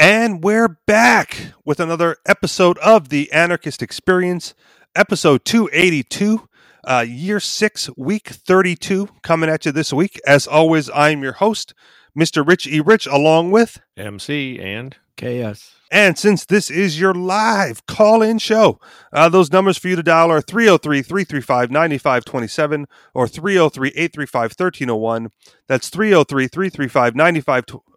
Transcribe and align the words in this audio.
And 0.00 0.42
we're 0.42 0.78
back 0.86 1.52
with 1.62 1.78
another 1.78 2.16
episode 2.24 2.78
of 2.78 3.10
the 3.10 3.30
Anarchist 3.32 3.82
Experience, 3.82 4.54
episode 4.96 5.44
282, 5.44 6.48
uh, 6.84 7.04
year 7.06 7.38
six, 7.38 7.90
week 7.98 8.28
32, 8.28 9.10
coming 9.22 9.50
at 9.50 9.66
you 9.66 9.72
this 9.72 9.92
week. 9.92 10.18
As 10.26 10.46
always, 10.46 10.88
I'm 10.94 11.22
your 11.22 11.34
host, 11.34 11.74
Mr. 12.18 12.48
Rich 12.48 12.66
E. 12.66 12.80
Rich, 12.80 13.08
along 13.08 13.50
with 13.50 13.78
MC 13.94 14.58
and 14.58 14.96
KS. 15.18 15.74
And 15.90 16.16
since 16.16 16.46
this 16.46 16.70
is 16.70 16.98
your 16.98 17.12
live 17.12 17.84
call 17.84 18.22
in 18.22 18.38
show, 18.38 18.80
uh, 19.12 19.28
those 19.28 19.52
numbers 19.52 19.76
for 19.76 19.88
you 19.88 19.96
to 19.96 20.02
dial 20.02 20.30
are 20.30 20.40
303 20.40 21.02
335 21.02 21.70
9527 21.70 22.86
or 23.12 23.28
303 23.28 23.88
835 23.90 24.42
1301. 24.56 25.30
That's 25.68 25.90
303 25.90 26.48
335 26.48 27.14
9527 27.14 27.89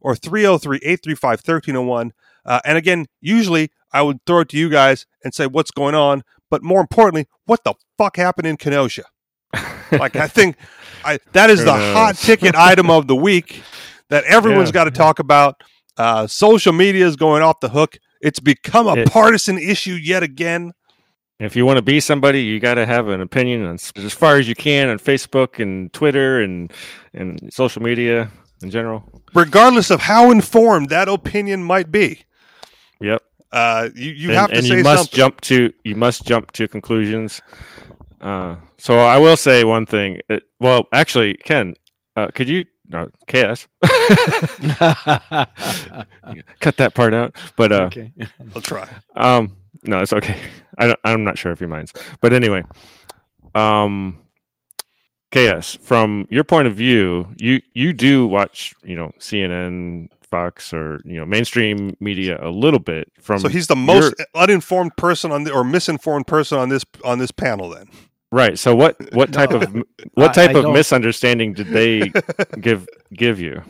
or 0.00 0.14
303 0.14 0.76
835 0.82 1.30
1301. 1.40 2.12
Uh, 2.44 2.60
and 2.64 2.78
again, 2.78 3.06
usually 3.20 3.70
I 3.92 4.02
would 4.02 4.18
throw 4.26 4.40
it 4.40 4.48
to 4.50 4.56
you 4.58 4.68
guys 4.68 5.06
and 5.24 5.34
say, 5.34 5.46
what's 5.46 5.70
going 5.70 5.94
on? 5.94 6.22
But 6.50 6.62
more 6.62 6.80
importantly, 6.80 7.26
what 7.46 7.64
the 7.64 7.74
fuck 7.98 8.16
happened 8.16 8.46
in 8.46 8.56
Kenosha? 8.56 9.04
like, 9.92 10.16
I 10.16 10.28
think 10.28 10.56
I, 11.04 11.18
that 11.32 11.50
is 11.50 11.64
the 11.64 11.72
hot 11.72 12.16
ticket 12.16 12.54
item 12.54 12.90
of 12.90 13.06
the 13.06 13.16
week 13.16 13.62
that 14.10 14.24
everyone's 14.24 14.68
Yeah. 14.68 14.74
got 14.74 14.84
to 14.84 14.90
talk 14.90 15.18
about. 15.18 15.62
Uh, 15.96 16.26
social 16.26 16.72
media 16.72 17.06
is 17.06 17.16
going 17.16 17.42
off 17.42 17.60
the 17.60 17.70
hook. 17.70 17.96
It's 18.20 18.38
become 18.40 18.86
a 18.86 18.96
It- 18.96 19.10
partisan 19.10 19.58
issue 19.58 19.94
yet 19.94 20.22
again. 20.22 20.72
if 21.40 21.54
you 21.56 21.66
want 21.66 21.76
to 21.78 21.82
be 21.82 22.00
somebody, 22.00 22.42
you 22.42 22.60
got 22.60 22.74
to 22.74 22.86
have 22.86 23.08
an 23.08 23.20
opinion 23.20 23.64
on 23.66 23.78
as 23.96 24.14
far 24.14 24.36
as 24.36 24.48
you 24.48 24.54
can 24.54 24.88
on 24.88 24.98
Facebook 24.98 25.58
and 25.62 25.92
Twitter 25.92 26.40
and 26.40 26.72
and 27.12 27.50
social 27.52 27.82
media 27.82 28.30
in 28.62 28.70
general. 28.70 29.04
regardless 29.34 29.90
of 29.90 30.00
how 30.00 30.30
informed 30.30 30.88
that 30.90 31.08
opinion 31.08 31.62
might 31.62 31.90
be. 31.92 32.22
Yep. 33.00 33.22
Uh, 33.52 33.88
you 33.94 34.10
you 34.12 34.28
and, 34.30 34.38
have 34.38 34.50
to 34.50 34.56
and 34.56 34.66
say 34.66 34.76
you 34.78 34.82
must 34.82 35.02
something. 35.12 35.16
jump 35.16 35.40
to 35.42 35.72
you 35.84 35.94
must 35.94 36.24
jump 36.26 36.52
to 36.52 36.66
conclusions. 36.68 37.40
Uh, 38.20 38.56
so 38.78 38.98
I 38.98 39.18
will 39.18 39.36
say 39.36 39.64
one 39.64 39.86
thing. 39.86 40.20
It, 40.28 40.42
well, 40.60 40.88
actually, 40.92 41.34
Ken, 41.34 41.74
uh, 42.16 42.28
could 42.34 42.48
you 42.48 42.64
no 42.88 43.08
KS 43.28 43.66
cut 46.60 46.76
that 46.76 46.92
part 46.94 47.14
out? 47.14 47.36
But 47.56 47.72
uh, 47.72 47.82
okay. 47.84 48.12
I'll 48.54 48.62
try. 48.62 48.88
Um, 49.14 49.56
no, 49.84 50.00
it's 50.00 50.12
okay. 50.12 50.36
I 50.78 50.86
don't, 50.88 51.00
I'm 51.04 51.24
not 51.24 51.38
sure 51.38 51.52
if 51.52 51.60
he 51.60 51.66
minds, 51.66 51.92
but 52.20 52.32
anyway, 52.32 52.64
um, 53.54 54.18
KS, 55.32 55.76
from 55.82 56.26
your 56.30 56.44
point 56.44 56.66
of 56.68 56.74
view, 56.74 57.28
you 57.36 57.60
you 57.74 57.92
do 57.92 58.26
watch, 58.26 58.74
you 58.84 58.94
know, 58.96 59.10
CNN, 59.18 60.08
Fox, 60.22 60.72
or 60.72 61.00
you 61.04 61.16
know, 61.18 61.26
mainstream 61.26 61.96
media 62.00 62.38
a 62.40 62.50
little 62.50 62.78
bit. 62.78 63.10
From 63.20 63.40
So 63.40 63.48
he's 63.48 63.66
the 63.66 63.76
most 63.76 64.14
uninformed 64.34 64.96
person 64.96 65.32
on 65.32 65.44
the 65.44 65.52
or 65.52 65.64
misinformed 65.64 66.26
person 66.26 66.58
on 66.58 66.68
this 66.68 66.84
on 67.04 67.18
this 67.18 67.30
panel. 67.32 67.70
Then 67.70 67.88
right. 68.30 68.58
So 68.58 68.74
what 68.74 68.96
what 69.14 69.32
type 69.32 69.50
No. 69.50 69.56
of 69.60 69.74
what 70.14 70.30
I- 70.30 70.46
type 70.46 70.50
I 70.54 70.58
of 70.58 70.64
don't- 70.64 70.72
misunderstanding 70.74 71.52
did 71.54 71.68
they 71.68 72.12
give 72.60 72.88
give 73.12 73.40
you? 73.40 73.62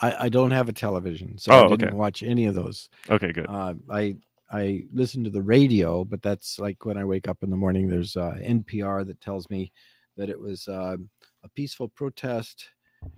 I, 0.00 0.24
I 0.24 0.28
don't 0.28 0.50
have 0.50 0.68
a 0.68 0.72
television, 0.72 1.38
so 1.38 1.52
Oh, 1.52 1.64
I 1.66 1.68
didn't 1.68 1.88
okay. 1.88 1.94
watch 1.96 2.22
any 2.24 2.46
of 2.46 2.54
those. 2.56 2.88
Okay, 3.08 3.32
good. 3.32 3.46
Uh, 3.48 3.74
I 3.90 4.16
I 4.52 4.82
listen 4.92 5.24
to 5.24 5.30
the 5.30 5.40
radio, 5.42 6.04
but 6.04 6.20
that's 6.22 6.58
like 6.58 6.84
when 6.84 6.98
I 6.98 7.04
wake 7.04 7.28
up 7.28 7.38
in 7.42 7.50
the 7.50 7.56
morning. 7.56 7.88
There's 7.88 8.16
uh, 8.16 8.34
NPR 8.42 9.06
that 9.06 9.20
tells 9.20 9.48
me 9.48 9.72
that 10.16 10.30
it 10.30 10.38
was 10.38 10.68
uh, 10.68 10.96
a 11.42 11.48
peaceful 11.50 11.88
protest, 11.88 12.68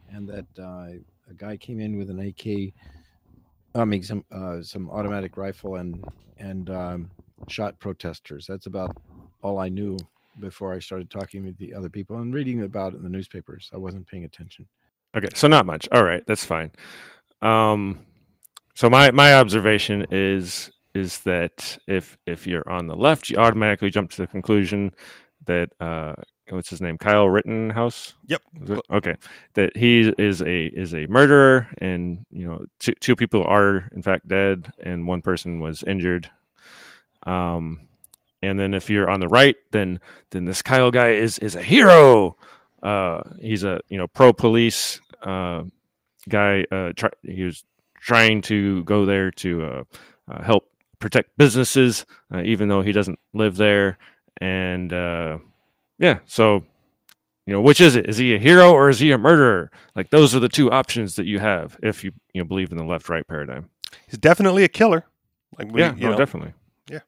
and 0.09 0.29
that 0.29 0.47
uh, 0.59 0.99
a 1.31 1.35
guy 1.37 1.57
came 1.57 1.81
in 1.81 1.97
with 1.97 2.11
an 2.11 2.21
AK, 2.21 2.73
I 3.75 3.85
mean 3.85 4.03
some 4.03 4.25
uh, 4.33 4.63
some 4.63 4.91
automatic 4.91 5.37
rifle 5.37 5.77
and 5.77 6.05
and 6.39 6.71
um, 6.71 7.11
shot 7.49 7.79
protesters. 7.79 8.47
That's 8.47 8.67
about 8.67 8.97
all 9.43 9.59
I 9.59 9.69
knew 9.69 9.99
before 10.41 10.75
I 10.75 10.79
started 10.79 11.11
talking 11.11 11.45
with 11.45 11.57
the 11.59 11.75
other 11.75 11.89
people 11.89 12.19
and 12.19 12.33
reading 12.33 12.63
about 12.63 12.93
it 12.93 12.97
in 12.97 13.03
the 13.03 13.09
newspapers. 13.09 13.71
I 13.73 13.79
wasn't 13.79 14.07
paying 14.07 14.25
attention. 14.25 14.67
Okay, 15.17 15.29
so 15.35 15.49
not 15.49 15.67
much. 15.67 15.89
All 15.93 16.05
right, 16.05 16.23
that's 16.27 16.45
fine. 16.45 16.71
Um, 17.43 18.01
so 18.75 18.91
my 18.91 19.11
my 19.11 19.35
observation 19.35 20.07
is 20.11 20.71
is 20.95 21.21
that 21.21 21.79
if 21.87 22.17
if 22.27 22.47
you're 22.47 22.69
on 22.69 22.87
the 22.87 22.97
left, 22.97 23.31
you 23.31 23.37
automatically 23.37 23.91
jump 23.91 24.11
to 24.11 24.23
the 24.23 24.27
conclusion 24.27 24.93
that 25.47 25.71
uh, 25.81 26.15
what's 26.51 26.71
his 26.71 26.81
name, 26.81 26.99
Kyle 26.99 27.29
Rittenhouse. 27.29 28.15
Yep. 28.27 28.43
Okay, 28.91 29.15
that 29.55 29.77
he 29.77 30.13
is 30.19 30.43
a 30.43 30.67
is 30.67 30.95
a 30.95 31.07
murderer, 31.07 31.69
and 31.79 32.25
you 32.31 32.47
know 32.47 32.65
two 32.79 32.93
two 33.01 33.17
people 33.17 33.45
are 33.45 33.89
in 33.95 34.03
fact 34.03 34.29
dead, 34.29 34.73
and 34.83 35.07
one 35.07 35.23
person 35.23 35.61
was 35.61 35.83
injured. 35.83 36.31
Um, 37.25 37.81
and 38.43 38.59
then 38.59 38.75
if 38.75 38.89
you're 38.89 39.11
on 39.11 39.21
the 39.21 39.29
right, 39.29 39.57
then 39.73 40.01
then 40.31 40.45
this 40.45 40.63
Kyle 40.63 40.91
guy 40.91 41.11
is 41.11 41.39
is 41.39 41.57
a 41.57 41.63
hero. 41.63 42.37
Uh, 42.83 43.23
he's 43.41 43.65
a 43.65 43.81
you 43.89 43.99
know 43.99 44.07
pro 44.07 44.33
police 44.33 45.01
uh, 45.23 45.65
guy. 46.29 46.65
Uh, 46.71 46.93
try, 46.95 47.11
he 47.23 47.45
was 47.45 47.65
trying 48.01 48.41
to 48.43 48.85
go 48.85 49.05
there 49.05 49.31
to 49.33 49.65
uh, 49.65 49.85
uh, 50.31 50.43
help 50.43 50.71
protect 50.99 51.37
businesses, 51.37 52.07
uh, 52.33 52.43
even 52.43 52.69
though 52.69 52.83
he 52.83 52.93
doesn't 52.93 53.19
live 53.35 53.57
there. 53.57 53.99
And 54.41 54.93
uh, 54.93 55.39
yeah, 55.99 56.19
so 56.27 56.65
you 57.47 57.53
know, 57.53 57.61
which 57.61 57.81
is 57.81 57.97
it? 57.97 58.09
Is 58.09 58.17
he 58.19 58.35
a 58.35 58.39
hero 58.39 58.73
or 58.73 58.89
is 58.89 58.99
he 58.99 59.13
a 59.13 59.19
murderer? 59.19 59.71
Like 59.95 60.11
those 60.11 60.35
are 60.35 60.41
the 60.41 60.49
two 60.49 60.71
options 60.71 61.17
that 61.17 61.27
you 61.27 61.39
have 61.39 61.79
if 61.83 62.03
you 62.05 62.13
you 62.35 62.41
know, 62.43 62.47
believe 62.47 62.73
in 62.73 62.79
the 62.79 62.85
left 62.85 63.09
right 63.09 63.27
paradigm. 63.27 63.71
he's 64.09 64.19
definitely 64.19 64.65
a 64.65 64.69
killer. 64.69 65.05
Like 65.59 65.73
we, 65.73 65.81
yeah, 65.83 65.95
you 65.95 66.03
no, 66.03 66.11
know. 66.11 66.17
definitely. 66.17 66.53
Yeah. 66.91 67.01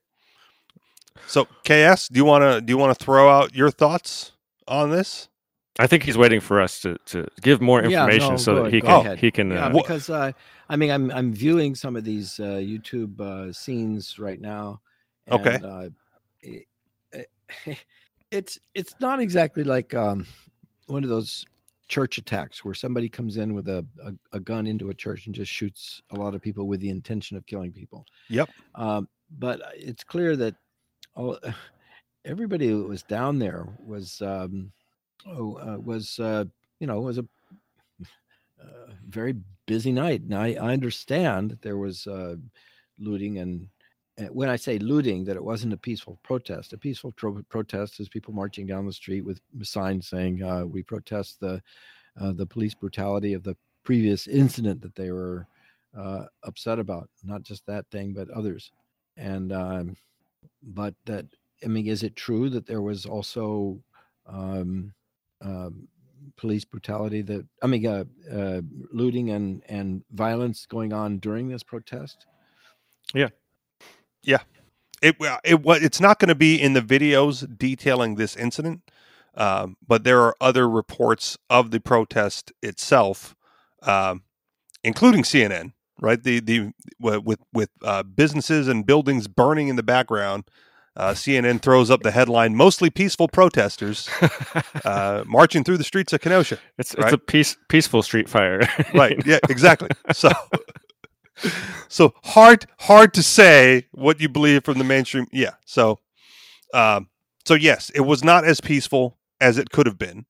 So 1.26 1.46
KS, 1.64 2.08
do 2.08 2.18
you 2.18 2.24
want 2.24 2.42
to 2.42 2.60
do 2.60 2.72
you 2.72 2.78
want 2.78 2.96
to 2.96 3.04
throw 3.04 3.28
out 3.28 3.54
your 3.54 3.70
thoughts 3.70 4.32
on 4.66 4.90
this? 4.90 5.28
I 5.80 5.86
think 5.86 6.02
he's 6.02 6.18
waiting 6.18 6.40
for 6.40 6.60
us 6.60 6.80
to, 6.80 6.96
to 7.06 7.28
give 7.40 7.60
more 7.60 7.80
Yeah, 7.82 8.06
information 8.06 8.30
no, 8.30 8.36
so 8.36 8.54
go 8.56 8.64
that 8.64 8.72
he 8.72 8.80
can 8.80 9.00
ahead. 9.00 9.18
he 9.20 9.30
can 9.30 9.52
Yeah, 9.52 9.66
uh, 9.66 9.68
because 9.70 10.10
uh, 10.10 10.32
I 10.68 10.76
mean, 10.76 10.90
I'm 10.90 11.10
I'm 11.10 11.32
viewing 11.32 11.74
some 11.74 11.94
of 11.96 12.04
these 12.04 12.40
uh, 12.40 12.58
YouTube 12.60 13.20
uh, 13.20 13.52
scenes 13.52 14.18
right 14.18 14.40
now. 14.40 14.80
Okay. 15.30 15.54
and, 15.56 15.64
uh, 15.64 15.90
it, 16.42 16.66
it- 17.12 17.30
it's 18.30 18.58
it's 18.74 18.94
not 19.00 19.20
exactly 19.20 19.64
like 19.64 19.94
um, 19.94 20.26
one 20.86 21.04
of 21.04 21.10
those 21.10 21.44
church 21.88 22.18
attacks 22.18 22.64
where 22.64 22.74
somebody 22.74 23.08
comes 23.08 23.38
in 23.38 23.54
with 23.54 23.68
a, 23.68 23.84
a, 24.04 24.12
a 24.36 24.40
gun 24.40 24.66
into 24.66 24.90
a 24.90 24.94
church 24.94 25.26
and 25.26 25.34
just 25.34 25.50
shoots 25.50 26.02
a 26.10 26.16
lot 26.16 26.34
of 26.34 26.42
people 26.42 26.66
with 26.66 26.80
the 26.80 26.90
intention 26.90 27.36
of 27.36 27.46
killing 27.46 27.72
people. 27.72 28.04
Yep. 28.28 28.50
Um, 28.74 29.08
but 29.38 29.60
it's 29.74 30.04
clear 30.04 30.36
that 30.36 30.54
all, 31.14 31.38
everybody 32.24 32.68
who 32.68 32.84
was 32.84 33.02
down 33.02 33.38
there 33.38 33.66
was 33.84 34.20
um, 34.20 34.70
oh, 35.26 35.54
uh, 35.56 35.78
was 35.78 36.18
uh, 36.18 36.44
you 36.80 36.86
know 36.86 37.00
was 37.00 37.18
a 37.18 37.24
uh, 38.62 38.92
very 39.08 39.34
busy 39.66 39.92
night. 39.92 40.22
And 40.22 40.34
I, 40.34 40.54
I 40.54 40.72
understand 40.72 41.50
that 41.50 41.62
there 41.62 41.78
was 41.78 42.06
uh, 42.06 42.36
looting 42.98 43.38
and 43.38 43.68
when 44.30 44.48
I 44.48 44.56
say 44.56 44.78
looting, 44.78 45.24
that 45.24 45.36
it 45.36 45.44
wasn't 45.44 45.72
a 45.72 45.78
peaceful 45.78 46.18
protest. 46.22 46.72
A 46.72 46.78
peaceful 46.78 47.12
tro- 47.12 47.42
protest 47.48 48.00
is 48.00 48.08
people 48.08 48.34
marching 48.34 48.66
down 48.66 48.86
the 48.86 48.92
street 48.92 49.22
with 49.22 49.40
signs 49.62 50.08
saying, 50.08 50.42
uh, 50.42 50.64
"We 50.66 50.82
protest 50.82 51.40
the 51.40 51.62
uh, 52.20 52.32
the 52.32 52.46
police 52.46 52.74
brutality 52.74 53.32
of 53.34 53.42
the 53.42 53.56
previous 53.84 54.26
incident 54.26 54.80
that 54.82 54.94
they 54.94 55.12
were 55.12 55.46
uh, 55.96 56.24
upset 56.42 56.78
about. 56.78 57.08
Not 57.22 57.42
just 57.42 57.64
that 57.66 57.86
thing, 57.90 58.12
but 58.12 58.30
others." 58.30 58.72
And 59.16 59.52
um, 59.52 59.96
but 60.62 60.94
that 61.04 61.26
I 61.64 61.68
mean, 61.68 61.86
is 61.86 62.02
it 62.02 62.16
true 62.16 62.48
that 62.50 62.66
there 62.66 62.82
was 62.82 63.06
also 63.06 63.80
um, 64.26 64.92
um, 65.40 65.88
police 66.36 66.64
brutality 66.64 67.22
that 67.22 67.46
I 67.62 67.66
mean, 67.66 67.86
uh, 67.86 68.04
uh, 68.32 68.60
looting 68.92 69.30
and 69.30 69.62
and 69.68 70.02
violence 70.12 70.66
going 70.66 70.92
on 70.92 71.18
during 71.18 71.48
this 71.48 71.62
protest? 71.62 72.26
It 73.28 73.37
well, 75.18 75.40
it 75.44 75.62
wa- 75.62 75.78
it's 75.80 76.00
not 76.00 76.18
going 76.18 76.28
to 76.28 76.34
be 76.34 76.60
in 76.60 76.72
the 76.72 76.82
videos 76.82 77.46
detailing 77.58 78.16
this 78.16 78.36
incident, 78.36 78.82
um, 79.36 79.76
but 79.86 80.04
there 80.04 80.20
are 80.22 80.36
other 80.40 80.68
reports 80.68 81.38
of 81.48 81.70
the 81.70 81.80
protest 81.80 82.52
itself, 82.62 83.34
um, 83.82 84.22
including 84.84 85.22
CNN. 85.22 85.72
Right, 86.00 86.22
the 86.22 86.38
the 86.40 86.72
with 87.00 87.40
with 87.52 87.70
uh, 87.82 88.04
businesses 88.04 88.68
and 88.68 88.86
buildings 88.86 89.26
burning 89.26 89.68
in 89.68 89.76
the 89.76 89.82
background. 89.82 90.44
Uh, 90.96 91.12
CNN 91.12 91.60
throws 91.60 91.90
up 91.90 92.02
the 92.02 92.12
headline: 92.12 92.54
"Mostly 92.54 92.88
peaceful 92.90 93.26
protesters 93.28 94.08
uh, 94.84 95.24
marching 95.26 95.64
through 95.64 95.76
the 95.78 95.84
streets 95.84 96.12
of 96.12 96.20
Kenosha." 96.20 96.58
it's 96.78 96.94
it's 96.94 97.02
right? 97.02 97.12
a 97.12 97.18
peace 97.18 97.56
peaceful 97.68 98.02
street 98.02 98.28
fire. 98.28 98.60
right 98.94 99.20
yeah 99.26 99.38
exactly 99.48 99.88
so 100.12 100.30
so 101.88 102.14
hard 102.24 102.66
hard 102.80 103.12
to 103.14 103.22
say 103.22 103.86
what 103.92 104.20
you 104.20 104.28
believe 104.28 104.64
from 104.64 104.78
the 104.78 104.84
mainstream 104.84 105.26
yeah 105.32 105.54
so 105.64 105.98
um 106.74 107.08
so 107.44 107.54
yes 107.54 107.90
it 107.94 108.00
was 108.00 108.22
not 108.24 108.44
as 108.44 108.60
peaceful 108.60 109.18
as 109.40 109.58
it 109.58 109.70
could 109.70 109.86
have 109.86 109.98
been 109.98 110.26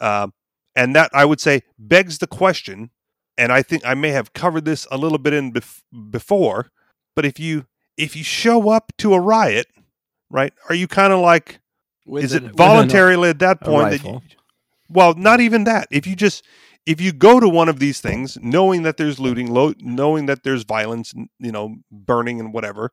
um 0.00 0.32
and 0.76 0.94
that 0.94 1.10
i 1.12 1.24
would 1.24 1.40
say 1.40 1.62
begs 1.78 2.18
the 2.18 2.26
question 2.26 2.90
and 3.36 3.50
I 3.50 3.62
think 3.62 3.84
I 3.84 3.94
may 3.94 4.10
have 4.10 4.32
covered 4.32 4.64
this 4.64 4.86
a 4.92 4.96
little 4.96 5.18
bit 5.18 5.32
in 5.32 5.52
bef- 5.52 5.82
before, 6.10 6.70
but 7.16 7.24
if 7.24 7.40
you 7.40 7.66
if 7.96 8.14
you 8.14 8.22
show 8.22 8.70
up 8.70 8.92
to 8.98 9.12
a 9.12 9.18
riot, 9.20 9.66
right, 10.30 10.52
are 10.68 10.74
you 10.76 10.86
kind 10.86 11.12
of 11.12 11.18
like 11.18 11.58
With 12.06 12.22
is 12.22 12.32
an- 12.32 12.44
it 12.44 12.46
an- 12.50 12.54
voluntarily 12.56 13.30
at 13.30 13.40
that 13.40 13.60
point 13.60 13.90
that 13.90 14.04
you, 14.04 14.20
well, 14.88 15.14
not 15.14 15.40
even 15.40 15.64
that. 15.64 15.88
If 15.90 16.06
you 16.06 16.14
just 16.14 16.44
if 16.86 17.00
you 17.00 17.12
go 17.12 17.40
to 17.40 17.48
one 17.48 17.68
of 17.68 17.78
these 17.78 18.00
things 18.00 18.36
knowing 18.42 18.82
that 18.82 18.96
there's 18.96 19.18
looting, 19.18 19.52
lo- 19.52 19.74
knowing 19.80 20.26
that 20.26 20.42
there's 20.42 20.64
violence, 20.64 21.14
you 21.38 21.52
know, 21.52 21.76
burning 21.90 22.40
and 22.40 22.52
whatever, 22.52 22.90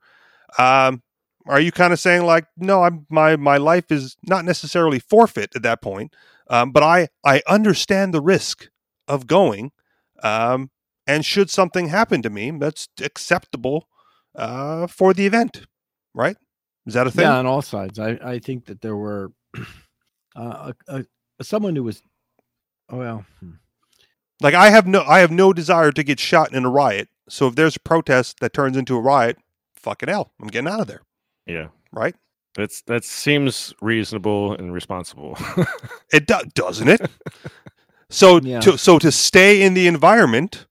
um, 0.58 1.02
are 1.48 1.60
you 1.60 1.72
kind 1.72 1.92
of 1.92 2.00
saying 2.00 2.24
like, 2.24 2.46
no, 2.58 2.84
I'm 2.84 3.06
my 3.10 3.36
my 3.36 3.58
life 3.58 3.92
is 3.92 4.16
not 4.24 4.46
necessarily 4.46 5.00
forfeit 5.00 5.56
at 5.56 5.64
that 5.64 5.82
point, 5.82 6.14
um, 6.50 6.72
but 6.72 6.84
I 6.84 7.10
I 7.26 7.42
understand 7.48 8.14
the 8.14 8.22
risk 8.22 8.70
of 9.08 9.28
going, 9.28 9.72
um, 10.24 10.70
and 11.08 11.26
should 11.26 11.50
something 11.50 11.88
happen 11.88 12.22
to 12.22 12.30
me, 12.30 12.52
that's 12.52 12.88
acceptable 13.02 13.88
uh, 14.36 14.88
for 14.88 15.14
the 15.14 15.26
event, 15.26 15.66
right? 16.14 16.38
Is 16.86 16.94
that 16.94 17.08
a 17.08 17.12
thing? 17.12 17.24
Yeah, 17.24 17.38
on 17.38 17.46
all 17.46 17.62
sides. 17.62 18.00
I, 18.00 18.20
I 18.24 18.40
think 18.40 18.66
that 18.66 18.82
there 18.82 18.96
were 18.96 19.32
uh, 20.36 20.74
a, 20.88 21.06
a, 21.40 21.44
someone 21.44 21.76
who 21.76 21.84
was, 21.84 22.02
oh 22.90 22.98
well, 22.98 23.26
hmm. 23.40 23.52
Like 24.42 24.54
I 24.54 24.70
have 24.70 24.88
no 24.88 25.04
I 25.04 25.20
have 25.20 25.32
no 25.32 25.54
desire 25.54 25.92
to 25.92 26.04
get 26.04 26.20
shot 26.20 26.54
in 26.54 26.66
a 26.66 26.70
riot. 26.70 27.10
So 27.30 27.48
if 27.48 27.56
there's 27.56 27.76
a 27.76 27.80
protest 27.80 28.40
that 28.42 28.54
turns 28.54 28.76
into 28.76 28.96
a 28.96 29.00
riot, 29.02 29.38
fucking 29.76 30.10
hell, 30.10 30.32
I'm 30.42 30.48
getting 30.48 30.68
out 30.72 30.82
of 30.82 30.88
there, 30.88 31.02
Yeah. 31.46 31.68
right? 31.92 32.16
That's 32.56 32.82
that 32.84 33.04
seems 33.06 33.74
reasonable 33.82 34.54
and 34.54 34.74
responsible. 34.74 35.38
It 36.14 36.28
do- 36.28 36.50
doesn't 36.54 36.90
it? 36.90 37.02
so 38.10 38.40
Yeah. 38.42 38.60
to 38.62 38.78
so 38.78 39.00
to 39.00 39.12
stay 39.12 39.62
in 39.62 39.74
the 39.74 39.88
environment, 39.88 40.66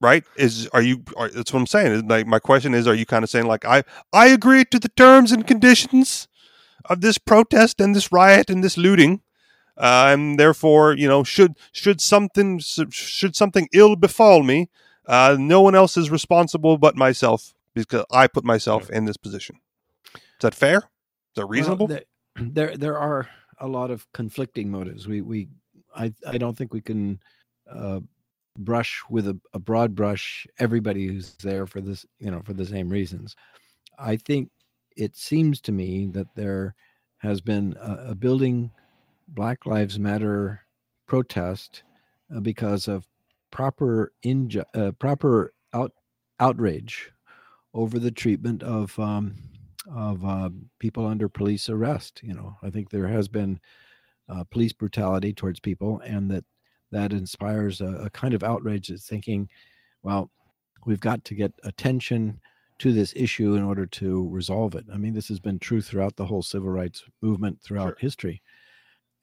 right? 0.00 0.24
Is 0.36 0.68
are 0.68 0.82
you? 0.82 1.02
Are, 1.16 1.28
that's 1.28 1.52
what 1.52 1.58
I'm 1.60 1.66
saying. 1.66 2.06
Like 2.08 2.26
my 2.26 2.38
question 2.38 2.74
is, 2.74 2.86
are 2.86 2.94
you 2.94 3.06
kind 3.06 3.24
of 3.24 3.30
saying 3.30 3.46
like 3.46 3.64
I 3.64 3.82
I 4.12 4.28
agree 4.28 4.64
to 4.66 4.78
the 4.78 4.90
terms 4.90 5.32
and 5.32 5.46
conditions 5.46 6.28
of 6.84 7.00
this 7.00 7.18
protest 7.18 7.80
and 7.80 7.94
this 7.96 8.12
riot 8.12 8.48
and 8.50 8.62
this 8.62 8.76
looting, 8.78 9.20
uh, 9.78 10.08
and 10.10 10.38
therefore 10.38 10.94
you 10.94 11.08
know 11.08 11.24
should 11.24 11.56
should 11.72 12.00
something 12.00 12.58
should 12.58 13.34
something 13.34 13.68
ill 13.72 13.96
befall 13.96 14.42
me, 14.42 14.68
uh, 15.06 15.36
no 15.38 15.62
one 15.62 15.74
else 15.74 15.96
is 15.96 16.10
responsible 16.10 16.76
but 16.76 16.96
myself 16.96 17.54
because 17.74 18.04
I 18.10 18.26
put 18.26 18.44
myself 18.44 18.90
in 18.90 19.04
this 19.04 19.16
position. 19.16 19.56
Is 20.14 20.42
that 20.42 20.54
fair? 20.54 20.78
Is 20.78 20.84
that 21.36 21.46
reasonable? 21.46 21.86
there, 21.86 22.04
there 22.36 22.76
there 22.76 22.98
are 22.98 23.28
a 23.58 23.68
lot 23.68 23.90
of 23.90 24.10
conflicting 24.12 24.70
motives. 24.70 25.06
We 25.06 25.20
we 25.20 25.48
I 25.96 26.12
I 26.26 26.38
don't 26.38 26.56
think 26.56 26.74
we 26.74 26.80
can 26.80 27.20
uh, 27.70 28.00
brush 28.58 29.02
with 29.08 29.28
a, 29.28 29.38
a 29.54 29.58
broad 29.58 29.94
brush 29.94 30.46
everybody 30.58 31.06
who's 31.06 31.34
there 31.36 31.66
for 31.66 31.80
this 31.80 32.04
you 32.18 32.30
know 32.30 32.42
for 32.42 32.52
the 32.52 32.66
same 32.66 32.88
reasons. 32.88 33.36
I 33.98 34.16
think 34.16 34.50
it 34.96 35.16
seems 35.16 35.60
to 35.62 35.72
me 35.72 36.06
that 36.08 36.34
there 36.34 36.74
has 37.18 37.40
been 37.40 37.76
a, 37.80 38.10
a 38.10 38.14
building 38.14 38.70
Black 39.28 39.66
Lives 39.66 39.98
Matter 39.98 40.66
protest 41.06 41.82
uh, 42.34 42.40
because 42.40 42.88
of 42.88 43.06
proper 43.50 44.12
inju- 44.24 44.64
uh, 44.74 44.92
proper 44.92 45.54
out 45.72 45.92
outrage 46.40 47.12
over 47.74 47.98
the 47.98 48.10
treatment 48.10 48.62
of 48.62 48.98
um, 48.98 49.36
of 49.90 50.24
uh, 50.24 50.50
people 50.78 51.06
under 51.06 51.28
police 51.28 51.68
arrest. 51.68 52.20
You 52.22 52.34
know, 52.34 52.56
I 52.62 52.70
think 52.70 52.90
there 52.90 53.08
has 53.08 53.28
been 53.28 53.60
uh, 54.28 54.44
police 54.44 54.72
brutality 54.72 55.32
towards 55.32 55.60
people, 55.60 56.00
and 56.00 56.30
that 56.30 56.44
that 56.90 57.12
inspires 57.12 57.80
a, 57.80 57.86
a 58.04 58.10
kind 58.10 58.34
of 58.34 58.42
outrage 58.42 58.88
that's 58.88 59.06
thinking, 59.06 59.48
well, 60.02 60.30
we've 60.86 61.00
got 61.00 61.24
to 61.24 61.34
get 61.34 61.52
attention 61.64 62.40
to 62.78 62.92
this 62.92 63.12
issue 63.16 63.54
in 63.54 63.62
order 63.62 63.86
to 63.86 64.28
resolve 64.30 64.74
it. 64.74 64.84
I 64.92 64.96
mean, 64.98 65.14
this 65.14 65.28
has 65.28 65.40
been 65.40 65.58
true 65.58 65.80
throughout 65.82 66.16
the 66.16 66.26
whole 66.26 66.42
civil 66.42 66.70
rights 66.70 67.04
movement 67.22 67.60
throughout 67.60 67.88
Sure. 67.88 67.96
history, 68.00 68.42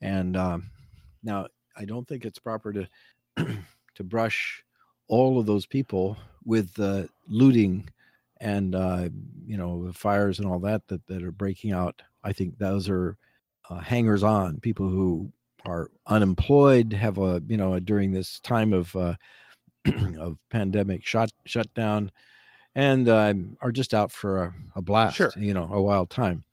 and 0.01 0.35
um, 0.37 0.69
now 1.23 1.47
I 1.77 1.85
don't 1.85 2.07
think 2.07 2.25
it's 2.25 2.39
proper 2.39 2.73
to 2.73 2.87
to 3.95 4.03
brush 4.03 4.63
all 5.07 5.39
of 5.39 5.45
those 5.45 5.65
people 5.65 6.17
with 6.43 6.79
uh, 6.79 7.03
looting 7.27 7.89
and 8.41 8.75
uh, 8.75 9.09
you 9.45 9.57
know 9.57 9.91
fires 9.93 10.39
and 10.39 10.47
all 10.47 10.59
that, 10.59 10.87
that 10.87 11.05
that 11.07 11.23
are 11.23 11.31
breaking 11.31 11.71
out. 11.71 12.01
I 12.23 12.33
think 12.33 12.57
those 12.57 12.89
are 12.89 13.17
uh, 13.69 13.79
hangers 13.79 14.23
on, 14.23 14.59
people 14.59 14.87
who 14.89 15.31
are 15.65 15.89
unemployed, 16.07 16.93
have 16.93 17.17
a 17.17 17.41
you 17.47 17.57
know 17.57 17.79
during 17.79 18.11
this 18.11 18.39
time 18.41 18.73
of 18.73 18.95
uh, 18.95 19.15
of 20.19 20.37
pandemic 20.49 21.05
shut 21.05 21.31
shutdown, 21.45 22.11
and 22.75 23.07
uh, 23.09 23.33
are 23.61 23.71
just 23.71 23.93
out 23.93 24.11
for 24.11 24.43
a, 24.43 24.53
a 24.75 24.81
blast, 24.81 25.17
Sure. 25.17 25.33
you 25.37 25.53
know, 25.53 25.69
a 25.71 25.81
wild 25.81 26.09
time. 26.09 26.43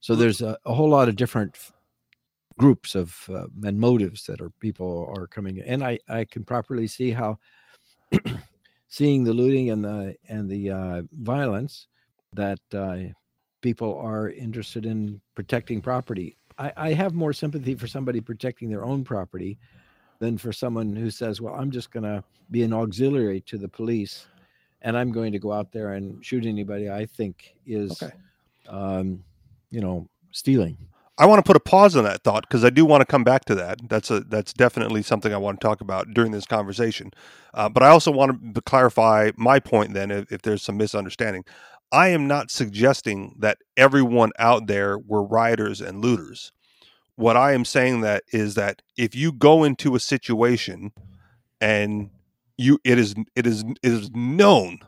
So 0.00 0.14
there's 0.14 0.40
a, 0.40 0.56
a 0.64 0.74
whole 0.74 0.88
lot 0.88 1.08
of 1.08 1.16
different 1.16 1.56
groups 2.58 2.94
of 2.94 3.28
uh, 3.32 3.46
and 3.64 3.78
motives 3.78 4.24
that 4.24 4.40
are 4.40 4.50
people 4.60 5.12
are 5.16 5.26
coming, 5.26 5.60
and 5.60 5.84
I 5.84 5.98
I 6.08 6.24
can 6.24 6.44
properly 6.44 6.86
see 6.86 7.10
how 7.10 7.38
seeing 8.88 9.24
the 9.24 9.32
looting 9.32 9.70
and 9.70 9.84
the 9.84 10.16
and 10.28 10.48
the 10.48 10.70
uh, 10.70 11.02
violence 11.12 11.88
that 12.32 12.60
uh, 12.74 12.98
people 13.60 13.98
are 13.98 14.30
interested 14.30 14.86
in 14.86 15.20
protecting 15.34 15.80
property. 15.80 16.36
I, 16.58 16.72
I 16.76 16.92
have 16.92 17.14
more 17.14 17.32
sympathy 17.32 17.74
for 17.74 17.86
somebody 17.86 18.20
protecting 18.20 18.70
their 18.70 18.84
own 18.84 19.04
property 19.04 19.58
than 20.18 20.38
for 20.38 20.52
someone 20.52 20.96
who 20.96 21.10
says, 21.10 21.40
"Well, 21.40 21.54
I'm 21.54 21.70
just 21.70 21.90
going 21.90 22.04
to 22.04 22.24
be 22.50 22.62
an 22.62 22.72
auxiliary 22.72 23.40
to 23.42 23.58
the 23.58 23.68
police, 23.68 24.26
and 24.82 24.96
I'm 24.96 25.12
going 25.12 25.32
to 25.32 25.38
go 25.38 25.52
out 25.52 25.72
there 25.72 25.94
and 25.94 26.24
shoot 26.24 26.46
anybody 26.46 26.90
I 26.90 27.04
think 27.06 27.56
is, 27.66 28.02
Okay. 28.02 28.14
um, 28.68 29.22
you 29.70 29.80
know, 29.80 30.08
stealing." 30.30 30.76
I 31.18 31.24
want 31.26 31.38
to 31.38 31.48
put 31.48 31.56
a 31.56 31.60
pause 31.60 31.96
on 31.96 32.04
that 32.04 32.22
thought 32.22 32.42
because 32.46 32.64
I 32.64 32.70
do 32.70 32.84
want 32.84 33.00
to 33.00 33.06
come 33.06 33.24
back 33.24 33.46
to 33.46 33.54
that. 33.54 33.88
That's 33.88 34.10
a 34.10 34.20
that's 34.20 34.52
definitely 34.52 35.02
something 35.02 35.32
I 35.32 35.38
want 35.38 35.60
to 35.60 35.66
talk 35.66 35.80
about 35.80 36.12
during 36.12 36.32
this 36.32 36.44
conversation. 36.44 37.10
Uh, 37.54 37.68
but 37.68 37.82
I 37.82 37.88
also 37.88 38.10
want 38.10 38.54
to 38.54 38.60
clarify 38.60 39.30
my 39.36 39.58
point. 39.58 39.94
Then, 39.94 40.10
if, 40.10 40.30
if 40.30 40.42
there's 40.42 40.62
some 40.62 40.76
misunderstanding, 40.76 41.44
I 41.90 42.08
am 42.08 42.26
not 42.26 42.50
suggesting 42.50 43.34
that 43.38 43.58
everyone 43.76 44.32
out 44.38 44.66
there 44.66 44.98
were 44.98 45.22
rioters 45.22 45.80
and 45.80 46.02
looters. 46.02 46.52
What 47.14 47.36
I 47.36 47.52
am 47.52 47.64
saying 47.64 48.02
that 48.02 48.24
is 48.30 48.54
that 48.56 48.82
if 48.98 49.14
you 49.14 49.32
go 49.32 49.64
into 49.64 49.94
a 49.94 50.00
situation 50.00 50.92
and 51.62 52.10
you 52.58 52.78
it 52.84 52.98
is 52.98 53.14
it 53.34 53.46
is 53.46 53.64
it 53.82 53.92
is 53.92 54.10
known 54.10 54.80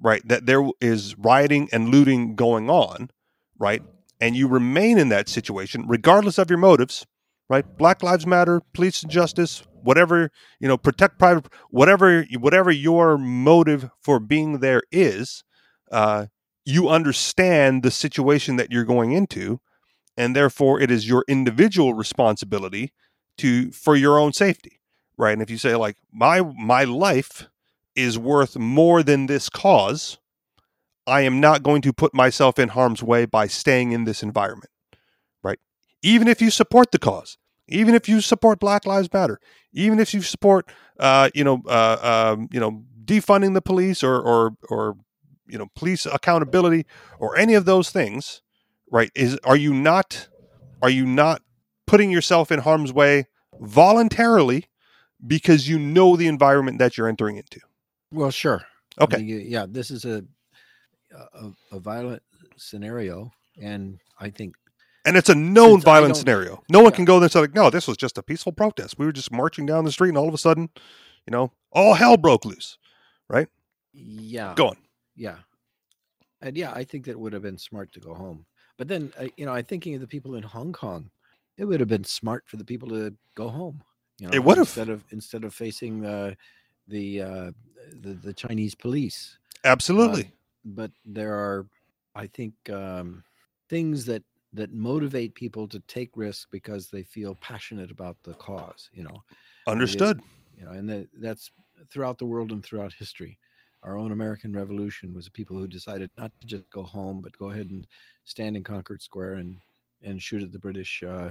right 0.00 0.26
that 0.26 0.46
there 0.46 0.66
is 0.80 1.16
rioting 1.18 1.68
and 1.72 1.88
looting 1.90 2.34
going 2.34 2.68
on 2.70 3.10
right 3.58 3.82
and 4.24 4.36
you 4.36 4.48
remain 4.48 4.98
in 4.98 5.08
that 5.10 5.28
situation 5.28 5.84
regardless 5.86 6.38
of 6.38 6.50
your 6.50 6.58
motives 6.58 7.06
right? 7.50 7.76
Black 7.76 8.02
lives 8.02 8.26
matter 8.26 8.62
police 8.72 9.02
and 9.02 9.12
justice 9.12 9.62
whatever 9.82 10.30
you 10.60 10.68
know 10.68 10.78
protect 10.78 11.18
private 11.18 11.46
whatever 11.70 12.24
whatever 12.38 12.70
your 12.70 13.18
motive 13.18 13.90
for 14.00 14.18
being 14.18 14.60
there 14.60 14.82
is 14.90 15.44
uh, 15.92 16.26
you 16.64 16.88
understand 16.88 17.82
the 17.82 17.90
situation 17.90 18.56
that 18.56 18.72
you're 18.72 18.84
going 18.84 19.12
into 19.12 19.60
and 20.16 20.34
therefore 20.34 20.80
it 20.80 20.90
is 20.90 21.06
your 21.06 21.24
individual 21.28 21.92
responsibility 21.92 22.92
to 23.36 23.70
for 23.72 23.94
your 23.94 24.18
own 24.18 24.32
safety 24.32 24.80
right? 25.16 25.32
And 25.32 25.42
if 25.42 25.50
you 25.50 25.58
say 25.58 25.74
like 25.76 25.96
my 26.12 26.40
my 26.40 26.84
life 26.84 27.48
is 27.94 28.18
worth 28.18 28.56
more 28.56 29.02
than 29.02 29.26
this 29.26 29.48
cause 29.48 30.18
I 31.06 31.22
am 31.22 31.40
not 31.40 31.62
going 31.62 31.82
to 31.82 31.92
put 31.92 32.14
myself 32.14 32.58
in 32.58 32.70
harm's 32.70 33.02
way 33.02 33.26
by 33.26 33.46
staying 33.46 33.92
in 33.92 34.04
this 34.04 34.22
environment, 34.22 34.70
right? 35.42 35.58
Even 36.02 36.28
if 36.28 36.40
you 36.40 36.50
support 36.50 36.92
the 36.92 36.98
cause, 36.98 37.36
even 37.68 37.94
if 37.94 38.08
you 38.08 38.20
support 38.20 38.60
Black 38.60 38.86
Lives 38.86 39.12
Matter, 39.12 39.40
even 39.72 39.98
if 39.98 40.14
you 40.14 40.22
support, 40.22 40.70
uh, 40.98 41.30
you 41.34 41.44
know, 41.44 41.62
uh, 41.66 42.34
um, 42.34 42.48
you 42.52 42.60
know, 42.60 42.84
defunding 43.04 43.54
the 43.54 43.62
police 43.62 44.02
or, 44.02 44.18
or, 44.20 44.56
or, 44.68 44.96
you 45.46 45.58
know, 45.58 45.66
police 45.74 46.06
accountability 46.06 46.86
or 47.18 47.36
any 47.36 47.54
of 47.54 47.64
those 47.64 47.90
things, 47.90 48.42
right? 48.90 49.10
Is 49.14 49.38
are 49.44 49.56
you 49.56 49.74
not, 49.74 50.28
are 50.82 50.90
you 50.90 51.04
not 51.04 51.42
putting 51.86 52.10
yourself 52.10 52.50
in 52.50 52.60
harm's 52.60 52.92
way 52.92 53.26
voluntarily 53.60 54.66
because 55.26 55.68
you 55.68 55.78
know 55.78 56.16
the 56.16 56.26
environment 56.26 56.78
that 56.78 56.96
you're 56.96 57.08
entering 57.08 57.36
into? 57.36 57.60
Well, 58.10 58.30
sure. 58.30 58.62
Okay, 59.00 59.20
yeah, 59.20 59.66
this 59.68 59.90
is 59.90 60.04
a, 60.04 60.24
a 61.34 61.52
a 61.72 61.78
violent 61.80 62.22
scenario, 62.56 63.32
and 63.60 63.98
I 64.18 64.30
think 64.30 64.54
And 65.06 65.16
it's 65.16 65.28
a 65.28 65.34
known 65.34 65.74
Since 65.80 65.84
violent 65.84 66.16
scenario. 66.16 66.62
No 66.70 66.80
one 66.80 66.92
Yeah. 66.92 66.96
can 66.96 67.04
go 67.04 67.18
there 67.20 67.24
and 67.26 67.32
say, 67.32 67.40
like, 67.40 67.54
no, 67.54 67.68
this 67.70 67.86
was 67.86 67.96
just 67.98 68.16
a 68.18 68.22
peaceful 68.22 68.52
protest. 68.52 68.98
We 68.98 69.04
were 69.06 69.12
just 69.12 69.30
marching 69.30 69.66
down 69.66 69.84
the 69.84 69.92
street, 69.92 70.08
and 70.10 70.18
all 70.18 70.28
of 70.28 70.34
a 70.34 70.38
sudden, 70.38 70.70
you 71.26 71.30
know, 71.30 71.52
all 71.72 71.94
hell 71.94 72.16
broke 72.16 72.44
loose. 72.44 72.78
Right? 73.28 73.48
Yeah, 73.92 74.54
Go 74.56 74.68
on. 74.68 74.76
yeah, 75.16 75.38
and 76.40 76.56
yeah, 76.56 76.72
I 76.72 76.84
think 76.84 77.04
that 77.06 77.18
would 77.18 77.32
have 77.32 77.42
been 77.42 77.58
smart 77.58 77.92
to 77.92 78.00
go 78.00 78.14
home. 78.14 78.44
But 78.76 78.88
then, 78.88 79.12
uh, 79.18 79.26
you 79.36 79.46
know, 79.46 79.52
I'm 79.52 79.64
thinking 79.64 79.94
of 79.94 80.00
the 80.00 80.06
people 80.06 80.34
in 80.34 80.42
Hong 80.42 80.72
Kong. 80.72 81.10
It 81.56 81.64
would 81.64 81.78
have 81.80 81.88
been 81.88 82.04
smart 82.04 82.44
for 82.46 82.56
the 82.56 82.64
people 82.64 82.88
to 82.88 83.14
go 83.36 83.48
home. 83.48 83.82
You 84.18 84.26
know, 84.26 84.32
It 84.34 84.42
would 84.44 84.58
have. 84.58 84.66
instead 84.66 84.88
of 84.88 85.04
instead 85.10 85.44
of 85.44 85.54
facing 85.54 86.04
uh, 86.04 86.34
the 86.88 87.22
uh, 87.22 87.50
the, 88.00 88.14
the 88.14 88.32
Chinese 88.32 88.74
police. 88.74 89.38
Absolutely. 89.64 90.24
Uh, 90.24 90.28
but 90.64 90.90
there 91.04 91.34
are, 91.34 91.66
I 92.14 92.26
think, 92.26 92.54
um, 92.70 93.22
things 93.68 94.04
that 94.06 94.22
that 94.52 94.72
motivate 94.72 95.34
people 95.34 95.66
to 95.66 95.80
take 95.88 96.10
risks 96.14 96.46
because 96.50 96.88
they 96.88 97.02
feel 97.02 97.34
passionate 97.34 97.90
about 97.90 98.16
the 98.22 98.34
cause. 98.34 98.88
You 98.92 99.04
know, 99.04 99.22
Understood. 99.66 100.20
you 100.56 100.64
know, 100.64 100.70
and 100.70 100.88
that, 100.88 101.08
that's 101.20 101.50
throughout 101.90 102.18
the 102.18 102.26
world 102.26 102.52
and 102.52 102.64
throughout 102.64 102.92
history. 102.92 103.38
Our 103.82 103.98
own 103.98 104.12
American 104.12 104.54
Revolution 104.54 105.12
was 105.12 105.28
people 105.28 105.58
who 105.58 105.66
decided 105.66 106.10
not 106.16 106.32
to 106.40 106.46
just 106.46 106.70
go 106.70 106.82
home, 106.82 107.20
but 107.20 107.36
go 107.36 107.50
ahead 107.50 107.70
and 107.70 107.86
stand 108.24 108.56
in 108.56 108.64
Concord 108.64 109.02
Square 109.02 109.34
and 109.34 109.58
and 110.02 110.20
shoot 110.22 110.42
at 110.42 110.52
the 110.52 110.58
British 110.58 111.02
uh, 111.02 111.30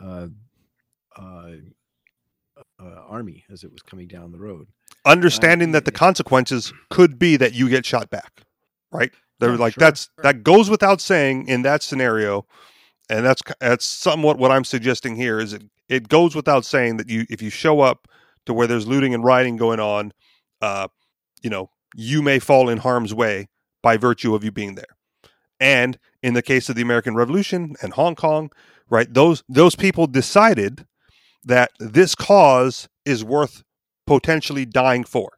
uh, 0.00 0.28
uh, 1.16 1.50
uh, 2.80 2.84
army 3.08 3.44
as 3.50 3.64
it 3.64 3.72
was 3.72 3.82
coming 3.82 4.06
down 4.06 4.30
the 4.30 4.38
road. 4.38 4.68
Understanding 5.04 5.72
that 5.72 5.84
the 5.84 5.92
consequences 5.92 6.72
could 6.90 7.18
be 7.18 7.36
that 7.36 7.54
you 7.54 7.68
get 7.68 7.84
shot 7.84 8.10
back, 8.10 8.42
right? 8.94 9.12
They're 9.40 9.56
like 9.56 9.74
sure, 9.74 9.80
that's 9.80 10.04
sure. 10.04 10.22
that 10.22 10.42
goes 10.42 10.70
without 10.70 11.00
saying 11.00 11.48
in 11.48 11.62
that 11.62 11.82
scenario, 11.82 12.46
and 13.10 13.26
that's 13.26 13.42
that's 13.60 13.84
somewhat 13.84 14.38
what 14.38 14.50
I'm 14.50 14.64
suggesting 14.64 15.16
here. 15.16 15.38
Is 15.40 15.52
it 15.52 15.64
it 15.88 16.08
goes 16.08 16.34
without 16.34 16.64
saying 16.64 16.96
that 16.96 17.10
you 17.10 17.26
if 17.28 17.42
you 17.42 17.50
show 17.50 17.80
up 17.80 18.08
to 18.46 18.54
where 18.54 18.66
there's 18.66 18.86
looting 18.86 19.12
and 19.12 19.24
rioting 19.24 19.56
going 19.56 19.80
on, 19.80 20.12
uh, 20.62 20.88
you 21.42 21.50
know 21.50 21.68
you 21.94 22.22
may 22.22 22.38
fall 22.38 22.68
in 22.68 22.78
harm's 22.78 23.12
way 23.12 23.48
by 23.82 23.96
virtue 23.96 24.34
of 24.34 24.42
you 24.42 24.50
being 24.50 24.76
there. 24.76 24.96
And 25.60 25.98
in 26.22 26.34
the 26.34 26.42
case 26.42 26.68
of 26.68 26.76
the 26.76 26.82
American 26.82 27.14
Revolution 27.14 27.74
and 27.82 27.92
Hong 27.92 28.14
Kong, 28.14 28.50
right, 28.88 29.12
those 29.12 29.42
those 29.48 29.74
people 29.74 30.06
decided 30.06 30.86
that 31.44 31.72
this 31.78 32.14
cause 32.14 32.88
is 33.04 33.24
worth 33.24 33.64
potentially 34.06 34.64
dying 34.64 35.04
for, 35.04 35.32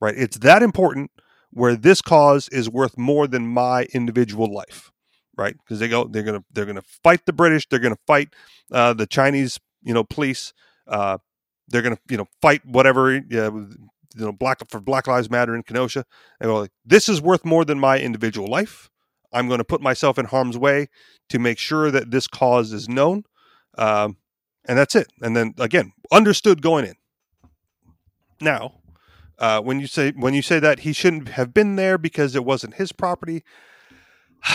right? 0.00 0.14
It's 0.16 0.38
that 0.38 0.62
important 0.62 1.10
where 1.52 1.76
this 1.76 2.02
cause 2.02 2.48
is 2.48 2.68
worth 2.68 2.98
more 2.98 3.26
than 3.26 3.46
my 3.46 3.84
individual 3.94 4.52
life, 4.52 4.90
right? 5.36 5.56
Because 5.58 5.78
they 5.78 5.88
go, 5.88 6.04
they're 6.04 6.22
gonna 6.22 6.44
they're 6.52 6.66
gonna 6.66 6.82
fight 7.02 7.26
the 7.26 7.32
British, 7.32 7.68
they're 7.68 7.78
gonna 7.78 7.96
fight 8.06 8.34
uh, 8.70 8.92
the 8.92 9.06
Chinese, 9.06 9.58
you 9.82 9.94
know, 9.94 10.04
police. 10.04 10.52
Uh, 10.86 11.18
they're 11.68 11.82
gonna 11.82 11.98
you 12.08 12.16
know 12.16 12.26
fight 12.40 12.64
whatever 12.66 13.14
you 13.14 13.68
know 14.16 14.32
black 14.32 14.58
for 14.68 14.80
Black 14.80 15.06
Lives 15.06 15.30
Matter 15.30 15.54
in 15.54 15.62
Kenosha. 15.62 16.04
And 16.40 16.48
go 16.48 16.60
like, 16.60 16.72
this 16.84 17.08
is 17.08 17.20
worth 17.20 17.44
more 17.44 17.64
than 17.64 17.78
my 17.78 17.98
individual 17.98 18.48
life. 18.48 18.90
I'm 19.32 19.48
going 19.48 19.58
to 19.58 19.64
put 19.64 19.80
myself 19.80 20.18
in 20.18 20.26
harm's 20.26 20.58
way 20.58 20.88
to 21.30 21.38
make 21.38 21.58
sure 21.58 21.90
that 21.90 22.10
this 22.10 22.26
cause 22.26 22.72
is 22.72 22.88
known. 22.88 23.24
Um, 23.78 24.18
and 24.66 24.78
that's 24.78 24.94
it. 24.94 25.10
And 25.22 25.34
then 25.34 25.54
again, 25.58 25.92
understood 26.10 26.62
going 26.62 26.84
in. 26.84 26.94
Now, 28.40 28.81
uh, 29.42 29.60
when 29.60 29.80
you 29.80 29.88
say 29.88 30.12
when 30.12 30.34
you 30.34 30.40
say 30.40 30.60
that 30.60 30.80
he 30.80 30.92
shouldn't 30.92 31.30
have 31.30 31.52
been 31.52 31.74
there 31.74 31.98
because 31.98 32.36
it 32.36 32.44
wasn't 32.44 32.74
his 32.74 32.92
property, 32.92 33.42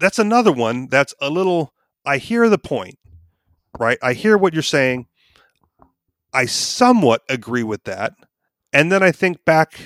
that's 0.00 0.18
another 0.18 0.50
one. 0.50 0.88
That's 0.88 1.14
a 1.20 1.28
little. 1.28 1.74
I 2.04 2.16
hear 2.16 2.48
the 2.48 2.58
point, 2.58 2.98
right? 3.78 3.98
I 4.02 4.14
hear 4.14 4.38
what 4.38 4.54
you're 4.54 4.62
saying. 4.62 5.06
I 6.32 6.46
somewhat 6.46 7.22
agree 7.28 7.62
with 7.62 7.84
that, 7.84 8.14
and 8.72 8.90
then 8.90 9.02
I 9.02 9.12
think 9.12 9.44
back. 9.44 9.78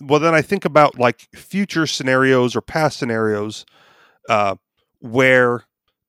Well, 0.00 0.20
then 0.20 0.34
I 0.34 0.40
think 0.42 0.64
about 0.64 0.98
like 0.98 1.28
future 1.34 1.86
scenarios 1.86 2.56
or 2.56 2.62
past 2.62 2.98
scenarios 2.98 3.66
uh, 4.30 4.54
where 5.00 5.64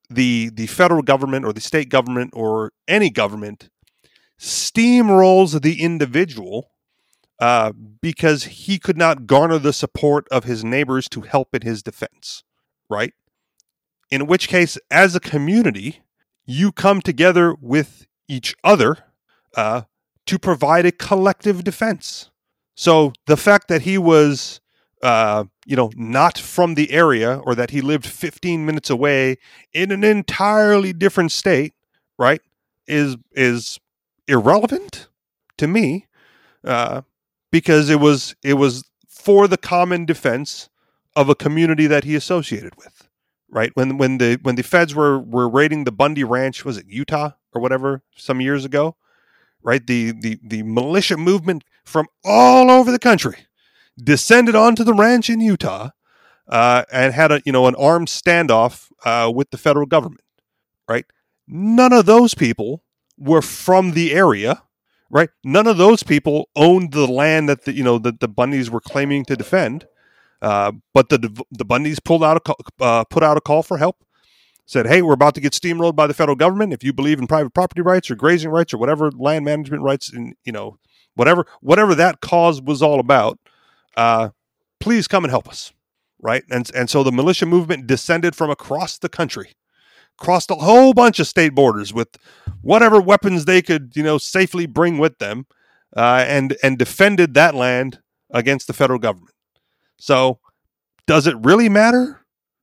the 0.08 0.48
the 0.48 0.66
federal 0.66 1.02
government 1.02 1.44
or 1.44 1.52
the 1.52 1.60
state 1.60 1.90
government 1.90 2.30
or 2.34 2.72
any 2.88 3.10
government 3.10 3.68
steamrolls 4.38 5.60
the 5.60 5.82
individual 5.82 6.70
uh, 7.40 7.72
because 8.02 8.44
he 8.44 8.78
could 8.78 8.98
not 8.98 9.26
garner 9.26 9.58
the 9.58 9.72
support 9.72 10.28
of 10.30 10.44
his 10.44 10.62
neighbors 10.62 11.08
to 11.08 11.22
help 11.22 11.54
in 11.54 11.62
his 11.62 11.82
defense, 11.82 12.44
right? 12.90 13.14
In 14.10 14.26
which 14.26 14.48
case, 14.48 14.76
as 14.90 15.14
a 15.14 15.20
community, 15.20 16.02
you 16.44 16.70
come 16.70 17.00
together 17.00 17.54
with 17.60 18.06
each 18.28 18.54
other 18.62 18.98
uh, 19.56 19.82
to 20.26 20.38
provide 20.38 20.84
a 20.84 20.92
collective 20.92 21.64
defense. 21.64 22.30
So 22.74 23.12
the 23.26 23.36
fact 23.36 23.68
that 23.68 23.82
he 23.82 23.96
was, 23.96 24.60
uh, 25.02 25.44
you 25.64 25.76
know, 25.76 25.90
not 25.96 26.38
from 26.38 26.74
the 26.74 26.92
area 26.92 27.38
or 27.38 27.54
that 27.54 27.70
he 27.70 27.80
lived 27.80 28.06
15 28.06 28.66
minutes 28.66 28.90
away 28.90 29.38
in 29.72 29.90
an 29.90 30.04
entirely 30.04 30.92
different 30.92 31.32
state, 31.32 31.72
right, 32.18 32.42
is 32.86 33.16
is 33.32 33.78
irrelevant 34.28 35.08
to 35.56 35.66
me 35.66 36.06
uh, 36.64 37.02
because 37.50 37.90
it 37.90 38.00
was 38.00 38.34
it 38.42 38.54
was 38.54 38.84
for 39.08 39.48
the 39.48 39.58
common 39.58 40.04
defense 40.04 40.68
of 41.16 41.28
a 41.28 41.34
community 41.34 41.86
that 41.86 42.04
he 42.04 42.14
associated 42.14 42.76
with. 42.76 43.08
Right 43.48 43.72
when 43.74 43.98
when 43.98 44.18
the 44.18 44.38
when 44.42 44.54
the 44.54 44.62
feds 44.62 44.94
were 44.94 45.18
were 45.18 45.48
raiding 45.48 45.84
the 45.84 45.92
Bundy 45.92 46.24
Ranch, 46.24 46.64
was 46.64 46.78
it 46.78 46.86
Utah 46.88 47.32
or 47.52 47.60
whatever 47.60 48.02
some 48.16 48.40
years 48.40 48.64
ago? 48.64 48.96
Right, 49.62 49.84
the 49.86 50.12
the 50.12 50.38
the 50.42 50.62
militia 50.62 51.16
movement 51.16 51.64
from 51.84 52.06
all 52.24 52.70
over 52.70 52.90
the 52.90 52.98
country 52.98 53.46
descended 54.02 54.54
onto 54.54 54.84
the 54.84 54.94
ranch 54.94 55.28
in 55.28 55.40
Utah 55.40 55.90
uh, 56.48 56.84
and 56.92 57.12
had 57.12 57.32
a 57.32 57.42
you 57.44 57.52
know 57.52 57.66
an 57.66 57.74
armed 57.74 58.08
standoff 58.08 58.90
uh, 59.04 59.30
with 59.30 59.50
the 59.50 59.58
federal 59.58 59.86
government. 59.86 60.22
Right, 60.88 61.06
none 61.46 61.92
of 61.92 62.06
those 62.06 62.34
people 62.34 62.84
were 63.18 63.42
from 63.42 63.92
the 63.92 64.12
area. 64.12 64.62
Right, 65.10 65.30
none 65.42 65.66
of 65.66 65.76
those 65.76 66.04
people 66.04 66.50
owned 66.54 66.92
the 66.92 67.06
land 67.08 67.48
that 67.48 67.64
the 67.64 67.72
you 67.72 67.82
know 67.82 67.98
that 67.98 68.20
the 68.20 68.28
Bundys 68.28 68.70
were 68.70 68.80
claiming 68.80 69.24
to 69.26 69.36
defend. 69.36 69.86
Uh, 70.42 70.72
but 70.94 71.08
the 71.08 71.18
the 71.50 71.64
Bundys 71.64 71.98
pulled 72.04 72.24
out 72.24 72.36
a 72.48 72.84
uh, 72.84 73.04
put 73.04 73.22
out 73.24 73.36
a 73.36 73.40
call 73.40 73.62
for 73.64 73.78
help. 73.78 74.04
Said, 74.66 74.86
"Hey, 74.86 75.02
we're 75.02 75.14
about 75.14 75.34
to 75.34 75.40
get 75.40 75.52
steamrolled 75.52 75.96
by 75.96 76.06
the 76.06 76.14
federal 76.14 76.36
government. 76.36 76.72
If 76.72 76.84
you 76.84 76.92
believe 76.92 77.18
in 77.18 77.26
private 77.26 77.54
property 77.54 77.82
rights 77.82 78.10
or 78.10 78.14
grazing 78.14 78.50
rights 78.50 78.72
or 78.72 78.78
whatever 78.78 79.10
land 79.10 79.44
management 79.44 79.82
rights, 79.82 80.12
and 80.12 80.34
you 80.44 80.52
know 80.52 80.78
whatever 81.16 81.46
whatever 81.60 81.94
that 81.96 82.20
cause 82.20 82.62
was 82.62 82.80
all 82.82 83.00
about, 83.00 83.38
uh, 83.96 84.30
please 84.80 85.08
come 85.08 85.24
and 85.24 85.30
help 85.32 85.48
us." 85.48 85.72
Right, 86.22 86.44
and 86.50 86.70
and 86.74 86.88
so 86.90 87.02
the 87.02 87.12
militia 87.12 87.46
movement 87.46 87.86
descended 87.88 88.36
from 88.36 88.50
across 88.50 88.98
the 88.98 89.08
country, 89.08 89.52
crossed 90.20 90.50
a 90.50 90.54
whole 90.54 90.94
bunch 90.94 91.18
of 91.18 91.26
state 91.26 91.54
borders 91.54 91.92
with 91.92 92.08
whatever 92.62 93.00
weapons 93.00 93.44
they 93.46 93.62
could, 93.62 93.92
you 93.96 94.02
know, 94.04 94.18
safely 94.18 94.66
bring 94.66 94.98
with 94.98 95.18
them, 95.18 95.46
uh, 95.96 96.24
and 96.28 96.56
and 96.62 96.78
defended 96.78 97.34
that 97.34 97.54
land 97.56 97.98
against 98.30 98.66
the 98.68 98.72
federal 98.72 98.98
government. 99.00 99.34
So, 99.98 100.38
does 101.06 101.26
it 101.26 101.34
really 101.40 101.68
matter 101.68 102.20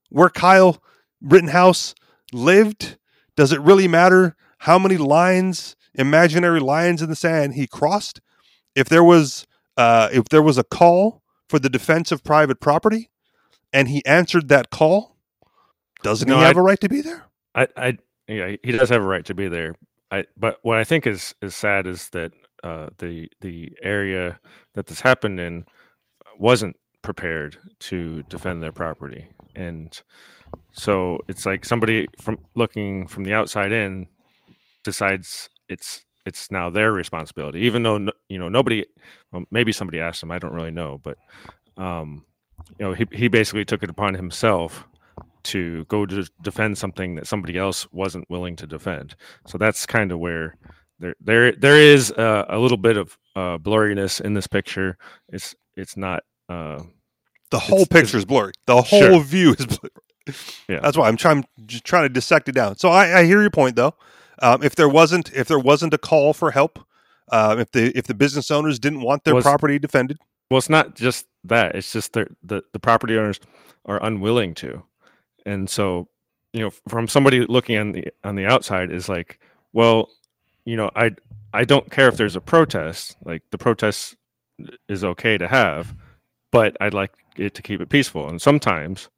where 0.10 0.30
Kyle 0.30 0.82
Rittenhouse 1.22 1.94
lived? 2.32 2.98
Does 3.36 3.52
it 3.52 3.60
really 3.62 3.88
matter 3.88 4.36
how 4.60 4.80
many 4.80 4.98
lines, 4.98 5.76
imaginary 5.94 6.60
lines 6.60 7.02
in 7.02 7.10
the 7.10 7.16
sand 7.16 7.54
he 7.56 7.68
crossed? 7.68 8.22
If 8.76 8.88
there 8.90 9.04
was, 9.04 9.46
uh, 9.76 10.10
if 10.12 10.26
there 10.30 10.42
was 10.42 10.58
a 10.58 10.64
call 10.64 11.22
for 11.50 11.60
the 11.60 11.70
defense 11.70 12.12
of 12.12 12.24
private 12.24 12.60
property, 12.62 13.10
and 13.74 13.88
he 13.90 14.04
answered 14.06 14.48
that 14.50 14.70
call, 14.70 15.18
doesn't 16.04 16.28
No, 16.30 16.38
he 16.38 16.44
have 16.44 16.58
I- 16.58 16.60
a 16.60 16.64
right 16.64 16.80
to 16.82 16.90
be 16.90 17.02
there? 17.02 17.26
I, 17.58 17.68
I, 17.76 17.98
yeah, 18.28 18.56
he 18.64 18.72
does 18.72 18.90
have 18.90 19.02
a 19.02 19.06
right 19.06 19.26
to 19.26 19.34
be 19.34 19.48
there. 19.48 19.76
I, 20.12 20.26
but 20.38 20.60
what 20.62 20.78
I 20.78 20.84
think 20.84 21.06
is 21.08 21.36
is 21.42 21.56
sad 21.56 21.88
is 21.88 22.10
that 22.10 22.32
uh, 22.64 22.88
the 23.00 23.30
the 23.42 23.74
area 23.82 24.40
that 24.76 24.86
this 24.86 25.02
happened 25.02 25.40
in 25.40 25.66
wasn't 26.38 26.78
prepared 27.02 27.58
to 27.80 28.24
defend 28.24 28.62
their 28.62 28.72
property, 28.72 29.28
and 29.56 30.00
so 30.72 31.20
it's 31.28 31.46
like 31.46 31.66
somebody 31.66 32.08
from 32.22 32.38
looking 32.56 33.08
from 33.08 33.24
the 33.24 33.34
outside 33.34 33.72
in 33.72 34.08
decides 34.84 35.50
it's 35.68 36.06
it's 36.26 36.52
now 36.52 36.70
their 36.70 36.92
responsibility, 36.92 37.62
even 37.62 37.84
though 37.84 38.08
you 38.30 38.38
know 38.38 38.50
nobody, 38.50 38.86
well, 39.32 39.46
maybe 39.52 39.72
somebody 39.72 40.00
asked 40.00 40.24
him. 40.24 40.32
I 40.32 40.40
don't 40.40 40.54
really 40.54 40.72
know, 40.72 41.02
but 41.04 41.18
um, 41.76 42.24
you 42.78 42.86
know 42.86 42.94
he 42.94 43.08
he 43.12 43.28
basically 43.28 43.66
took 43.66 43.84
it 43.84 43.90
upon 43.90 44.14
himself 44.14 44.86
to 45.44 45.86
go 45.86 46.06
to 46.06 46.28
defend 46.42 46.78
something 46.78 47.16
that 47.16 47.28
somebody 47.28 47.58
else 47.58 47.88
wasn't 47.92 48.30
willing 48.30 48.56
to 48.58 48.68
defend. 48.68 49.16
So 49.48 49.58
that's 49.58 49.86
kind 49.86 50.12
of 50.12 50.20
where 50.20 50.56
there 51.00 51.16
there 51.22 51.52
there 51.52 51.78
is 51.78 52.12
uh, 52.12 52.46
a 52.50 52.58
little 52.60 52.78
bit 52.78 52.98
of 52.98 53.18
uh, 53.36 53.58
blurriness 53.58 54.20
in 54.22 54.34
this 54.34 54.48
picture. 54.48 54.98
It's 55.30 55.56
it's 55.76 55.96
not. 55.98 56.24
Uh, 56.50 56.84
The 57.52 57.60
whole 57.60 57.86
picture 57.86 58.18
is 58.18 58.26
blurry. 58.26 58.54
The 58.66 58.82
whole 58.82 59.00
Sure. 59.02 59.20
view 59.24 59.54
is 59.58 59.66
blurry. 59.66 59.92
Yeah. 60.68 60.80
That's 60.82 60.98
why 60.98 61.08
I'm 61.08 61.16
trying 61.16 61.46
just 61.66 61.86
trying 61.86 62.04
to 62.04 62.10
dissect 62.10 62.50
it 62.50 62.52
down. 62.56 62.76
So 62.78 62.90
I, 62.90 63.20
I 63.20 63.24
hear 63.26 63.40
your 63.42 63.50
point 63.50 63.76
though. 63.78 63.94
Um, 64.42 64.62
if 64.62 64.76
there 64.76 64.90
wasn't 64.90 65.32
if 65.34 65.48
there 65.48 65.58
wasn't 65.60 65.94
a 65.94 65.98
call 65.98 66.34
for 66.34 66.52
help, 66.52 66.80
uh, 67.32 67.56
if 67.60 67.72
the 67.72 67.98
if 67.98 68.08
the 68.08 68.14
business 68.14 68.52
owners 68.52 68.78
didn't 68.78 69.02
want 69.02 69.24
their 69.24 69.36
Was- 69.36 69.44
property 69.46 69.80
defended, 69.80 70.18
well, 70.52 70.58
it's 70.58 70.70
not 70.70 70.96
just 70.96 71.28
that. 71.46 71.76
It's 71.76 71.94
just 71.94 72.12
the 72.12 72.28
the 72.74 72.80
property 72.80 73.18
owners 73.18 73.40
are 73.86 74.04
unwilling 74.04 74.54
to, 74.56 74.84
and 75.48 75.70
so 75.70 76.08
you 76.54 76.62
know 76.62 76.70
from 76.88 77.08
somebody 77.08 77.46
looking 77.46 77.78
on 77.78 77.94
the 77.94 78.08
on 78.24 78.36
the 78.36 78.46
outside 78.46 78.92
is 78.92 79.10
like, 79.10 79.40
well, 79.74 80.10
you 80.66 80.76
know, 80.76 80.92
I 80.96 81.12
I 81.54 81.64
don't 81.64 81.90
care 81.90 82.08
if 82.08 82.18
there's 82.18 82.36
a 82.36 82.42
protest. 82.42 83.16
Like 83.24 83.42
the 83.52 83.58
protest 83.58 84.16
is 84.90 85.04
okay 85.04 85.38
to 85.38 85.48
have, 85.48 85.96
but 86.52 86.76
I'd 86.82 86.94
like 86.94 87.14
it 87.38 87.56
to 87.56 87.62
keep 87.62 87.82
it 87.82 87.90
peaceful. 87.90 88.28
And 88.30 88.42
sometimes, 88.42 89.10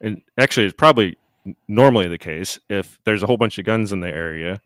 and 0.00 0.20
actually, 0.38 0.66
it's 0.66 0.74
probably 0.76 1.16
normally 1.68 2.08
the 2.08 2.18
case 2.18 2.58
if 2.68 2.98
there's 3.04 3.22
a 3.22 3.26
whole 3.26 3.36
bunch 3.36 3.58
of 3.58 3.64
guns 3.64 3.92
in 3.92 4.00
the 4.00 4.08
area 4.08 4.60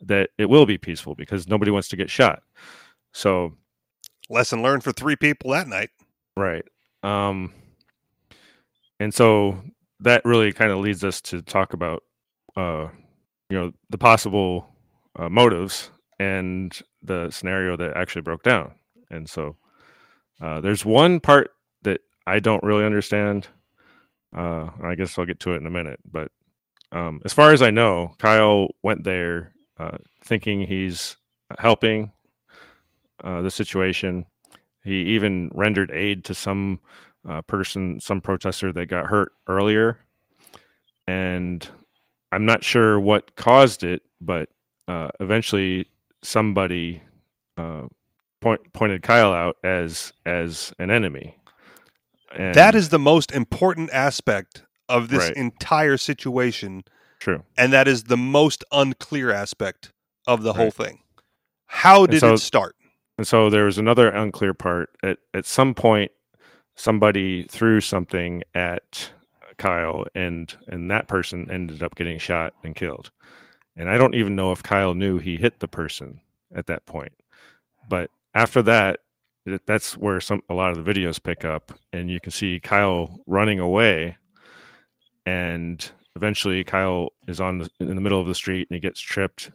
that 0.00 0.30
it 0.36 0.46
will 0.46 0.66
be 0.66 0.76
peaceful 0.76 1.14
because 1.14 1.46
nobody 1.46 1.70
wants 1.70 1.88
to 1.88 1.96
get 1.96 2.10
shot. 2.10 2.42
So, 3.12 3.52
lesson 4.28 4.62
learned 4.62 4.82
for 4.82 4.92
three 4.92 5.16
people 5.16 5.52
that 5.52 5.68
night. 5.68 5.90
Right. 6.36 6.64
Um, 7.04 7.52
and 8.98 9.14
so 9.14 9.62
that 10.00 10.24
really 10.24 10.52
kind 10.52 10.70
of 10.70 10.78
leads 10.78 11.04
us 11.04 11.20
to 11.22 11.42
talk 11.42 11.72
about, 11.72 12.02
uh, 12.56 12.88
you 13.48 13.58
know, 13.58 13.72
the 13.90 13.98
possible 13.98 14.68
uh, 15.16 15.28
motives 15.28 15.90
and 16.18 16.78
the 17.02 17.30
scenario 17.30 17.76
that 17.76 17.96
actually 17.96 18.22
broke 18.22 18.42
down. 18.42 18.72
And 19.10 19.28
so 19.28 19.56
uh, 20.40 20.60
there's 20.60 20.84
one 20.84 21.20
part 21.20 21.50
that 21.82 22.00
I 22.26 22.40
don't 22.40 22.62
really 22.62 22.84
understand. 22.84 23.48
Uh, 24.36 24.70
I 24.82 24.94
guess 24.94 25.18
I'll 25.18 25.26
get 25.26 25.40
to 25.40 25.52
it 25.52 25.58
in 25.60 25.66
a 25.66 25.70
minute. 25.70 26.00
But 26.10 26.30
um, 26.92 27.20
as 27.24 27.32
far 27.32 27.52
as 27.52 27.62
I 27.62 27.70
know, 27.70 28.14
Kyle 28.18 28.68
went 28.82 29.04
there 29.04 29.52
uh, 29.78 29.98
thinking 30.22 30.62
he's 30.62 31.16
helping 31.58 32.12
uh, 33.22 33.42
the 33.42 33.50
situation. 33.50 34.26
He 34.82 35.02
even 35.14 35.50
rendered 35.54 35.90
aid 35.90 36.24
to 36.24 36.34
some 36.34 36.80
uh, 37.28 37.42
person, 37.42 38.00
some 38.00 38.20
protester 38.20 38.72
that 38.72 38.86
got 38.86 39.06
hurt 39.06 39.32
earlier. 39.48 39.98
And 41.06 41.66
I'm 42.32 42.46
not 42.46 42.64
sure 42.64 42.98
what 42.98 43.36
caused 43.36 43.82
it, 43.84 44.02
but 44.20 44.48
uh, 44.88 45.08
eventually 45.20 45.86
somebody 46.22 47.02
uh, 47.56 47.82
point, 48.40 48.60
pointed 48.72 49.02
Kyle 49.02 49.32
out 49.32 49.56
as 49.62 50.12
as 50.26 50.72
an 50.78 50.90
enemy. 50.90 51.36
And 52.36 52.54
that 52.54 52.74
is 52.74 52.88
the 52.88 52.98
most 52.98 53.30
important 53.32 53.90
aspect 53.92 54.64
of 54.88 55.08
this 55.08 55.28
Right. 55.28 55.36
entire 55.36 55.96
situation, 55.96 56.82
true. 57.20 57.44
and 57.56 57.72
that 57.72 57.86
is 57.86 58.04
the 58.04 58.16
most 58.16 58.64
unclear 58.72 59.30
aspect 59.30 59.92
of 60.26 60.42
the 60.42 60.54
whole 60.54 60.70
thing. 60.72 61.00
How 61.66 62.06
did 62.06 62.20
so- 62.20 62.34
it 62.34 62.38
start? 62.38 62.76
And 63.16 63.26
so 63.26 63.48
there 63.48 63.64
was 63.64 63.78
another 63.78 64.08
unclear 64.08 64.54
part. 64.54 64.90
At 65.02 65.18
at 65.32 65.46
some 65.46 65.74
point, 65.74 66.10
somebody 66.74 67.44
threw 67.44 67.80
something 67.80 68.42
at 68.54 69.10
Kyle, 69.56 70.04
and 70.14 70.54
and 70.68 70.90
that 70.90 71.08
person 71.08 71.50
ended 71.50 71.82
up 71.82 71.94
getting 71.94 72.18
shot 72.18 72.54
and 72.64 72.74
killed. 72.74 73.10
And 73.76 73.88
I 73.88 73.98
don't 73.98 74.14
even 74.14 74.36
know 74.36 74.52
if 74.52 74.62
Kyle 74.62 74.94
knew 74.94 75.18
he 75.18 75.36
hit 75.36 75.60
the 75.60 75.68
person 75.68 76.20
at 76.54 76.66
that 76.66 76.86
point. 76.86 77.12
But 77.88 78.10
after 78.34 78.62
that, 78.62 79.00
that's 79.66 79.96
where 79.96 80.20
some 80.20 80.42
a 80.48 80.54
lot 80.54 80.76
of 80.76 80.84
the 80.84 80.92
videos 80.92 81.22
pick 81.22 81.44
up, 81.44 81.72
and 81.92 82.10
you 82.10 82.20
can 82.20 82.32
see 82.32 82.60
Kyle 82.60 83.20
running 83.26 83.60
away, 83.60 84.16
and 85.26 85.90
eventually 86.16 86.64
Kyle 86.64 87.12
is 87.26 87.40
on 87.40 87.58
the, 87.58 87.70
in 87.80 87.94
the 87.94 88.00
middle 88.00 88.20
of 88.20 88.26
the 88.26 88.34
street 88.34 88.68
and 88.70 88.76
he 88.76 88.80
gets 88.80 89.00
tripped. 89.00 89.50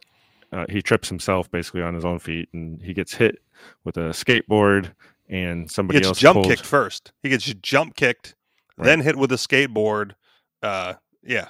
Uh, 0.52 0.66
he 0.68 0.82
trips 0.82 1.08
himself 1.08 1.50
basically 1.50 1.82
on 1.82 1.94
his 1.94 2.04
own 2.04 2.18
feet, 2.18 2.48
and 2.52 2.82
he 2.82 2.92
gets 2.92 3.14
hit 3.14 3.38
with 3.84 3.96
a 3.96 4.10
skateboard, 4.10 4.92
and 5.30 5.62
He 5.62 5.68
somebody 5.68 5.98
gets 6.00 6.08
else 6.08 6.18
jump 6.18 6.34
pulls- 6.36 6.46
kicked 6.48 6.66
first. 6.66 7.12
He 7.22 7.28
gets 7.30 7.44
jump 7.62 7.94
kicked, 7.96 8.34
Right. 8.76 8.84
then 8.86 9.00
hit 9.00 9.16
with 9.16 9.32
a 9.32 9.36
skateboard. 9.36 10.12
Uh, 10.62 10.94
yeah, 11.22 11.48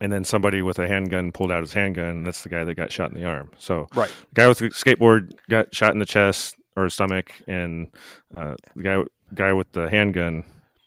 and 0.00 0.12
then 0.12 0.24
somebody 0.24 0.62
with 0.62 0.78
a 0.78 0.88
handgun 0.88 1.30
pulled 1.32 1.52
out 1.52 1.60
his 1.62 1.72
handgun. 1.72 2.04
And 2.08 2.26
that's 2.26 2.42
the 2.42 2.48
guy 2.48 2.64
that 2.64 2.74
got 2.74 2.90
shot 2.90 3.12
in 3.12 3.20
the 3.20 3.26
arm. 3.26 3.50
So 3.58 3.86
right. 3.94 4.08
the 4.32 4.34
guy 4.34 4.48
with 4.48 4.58
the 4.58 4.70
skateboard 4.70 5.32
got 5.50 5.74
shot 5.74 5.92
in 5.92 5.98
the 6.00 6.06
chest 6.06 6.56
or 6.76 6.88
stomach, 6.90 7.32
and 7.46 7.88
uh, 8.36 8.54
the 8.74 8.82
guy 8.82 9.02
guy 9.34 9.52
with 9.52 9.70
the 9.72 9.88
handgun 9.90 10.44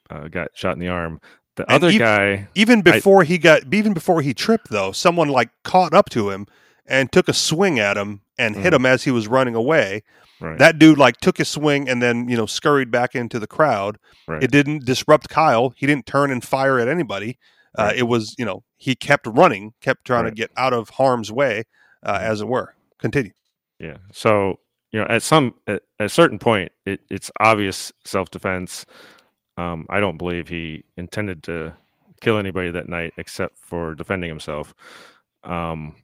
uh, 0.09 0.27
got 0.27 0.49
shot 0.55 0.73
in 0.73 0.79
the 0.79 0.87
arm. 0.89 1.21
The 1.57 1.63
And 1.63 1.83
other 1.83 1.89
ev- 1.89 1.99
guy, 1.99 2.47
Even 2.55 2.81
before 2.81 3.23
he 3.23 3.37
got, 3.37 3.73
even 3.73 3.93
before 3.93 4.21
he 4.21 4.33
tripped, 4.33 4.69
though, 4.69 4.91
someone 4.93 5.27
like 5.27 5.49
caught 5.63 5.93
up 5.93 6.09
to 6.11 6.29
him 6.29 6.47
and 6.85 7.11
took 7.11 7.27
a 7.27 7.33
swing 7.33 7.77
at 7.77 7.97
him 7.97 8.21
and 8.37 8.55
hit 8.55 8.71
Mhm. 8.71 8.77
him 8.77 8.85
as 8.85 9.03
he 9.03 9.11
was 9.11 9.27
running 9.27 9.53
away. 9.55 10.03
Right? 10.41 10.57
That 10.57 10.79
dude 10.79 10.97
like 10.97 11.17
took 11.17 11.37
his 11.37 11.47
swing 11.49 11.87
and 11.87 12.01
then 12.01 12.27
you 12.27 12.35
know 12.37 12.45
scurried 12.45 12.91
back 12.91 13.15
into 13.15 13.39
the 13.39 13.47
crowd. 13.47 13.97
right. 14.27 14.43
It 14.43 14.51
didn't 14.51 14.85
disrupt 14.85 15.29
Kyle. 15.29 15.73
He 15.77 15.85
didn't 15.87 16.05
turn 16.05 16.31
and 16.31 16.43
fire 16.43 16.79
at 16.79 16.87
anybody. 16.87 17.37
Uh, 17.77 17.93
It 17.95 18.03
was 18.03 18.35
you 18.37 18.45
know 18.45 18.63
he 18.77 18.95
kept 18.95 19.25
running, 19.27 19.73
kept 19.81 20.05
trying 20.05 20.23
Right. 20.25 20.29
to 20.31 20.35
get 20.35 20.51
out 20.57 20.73
of 20.73 20.89
harm's 20.89 21.31
way, 21.31 21.63
uh, 22.03 22.19
as 22.21 22.41
it 22.41 22.47
were. 22.47 22.75
Continue. 22.99 23.31
Yeah. 23.79 23.97
So 24.11 24.59
you 24.91 24.99
know, 24.99 25.05
at 25.09 25.21
some 25.23 25.53
at, 25.67 25.83
at 25.99 26.05
a 26.07 26.09
certain 26.09 26.37
point, 26.39 26.71
it, 26.85 26.99
it's 27.09 27.31
obvious 27.39 27.93
self 28.03 28.29
defense. 28.29 28.85
Um, 29.57 29.85
I 29.89 29.99
don't 29.99 30.17
believe 30.17 30.47
he 30.49 30.83
intended 30.97 31.43
to 31.43 31.73
kill 32.21 32.37
anybody 32.37 32.71
that 32.71 32.89
night 32.89 33.13
except 33.17 33.57
for 33.57 33.95
defending 33.95 34.29
himself. 34.29 34.73
Um, 35.43 35.95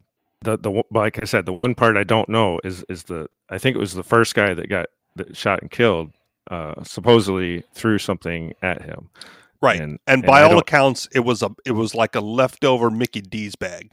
the 0.42 0.58
the 0.58 0.84
like 0.92 1.22
I 1.22 1.26
said, 1.26 1.46
the 1.46 1.54
one 1.54 1.76
part 1.76 1.98
I 1.98 2.04
don't 2.04 2.30
know 2.30 2.60
is 2.64 2.84
is 2.90 3.04
the 3.04 3.28
I 3.50 3.58
think 3.58 3.76
it 3.76 3.80
was 3.80 3.94
the 3.94 4.04
first 4.04 4.36
guy 4.36 4.54
that 4.54 4.70
got 4.70 4.88
that 5.16 5.36
shot 5.36 5.62
and 5.62 5.72
killed. 5.72 6.12
Uh, 6.50 6.82
supposedly 6.84 7.62
threw 7.74 7.98
something 7.98 8.54
at 8.62 8.82
him. 8.82 9.10
Right. 9.62 9.82
And, 9.82 10.00
And 10.08 10.24
by 10.24 10.44
all 10.44 10.58
accounts, 10.60 11.06
it 11.14 11.20
was 11.20 11.44
a 11.44 11.50
it 11.66 11.72
was 11.72 11.94
like 11.94 12.16
a 12.16 12.22
leftover 12.22 12.90
Mickey 12.90 13.20
D's 13.20 13.56
bag 13.56 13.92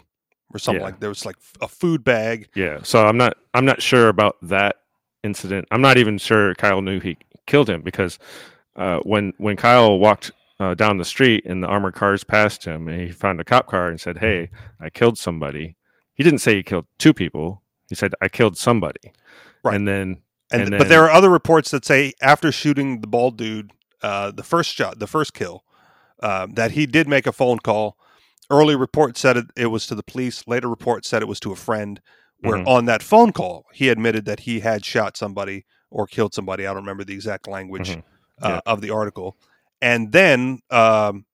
or 0.52 0.60
something 0.60 0.80
Yeah. 0.80 0.86
like 0.86 1.00
there 1.00 1.08
was 1.08 1.26
like 1.26 1.34
a 1.60 1.66
food 1.66 2.04
bag. 2.04 2.48
Yeah, 2.54 2.78
so 2.84 3.06
I'm 3.06 3.16
not 3.16 3.36
I'm 3.54 3.64
not 3.64 3.82
sure 3.82 4.08
about 4.08 4.36
that 4.42 4.76
incident. 5.24 5.66
I'm 5.72 5.80
not 5.80 5.96
even 5.96 6.16
sure 6.18 6.54
Kyle 6.54 6.80
knew 6.82 7.00
he 7.00 7.16
killed 7.46 7.68
him 7.68 7.82
because 7.82 8.20
uh, 8.76 8.98
when 9.00 9.32
when 9.38 9.56
Kyle 9.56 9.98
walked 9.98 10.30
uh, 10.60 10.74
down 10.74 10.98
the 10.98 11.04
street 11.04 11.44
and 11.46 11.60
the 11.60 11.66
armored 11.66 11.94
cars 11.94 12.22
passed 12.22 12.64
him 12.64 12.86
and 12.86 13.00
he 13.00 13.10
found 13.10 13.40
a 13.40 13.44
cop 13.44 13.66
car 13.66 13.88
and 13.88 14.00
said, 14.00 14.18
"Hey, 14.18 14.50
I 14.80 14.90
killed 14.90 15.18
somebody." 15.18 15.74
He 16.14 16.22
didn't 16.22 16.38
say 16.40 16.56
he 16.56 16.62
killed 16.62 16.86
two 16.98 17.12
people. 17.12 17.62
He 17.88 17.94
said, 17.94 18.14
"I 18.20 18.28
killed 18.28 18.56
somebody." 18.56 19.12
Right. 19.62 19.74
And 19.76 19.86
then 19.88 20.22
And, 20.50 20.62
And 20.62 20.78
but 20.78 20.88
there 20.88 21.02
are 21.02 21.10
other 21.10 21.30
reports 21.30 21.70
that 21.70 21.84
say 21.84 22.12
after 22.22 22.52
shooting 22.52 23.00
the 23.00 23.06
bald 23.06 23.36
dude, 23.36 23.72
uh, 24.02 24.30
the 24.30 24.42
first 24.42 24.72
shot, 24.74 24.98
the 24.98 25.06
first 25.06 25.32
kill, 25.34 25.64
uh, 26.22 26.46
that 26.52 26.72
he 26.72 26.86
did 26.86 27.08
make 27.08 27.26
a 27.26 27.32
phone 27.32 27.58
call. 27.58 27.96
Early 28.50 28.76
report 28.76 29.16
said 29.16 29.36
it, 29.38 29.46
it 29.56 29.66
was 29.66 29.86
to 29.86 29.94
the 29.94 30.02
police. 30.02 30.46
Later 30.46 30.68
report 30.68 31.06
said 31.06 31.22
it 31.22 31.28
was 31.28 31.40
to 31.40 31.52
a 31.52 31.56
friend. 31.56 32.00
Where 32.40 32.58
Mhm. 32.58 32.66
on 32.68 32.84
that 32.84 33.02
phone 33.02 33.32
call 33.32 33.64
he 33.72 33.88
admitted 33.88 34.26
that 34.26 34.40
he 34.40 34.60
had 34.60 34.84
shot 34.84 35.16
somebody 35.16 35.64
or 35.90 36.06
killed 36.06 36.34
somebody. 36.34 36.64
I 36.66 36.68
don't 36.74 36.82
remember 36.82 37.04
the 37.04 37.14
exact 37.14 37.48
language 37.48 37.88
Mhm. 37.90 38.02
uh, 38.42 38.60
of 38.66 38.80
the 38.82 38.90
article. 38.90 39.36
And 39.80 40.12
then, 40.12 40.60
um, 40.70 41.24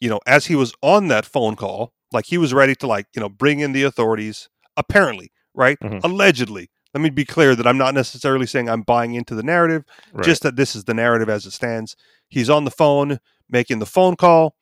you 0.00 0.08
know, 0.08 0.20
as 0.26 0.46
he 0.46 0.54
was 0.56 0.72
on 0.80 1.08
that 1.08 1.26
phone 1.26 1.54
call, 1.54 1.92
like 2.14 2.26
he 2.26 2.38
was 2.38 2.54
ready 2.54 2.74
to 2.76 2.86
like 2.86 3.06
you 3.14 3.20
know 3.20 3.28
bring 3.28 3.60
in 3.60 3.72
the 3.72 3.82
authorities. 3.82 4.48
Apparently, 4.76 5.30
right? 5.54 5.78
Mhm. 5.80 6.02
Allegedly. 6.02 6.68
Let 6.94 7.00
me 7.00 7.10
be 7.10 7.24
clear 7.24 7.54
that 7.56 7.66
I'm 7.66 7.78
not 7.78 7.92
necessarily 7.94 8.46
saying 8.46 8.68
I'm 8.68 8.82
buying 8.82 9.14
into 9.14 9.34
the 9.34 9.42
narrative, 9.42 9.84
right. 10.12 10.24
just 10.24 10.42
that 10.42 10.56
this 10.56 10.74
is 10.76 10.84
the 10.84 10.94
narrative 10.94 11.28
as 11.28 11.44
it 11.44 11.52
stands. 11.52 11.96
He's 12.28 12.48
on 12.48 12.64
the 12.64 12.70
phone 12.70 13.18
making 13.48 13.78
the 13.80 13.86
phone 13.86 14.16
call, 14.16 14.54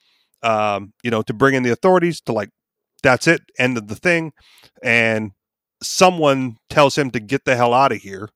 um, 0.42 0.92
you 1.02 1.10
know, 1.10 1.22
to 1.22 1.32
bring 1.32 1.54
in 1.54 1.62
the 1.62 1.70
authorities 1.70 2.20
to 2.22 2.32
like, 2.32 2.50
that's 3.02 3.26
it, 3.26 3.42
end 3.58 3.76
of 3.78 3.88
the 3.88 3.94
thing. 3.94 4.32
And 4.82 5.32
someone 5.82 6.56
tells 6.70 6.96
him 6.96 7.10
to 7.10 7.20
get 7.20 7.44
the 7.44 7.56
hell 7.56 7.74
out 7.74 7.92
of 7.92 7.98
here. 7.98 8.28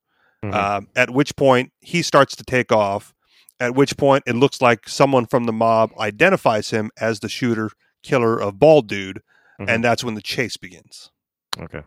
Mhm. 0.44 0.55
Um, 0.55 0.88
at 0.94 1.11
which 1.11 1.35
point 1.37 1.72
he 1.81 2.02
starts 2.02 2.37
to 2.37 2.44
take 2.44 2.70
off. 2.72 3.12
At 3.59 3.74
which 3.74 3.96
point 3.96 4.24
it 4.26 4.37
looks 4.37 4.61
like 4.61 4.88
someone 4.88 5.26
from 5.26 5.44
the 5.44 5.52
mob 5.52 5.90
identifies 5.98 6.70
him 6.70 6.90
as 7.00 7.20
the 7.20 7.29
shooter 7.29 7.70
killer 8.06 8.38
of 8.40 8.58
Bald 8.58 8.86
Dude, 8.88 9.20
Mhm. 9.60 9.68
and 9.68 9.84
that's 9.84 10.04
when 10.04 10.14
the 10.14 10.22
chase 10.22 10.56
begins. 10.56 11.10
okay. 11.60 11.82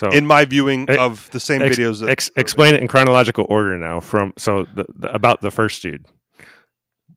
So 0.00 0.10
In 0.10 0.26
my 0.26 0.44
viewing 0.44 0.88
Eh, 0.88 0.96
of 0.96 1.28
the 1.32 1.40
same 1.40 1.60
ex- 1.62 1.76
videos, 1.76 2.00
that, 2.00 2.08
ex- 2.10 2.30
explain 2.36 2.74
it 2.74 2.80
in 2.80 2.86
chronological 2.88 3.46
order 3.48 3.76
now. 3.76 3.98
From 4.00 4.32
so 4.38 4.64
the, 4.74 4.84
the, 4.94 5.12
about 5.12 5.40
the 5.40 5.50
first 5.50 5.82
dude. 5.82 6.06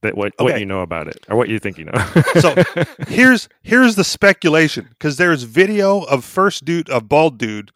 That 0.01 0.17
what 0.17 0.33
what 0.39 0.59
you 0.59 0.65
know 0.65 0.81
about 0.81 1.07
it 1.07 1.23
or 1.29 1.37
what 1.37 1.47
you 1.47 1.59
think 1.59 1.77
you 1.77 1.85
know. 1.85 1.93
So, 2.39 2.55
here's 3.07 3.47
here's 3.61 3.93
the 3.95 4.03
speculation 4.03 4.87
because 4.89 5.17
there's 5.17 5.43
video 5.43 5.99
of 6.01 6.25
first 6.25 6.65
dude 6.65 6.89
of 6.89 7.07
bald 7.07 7.37
dude 7.37 7.69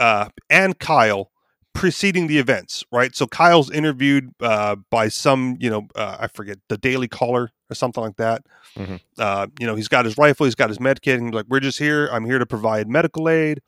uh, 0.00 0.28
and 0.48 0.78
Kyle 0.78 1.32
preceding 1.74 2.28
the 2.28 2.38
events, 2.38 2.84
right? 2.92 3.16
So 3.16 3.26
Kyle's 3.26 3.68
interviewed 3.70 4.30
uh, 4.40 4.76
by 4.92 5.08
some, 5.08 5.56
you 5.58 5.68
know, 5.68 5.88
uh, 5.96 6.18
I 6.20 6.28
forget 6.28 6.58
the 6.68 6.78
Daily 6.78 7.08
Caller 7.08 7.50
or 7.70 7.74
something 7.74 8.02
like 8.02 8.16
that. 8.16 8.42
Mhm. 8.76 9.00
Uh, 9.18 9.46
you 9.58 9.66
know, 9.66 9.74
he's 9.74 9.88
got 9.88 10.04
his 10.04 10.18
rifle, 10.18 10.44
he's 10.46 10.54
got 10.54 10.68
his 10.70 10.80
med 10.80 11.02
kit, 11.02 11.18
and 11.18 11.28
he's 11.28 11.34
like, 11.34 11.46
"We're 11.48 11.60
just 11.60 11.78
here. 11.78 12.08
I'm 12.12 12.24
here 12.24 12.38
to 12.38 12.46
provide 12.46 12.88
medical 12.88 13.28
aid. 13.28 13.60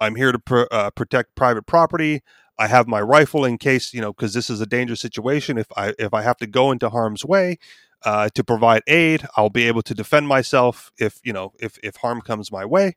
I'm 0.00 0.16
here 0.16 0.32
to 0.32 0.38
pr- 0.38 0.64
uh, 0.70 0.90
protect 0.90 1.34
private 1.36 1.66
property. 1.66 2.22
I 2.58 2.66
have 2.68 2.86
my 2.88 3.00
rifle 3.00 3.44
in 3.44 3.58
case, 3.58 3.94
you 3.94 4.00
know, 4.00 4.12
because 4.12 4.34
this 4.34 4.50
is 4.50 4.60
a 4.60 4.66
dangerous 4.66 5.00
situation. 5.00 5.58
If 5.58 5.66
I 5.76 5.94
if 5.98 6.14
I 6.14 6.22
have 6.22 6.36
to 6.38 6.46
go 6.46 6.70
into 6.72 6.90
harm's 6.90 7.24
way." 7.24 7.58
uh, 8.04 8.30
to 8.34 8.42
provide 8.42 8.82
aid. 8.86 9.26
I'll 9.36 9.50
be 9.50 9.66
able 9.68 9.82
to 9.82 9.94
defend 9.94 10.26
myself 10.26 10.90
if 10.98 11.20
you 11.22 11.32
know 11.34 11.52
if 11.60 11.78
if 11.82 11.96
harm 11.96 12.22
comes 12.22 12.50
my 12.50 12.64
way. 12.64 12.96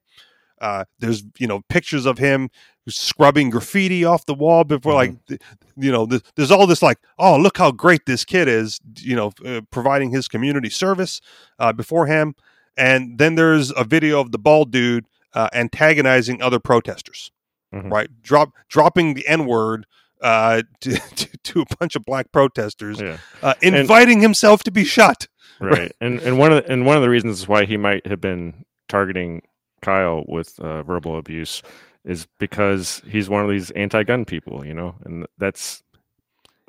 Uh, 0.62 0.86
there's 1.00 1.24
you 1.40 1.48
know 1.48 1.62
pictures 1.70 2.06
of 2.06 2.20
him 2.20 2.50
scrubbing 2.88 3.50
graffiti 3.50 4.04
off 4.04 4.26
the 4.26 4.34
wall 4.34 4.64
before, 4.64 4.94
like, 4.94 5.14
you 5.78 5.92
know, 5.92 6.06
th- 6.06 6.22
there's 6.36 6.52
all 6.52 6.68
this 6.68 6.82
like, 6.82 6.98
oh, 7.20 7.38
look 7.38 7.58
how 7.58 7.72
great 7.72 8.06
this 8.06 8.26
kid 8.26 8.48
is, 8.48 8.80
you 9.00 9.16
know, 9.16 9.32
uh, 9.46 9.62
providing 9.72 10.12
his 10.12 10.28
community 10.28 10.70
service 10.70 11.22
uh, 11.60 11.72
him, 12.06 12.36
And 12.78 13.18
then 13.18 13.36
there's 13.36 13.72
a 13.78 13.84
video 13.84 14.20
of 14.20 14.32
the 14.32 14.40
bald 14.40 14.72
dude 14.72 15.06
uh, 15.34 15.48
antagonizing 15.54 16.42
other 16.42 16.60
protesters, 16.60 17.32
Mhm. 17.74 17.92
right? 17.92 18.10
Drop 18.22 18.52
dropping 18.70 19.14
the 19.14 19.28
N 19.28 19.46
word 19.46 19.86
uh, 20.22 20.62
to, 20.82 20.96
to 20.96 21.38
to 21.44 21.62
a 21.62 21.66
bunch 21.80 21.96
of 21.96 22.04
black 22.06 22.32
protesters, 22.32 23.00
Yeah. 23.02 23.18
uh, 23.42 23.54
inviting 23.62 24.22
himself 24.22 24.64
to 24.64 24.72
be 24.72 24.84
shot. 24.86 25.28
right 25.60 25.92
and 26.02 26.20
and 26.22 26.38
one 26.40 26.52
of 26.52 26.64
the, 26.64 26.72
and 26.72 26.86
one 26.86 26.96
of 26.98 27.04
the 27.04 27.10
reasons 27.10 27.48
why 27.48 27.64
he 27.66 27.78
might 27.78 28.06
have 28.08 28.20
been 28.20 28.66
targeting 28.90 29.42
Kyle 29.82 30.24
with 30.28 30.60
uh, 30.60 30.82
verbal 30.84 31.18
abuse 31.18 31.62
is 32.06 32.28
because 32.40 33.02
he's 33.08 33.30
one 33.30 33.44
of 33.44 33.50
these 33.50 33.72
anti-gun 33.72 34.26
people 34.26 34.66
you 34.66 34.74
know 34.74 34.96
and 35.06 35.26
that's 35.38 35.84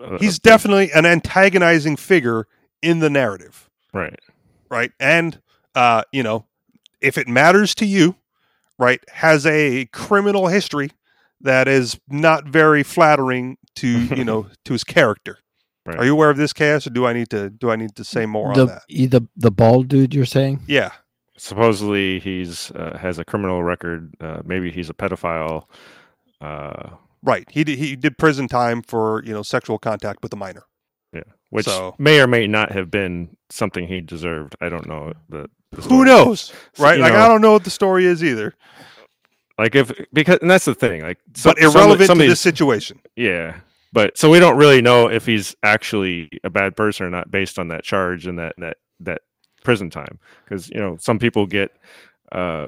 uh, 0.02 0.18
He's 0.18 0.38
definitely 0.38 0.90
an 0.92 1.06
antagonizing 1.06 1.96
figure 1.96 2.46
in 2.82 2.98
the 2.98 3.10
narrative, 3.10 3.70
right 3.92 4.18
right? 4.68 4.92
And 4.98 5.40
uh, 5.74 6.02
you 6.12 6.22
know, 6.22 6.46
if 7.00 7.16
it 7.16 7.28
matters 7.28 7.74
to 7.76 7.86
you, 7.86 8.16
right, 8.78 9.00
has 9.10 9.46
a 9.46 9.86
criminal 9.86 10.48
history 10.48 10.90
that 11.40 11.68
is 11.68 11.98
not 12.08 12.46
very 12.46 12.82
flattering 12.82 13.56
to 13.76 13.88
you 13.88 14.24
know 14.24 14.48
to 14.64 14.72
his 14.72 14.84
character. 14.84 15.38
Right. 15.86 15.98
Are 15.98 16.04
you 16.04 16.12
aware 16.12 16.30
of 16.30 16.38
this 16.38 16.54
KS, 16.54 16.86
or 16.86 16.90
do 16.90 17.06
I 17.06 17.12
need 17.12 17.28
to 17.30 17.50
do 17.50 17.70
I 17.70 17.76
need 17.76 17.94
to 17.96 18.04
say 18.04 18.26
more 18.26 18.48
on 18.48 18.66
that? 18.66 18.82
the 18.88 19.28
the 19.36 19.50
bald 19.50 19.88
dude 19.88 20.14
you're 20.14 20.24
saying? 20.24 20.62
Yeah, 20.66 20.92
supposedly 21.44 22.18
he's 22.20 22.70
uh, 22.72 22.96
has 23.00 23.18
a 23.18 23.24
criminal 23.24 23.62
record 23.62 24.14
uh, 24.20 24.40
maybe 24.44 24.70
he's 24.70 24.88
a 24.90 24.94
pedophile 24.94 25.64
uh, 26.40 26.90
right. 27.22 27.46
He 27.50 27.64
did, 27.64 27.78
he 27.78 27.96
did 27.96 28.18
prison 28.18 28.48
time 28.48 28.82
for 28.82 29.22
you 29.24 29.32
know 29.32 29.42
sexual 29.42 29.78
contact 29.78 30.22
with 30.22 30.32
a 30.32 30.36
minor. 30.36 30.64
Yeah, 31.12 31.22
which 31.50 31.64
So- 31.66 31.94
may 31.98 32.20
or 32.20 32.26
may 32.26 32.46
not 32.46 32.72
have 32.72 32.90
been 32.90 33.36
something 33.50 33.86
he 33.86 34.00
deserved 34.00 34.56
i 34.60 34.68
don't 34.68 34.86
know 34.88 35.12
the, 35.28 35.48
the 35.70 35.82
Who 35.82 36.04
knows, 36.04 36.52
right? 36.78 36.96
you 36.96 37.02
like 37.02 37.12
know, 37.12 37.20
I 37.20 37.28
don't 37.28 37.40
know 37.40 37.52
what 37.52 37.62
the 37.64 37.70
story 37.70 38.04
is 38.04 38.22
either, 38.24 38.54
like 39.58 39.74
if 39.74 39.92
because 40.12 40.38
and 40.42 40.50
that's 40.50 40.64
the 40.64 40.74
thing 40.74 41.02
like 41.02 41.18
so- 41.34 41.50
but 41.50 41.58
irrelevant 41.62 42.08
some 42.08 42.18
to 42.18 42.26
this 42.26 42.40
situation. 42.40 43.00
Yeah. 43.16 43.60
But 43.92 44.18
so 44.18 44.28
we 44.28 44.40
don't 44.40 44.56
really 44.56 44.82
know 44.82 45.08
if 45.08 45.24
he's 45.24 45.54
actually 45.62 46.28
a 46.42 46.50
bad 46.50 46.74
person 46.76 47.06
or 47.06 47.10
not 47.10 47.30
based 47.30 47.60
on 47.60 47.68
that 47.68 47.84
charge 47.84 48.26
and 48.26 48.40
that 48.40 48.54
that 48.58 48.78
that 49.00 49.22
prison 49.64 49.90
time 49.90 50.20
because 50.44 50.70
you 50.70 50.78
know 50.78 50.96
some 51.00 51.18
people 51.18 51.46
get 51.46 51.72
uh 52.32 52.66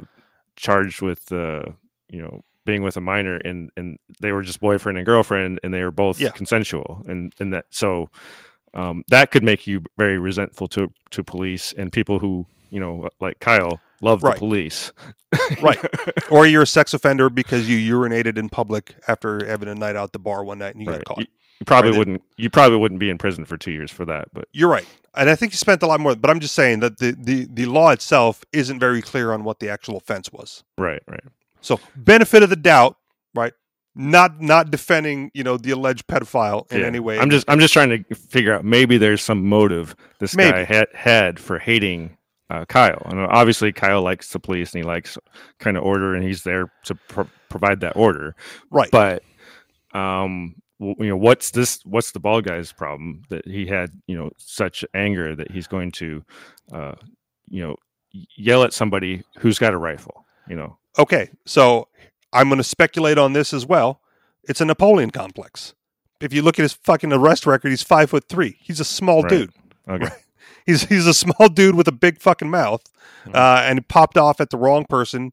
charged 0.56 1.00
with 1.02 1.30
uh 1.30 1.62
you 2.10 2.20
know 2.20 2.42
being 2.64 2.82
with 2.82 2.96
a 2.96 3.00
minor 3.00 3.36
and 3.36 3.70
and 3.76 3.98
they 4.20 4.32
were 4.32 4.42
just 4.42 4.58
boyfriend 4.60 4.98
and 4.98 5.06
girlfriend 5.06 5.60
and 5.62 5.72
they 5.72 5.82
were 5.84 5.92
both 5.92 6.18
Yeah. 6.18 6.30
consensual 6.30 7.04
and 7.06 7.32
and 7.38 7.52
that 7.54 7.66
so 7.70 8.10
um 8.74 9.04
that 9.08 9.30
could 9.30 9.44
make 9.44 9.66
you 9.66 9.82
very 9.96 10.18
resentful 10.18 10.66
to 10.68 10.90
to 11.10 11.22
police 11.22 11.72
and 11.78 11.92
people 11.92 12.18
who 12.18 12.44
you 12.70 12.80
know 12.80 13.08
like 13.20 13.38
Kyle 13.38 13.80
love 14.02 14.22
Right. 14.24 14.34
the 14.34 14.38
police 14.40 14.92
Right. 15.62 15.78
or 16.30 16.46
you're 16.46 16.62
a 16.62 16.66
sex 16.66 16.92
offender 16.94 17.30
because 17.30 17.68
you 17.68 17.78
urinated 17.96 18.36
in 18.38 18.48
public 18.48 18.94
after 19.06 19.46
having 19.46 19.68
a 19.68 19.74
night 19.74 19.94
out 19.96 20.04
at 20.04 20.12
the 20.12 20.18
bar 20.18 20.44
one 20.44 20.58
night 20.58 20.74
and 20.74 20.82
you 20.84 20.90
Right. 20.90 20.98
got 21.04 21.16
caught. 21.16 21.18
You, 21.20 21.26
you 21.60 21.66
probably 21.66 21.90
Right. 21.92 21.98
wouldn't 21.98 22.22
you 22.36 22.50
probably 22.50 22.78
wouldn't 22.78 23.00
be 23.00 23.10
in 23.10 23.18
prison 23.18 23.44
for 23.44 23.56
2 23.56 23.70
years 23.70 23.90
for 23.90 24.04
that 24.06 24.28
but 24.32 24.48
You're 24.52 24.68
right, 24.70 24.86
and 25.16 25.30
I 25.30 25.34
think 25.34 25.52
he 25.52 25.56
spent 25.58 25.82
a 25.82 25.86
lot 25.86 26.00
more. 26.00 26.14
But 26.16 26.30
I'm 26.30 26.40
just 26.40 26.54
saying 26.54 26.80
that 26.80 26.98
the 26.98 27.16
the 27.18 27.46
the 27.52 27.66
law 27.66 27.90
itself 27.90 28.44
isn't 28.52 28.78
very 28.78 29.02
clear 29.02 29.32
on 29.32 29.44
what 29.44 29.60
the 29.60 29.68
actual 29.70 29.96
offense 29.96 30.30
was. 30.32 30.64
right 30.78 31.02
right 31.08 31.24
So 31.60 31.80
benefit 31.96 32.42
of 32.42 32.50
the 32.50 32.56
doubt, 32.56 32.96
right? 33.34 33.52
Not 33.94 34.40
not 34.42 34.70
defending 34.70 35.30
you 35.34 35.42
know 35.42 35.56
the 35.56 35.70
alleged 35.70 36.06
pedophile 36.06 36.70
in 36.70 36.80
Yeah. 36.80 36.86
any 36.86 37.00
way. 37.00 37.18
I'm 37.18 37.30
just 37.30 37.48
I'm 37.48 37.58
just 37.60 37.72
trying 37.72 37.88
to 37.90 38.14
figure 38.14 38.52
out 38.54 38.64
maybe 38.64 38.98
there's 38.98 39.22
some 39.22 39.48
motive 39.48 39.96
this 40.18 40.34
guy 40.36 40.64
had 40.64 40.88
had 40.94 41.40
for 41.40 41.58
hating 41.58 42.16
uh, 42.50 42.64
Kyle. 42.66 43.02
And 43.06 43.18
obviously 43.20 43.72
Kyle 43.72 44.02
likes 44.02 44.28
the 44.32 44.38
police 44.38 44.72
and 44.74 44.84
he 44.84 44.86
likes 44.86 45.18
kind 45.58 45.76
of 45.76 45.82
order 45.82 46.14
and 46.14 46.22
he's 46.22 46.42
there 46.44 46.70
to 46.84 46.94
pro- 47.08 47.28
provide 47.48 47.80
that 47.80 47.96
order. 47.96 48.36
right. 48.70 48.90
But 48.90 49.22
um 49.92 50.56
you 50.78 50.94
know 51.08 51.16
what's 51.16 51.50
this 51.52 51.80
what's 51.84 52.12
the 52.12 52.20
bald 52.20 52.44
guy's 52.44 52.70
problem 52.72 53.22
that 53.30 53.46
he 53.46 53.66
had 53.66 53.90
you 54.06 54.16
know 54.16 54.30
such 54.36 54.84
anger 54.94 55.34
that 55.34 55.50
he's 55.50 55.66
going 55.66 55.90
to 55.90 56.22
uh 56.72 56.94
you 57.48 57.62
know 57.62 57.76
yell 58.36 58.62
at 58.62 58.72
somebody 58.72 59.22
who's 59.38 59.58
got 59.58 59.72
a 59.74 59.78
rifle 59.78 60.24
you 60.48 60.56
know 60.56 60.76
Okay, 60.98 61.28
so 61.44 61.88
I'm 62.32 62.48
going 62.48 62.56
to 62.56 62.64
speculate 62.64 63.18
on 63.18 63.34
this 63.34 63.52
as 63.52 63.66
well. 63.66 64.00
It's 64.44 64.62
a 64.62 64.64
Napoleon 64.64 65.10
complex. 65.10 65.74
If 66.22 66.32
you 66.32 66.40
look 66.40 66.58
at 66.58 66.62
his 66.62 66.72
fucking 66.72 67.12
arrest 67.12 67.44
record, 67.44 67.68
he's 67.68 67.82
five 67.82 68.08
foot 68.08 68.24
three. 68.30 68.56
He's 68.62 68.80
a 68.80 68.84
small 68.84 69.20
Right. 69.22 69.28
dude. 69.30 69.50
okay 69.88 70.08
He's 70.66 70.84
he's 70.84 71.06
a 71.06 71.12
small 71.14 71.48
dude 71.50 71.74
with 71.74 71.86
a 71.86 71.92
big 71.92 72.20
fucking 72.22 72.48
mouth, 72.50 72.82
Mhm. 73.26 73.34
uh, 73.34 73.62
and 73.66 73.78
he 73.78 73.82
popped 73.82 74.16
off 74.16 74.40
at 74.40 74.48
the 74.50 74.56
wrong 74.56 74.86
person. 74.88 75.32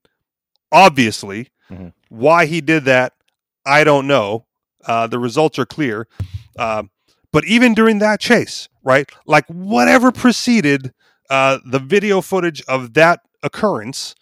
Obviously, 0.71 1.49
Mhm. 1.71 1.93
why 2.09 2.45
he 2.45 2.61
did 2.61 2.85
that, 2.85 3.13
I 3.65 3.83
don't 3.83 4.07
know. 4.07 4.45
Uh, 4.85 5.07
the 5.07 5.19
results 5.19 5.57
are 5.59 5.65
clear, 5.65 6.07
uh, 6.57 6.83
but 7.31 7.45
even 7.45 7.73
during 7.73 7.99
that 7.99 8.19
chase, 8.19 8.67
right? 8.83 9.09
Like 9.25 9.45
whatever 9.47 10.11
preceded 10.11 10.93
uh, 11.29 11.59
the 11.65 11.79
video 11.79 12.21
footage 12.21 12.61
of 12.67 12.93
that 12.93 13.21
occurrence, 13.41 14.13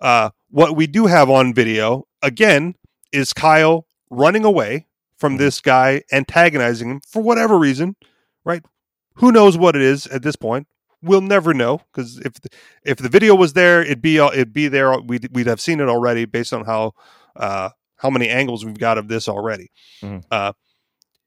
uh, 0.00 0.30
what 0.50 0.76
we 0.76 0.86
do 0.86 1.06
have 1.06 1.30
on 1.30 1.54
video 1.54 2.06
again 2.22 2.74
is 3.12 3.32
Kyle 3.32 3.86
running 4.10 4.44
away 4.44 4.86
from 5.16 5.34
Mhm. 5.34 5.38
this 5.38 5.60
guy, 5.60 6.02
antagonizing 6.12 6.90
him 6.90 7.00
for 7.08 7.22
whatever 7.22 7.58
reason, 7.58 7.96
right? 8.44 8.62
Who 9.14 9.32
knows 9.32 9.56
what 9.58 9.74
it 9.76 9.82
is 9.82 10.06
at 10.08 10.22
this 10.22 10.36
point? 10.36 10.66
We'll 11.02 11.20
never 11.20 11.54
know 11.54 11.80
because 11.92 12.18
if 12.18 12.34
the, 12.34 12.48
if 12.84 12.98
the 12.98 13.08
video 13.08 13.34
was 13.34 13.52
there, 13.52 13.82
it'd 13.82 14.02
be 14.02 14.16
it'd 14.18 14.52
be 14.52 14.68
there. 14.68 14.98
We'd 15.00 15.28
we'd 15.32 15.46
have 15.46 15.60
seen 15.60 15.80
it 15.80 15.88
already 15.88 16.24
based 16.24 16.52
on 16.52 16.64
how 16.64 16.92
uh, 17.36 17.70
how 17.98 18.10
many 18.10 18.28
angles 18.28 18.64
we've 18.64 18.78
got 18.78 18.98
of 18.98 19.08
this 19.08 19.28
already. 19.28 19.70
Mhm. 20.02 20.24
Uh, 20.30 20.52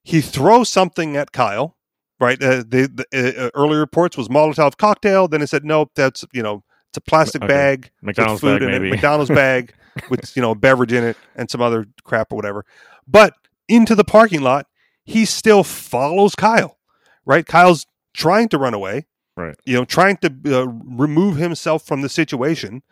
he 0.03 0.19
throws 0.21 0.67
something 0.69 1.15
at 1.15 1.31
Kyle, 1.31 1.77
right? 2.19 2.41
Uh, 2.41 2.63
the, 2.67 2.89
the 3.11 3.45
uh, 3.45 3.49
early 3.53 3.77
reports 3.77 4.17
was 4.17 4.27
Molotov 4.29 4.77
cocktail. 4.77 5.27
Then 5.27 5.41
it 5.41 5.47
said 5.47 5.63
nope, 5.63 5.91
that's 5.95 6.25
you 6.33 6.41
know 6.43 6.63
it's 6.89 6.97
a 6.97 7.01
plastic 7.01 7.43
Okay. 7.43 7.53
bag 7.53 7.91
with 8.01 8.07
McDonald's 8.17 8.41
food 8.41 8.59
bag 8.59 8.63
in 8.63 8.71
maybe 8.71 8.87
it, 8.87 8.91
McDonald's 8.91 9.29
bag 9.35 9.73
with 10.09 10.35
you 10.35 10.41
know 10.41 10.51
a 10.51 10.55
beverage 10.55 10.91
in 10.93 11.03
it 11.03 11.17
and 11.35 11.49
some 11.49 11.61
other 11.61 11.85
crap 12.03 12.31
or 12.31 12.35
whatever. 12.35 12.65
But 13.07 13.33
into 13.67 13.95
the 13.95 14.03
parking 14.03 14.41
lot, 14.41 14.67
he 15.03 15.25
still 15.25 15.63
follows 15.63 16.35
Kyle. 16.35 16.77
Right, 17.25 17.45
Kyle's 17.45 17.85
trying 18.13 18.49
to 18.49 18.57
run 18.57 18.73
away. 18.73 19.05
Right. 19.37 19.55
you 19.65 19.73
know, 19.75 19.85
trying 19.85 20.17
to 20.17 20.33
uh, 20.47 20.67
remove 20.67 21.37
himself 21.37 21.85
from 21.85 22.01
the 22.01 22.09
situation, 22.09 22.83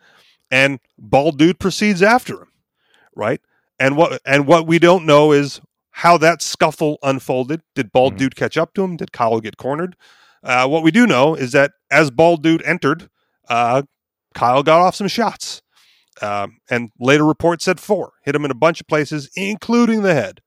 and 0.50 0.80
bald 0.98 1.36
dude 1.38 1.58
proceeds 1.58 2.02
after 2.02 2.34
him. 2.42 2.48
Right, 3.14 3.40
and 3.80 3.96
what 3.96 4.20
and 4.24 4.46
what 4.46 4.66
we 4.68 4.78
don't 4.78 5.04
know 5.06 5.32
is 5.32 5.60
how 5.90 6.16
that 6.18 6.40
scuffle 6.42 6.98
unfolded. 7.02 7.62
Did 7.74 7.90
bald 7.90 8.14
Mhm. 8.14 8.18
dude 8.18 8.36
catch 8.36 8.56
up 8.56 8.74
to 8.74 8.84
him? 8.84 8.96
Did 8.96 9.10
Kyle 9.12 9.40
get 9.40 9.56
cornered? 9.56 9.96
Uh, 10.44 10.68
what 10.68 10.82
we 10.84 10.90
do 10.92 11.06
know 11.06 11.34
is 11.34 11.52
that 11.52 11.72
as 11.90 12.10
bald 12.10 12.42
dude 12.42 12.62
entered, 12.62 13.10
uh, 13.48 13.82
Kyle 14.34 14.62
got 14.62 14.80
off 14.80 14.94
some 14.94 15.08
shots. 15.08 15.62
Um, 16.22 16.58
and 16.70 16.90
later 16.98 17.24
reports 17.24 17.64
said 17.64 17.80
four 17.80 18.12
hit 18.24 18.34
him 18.34 18.44
in 18.44 18.50
a 18.50 18.54
bunch 18.54 18.80
of 18.80 18.86
places, 18.86 19.30
including 19.34 20.02
the 20.02 20.14
head. 20.14 20.42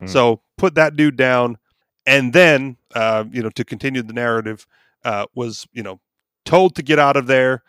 Mm. 0.00 0.08
So 0.08 0.42
put 0.56 0.74
that 0.76 0.94
dude 0.96 1.16
down, 1.16 1.58
and 2.06 2.32
then 2.32 2.76
uh, 2.94 3.24
you 3.30 3.42
know 3.42 3.50
to 3.50 3.64
continue 3.64 4.02
the 4.02 4.12
narrative 4.12 4.66
uh, 5.04 5.26
was 5.34 5.66
you 5.72 5.82
know 5.82 6.00
told 6.44 6.76
to 6.76 6.82
get 6.82 6.98
out 6.98 7.16
of 7.16 7.26
there, 7.26 7.62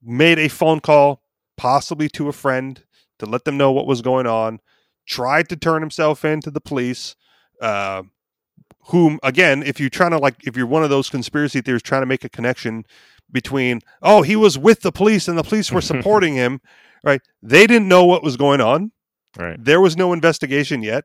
made 0.00 0.38
a 0.38 0.48
phone 0.48 0.78
call 0.80 1.22
possibly 1.56 2.08
to 2.10 2.28
a 2.28 2.32
friend 2.32 2.84
to 3.22 3.30
let 3.30 3.44
them 3.44 3.56
know 3.56 3.72
what 3.72 3.86
was 3.86 4.02
going 4.02 4.26
on, 4.26 4.60
tried 5.06 5.48
to 5.48 5.56
turn 5.56 5.80
himself 5.80 6.24
in 6.24 6.40
to 6.42 6.50
the 6.50 6.60
police. 6.60 7.16
Uh, 7.60 8.02
whom 8.86 9.20
again, 9.22 9.62
if 9.62 9.78
you're 9.78 9.88
trying 9.88 10.10
to 10.10 10.18
like, 10.18 10.34
if 10.44 10.56
you're 10.56 10.66
one 10.66 10.82
of 10.82 10.90
those 10.90 11.08
conspiracy 11.08 11.60
theorists 11.60 11.88
trying 11.88 12.02
to 12.02 12.06
make 12.06 12.24
a 12.24 12.28
connection 12.28 12.84
between, 13.30 13.80
oh, 14.02 14.22
he 14.22 14.36
was 14.36 14.58
with 14.58 14.80
the 14.80 14.92
police 14.92 15.28
and 15.28 15.38
the 15.38 15.44
police 15.44 15.70
were 15.70 15.80
supporting 15.92 16.34
him, 16.34 16.60
right? 17.04 17.20
They 17.42 17.66
didn't 17.66 17.88
know 17.88 18.04
what 18.04 18.24
was 18.24 18.36
going 18.36 18.60
on. 18.60 18.92
right 19.38 19.62
There 19.62 19.80
was 19.80 19.96
no 19.96 20.12
investigation 20.12 20.82
yet. 20.82 21.04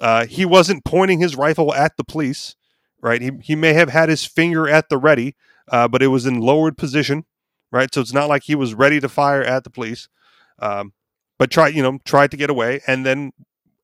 Uh, 0.00 0.26
he 0.26 0.44
wasn't 0.44 0.84
pointing 0.84 1.20
his 1.20 1.36
rifle 1.36 1.74
at 1.74 1.96
the 1.96 2.04
police, 2.04 2.56
right? 3.02 3.20
He, 3.20 3.30
he 3.42 3.54
may 3.54 3.74
have 3.74 3.90
had 3.90 4.08
his 4.08 4.24
finger 4.24 4.68
at 4.68 4.88
the 4.88 4.96
ready, 4.96 5.36
uh, 5.70 5.88
but 5.88 6.02
it 6.02 6.08
was 6.08 6.24
in 6.26 6.40
lowered 6.40 6.78
position, 6.78 7.24
right? 7.70 7.92
So 7.94 8.00
it's 8.00 8.12
not 8.14 8.28
like 8.28 8.44
he 8.44 8.54
was 8.54 8.74
ready 8.74 9.00
to 9.00 9.08
fire 9.08 9.42
at 9.42 9.64
the 9.64 9.70
police. 9.70 10.08
Um, 10.58 10.94
but 11.42 11.50
try, 11.50 11.66
you 11.66 11.82
know, 11.82 11.98
tried 12.04 12.30
to 12.30 12.36
get 12.36 12.50
away. 12.50 12.80
And 12.86 13.04
then 13.04 13.32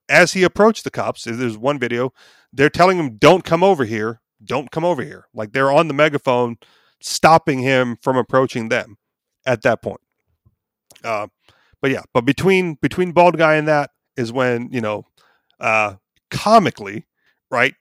as 0.09 0.33
he 0.33 0.44
approached 0.44 0.85
the 0.85 0.92
cops, 0.92 1.25
there's 1.25 1.59
one 1.59 1.77
video, 1.77 2.12
they're 2.53 2.71
telling 2.71 2.99
him, 2.99 3.16
don't 3.16 3.42
come 3.44 3.64
over 3.64 3.85
here. 3.85 4.21
Don't 4.44 4.71
come 4.71 4.85
over 4.85 5.03
here. 5.03 5.27
Like 5.35 5.53
they're 5.53 5.73
on 5.73 5.88
the 5.88 5.94
megaphone 5.94 6.59
stopping 7.01 7.59
him 7.59 7.97
from 8.01 8.16
approaching 8.16 8.68
them 8.68 8.97
at 9.44 9.62
that 9.62 9.83
point. 9.83 10.01
Uh, 11.03 11.27
but 11.83 11.90
yeah, 11.90 12.03
but 12.14 12.21
between 12.21 12.75
between 12.75 13.11
bald 13.11 13.37
guy 13.37 13.57
and 13.57 13.66
that, 13.66 13.90
is 14.16 14.31
when 14.31 14.68
you 14.71 14.81
know, 14.81 15.05
uh, 15.59 15.97
comically, 16.31 17.07
right, 17.51 17.75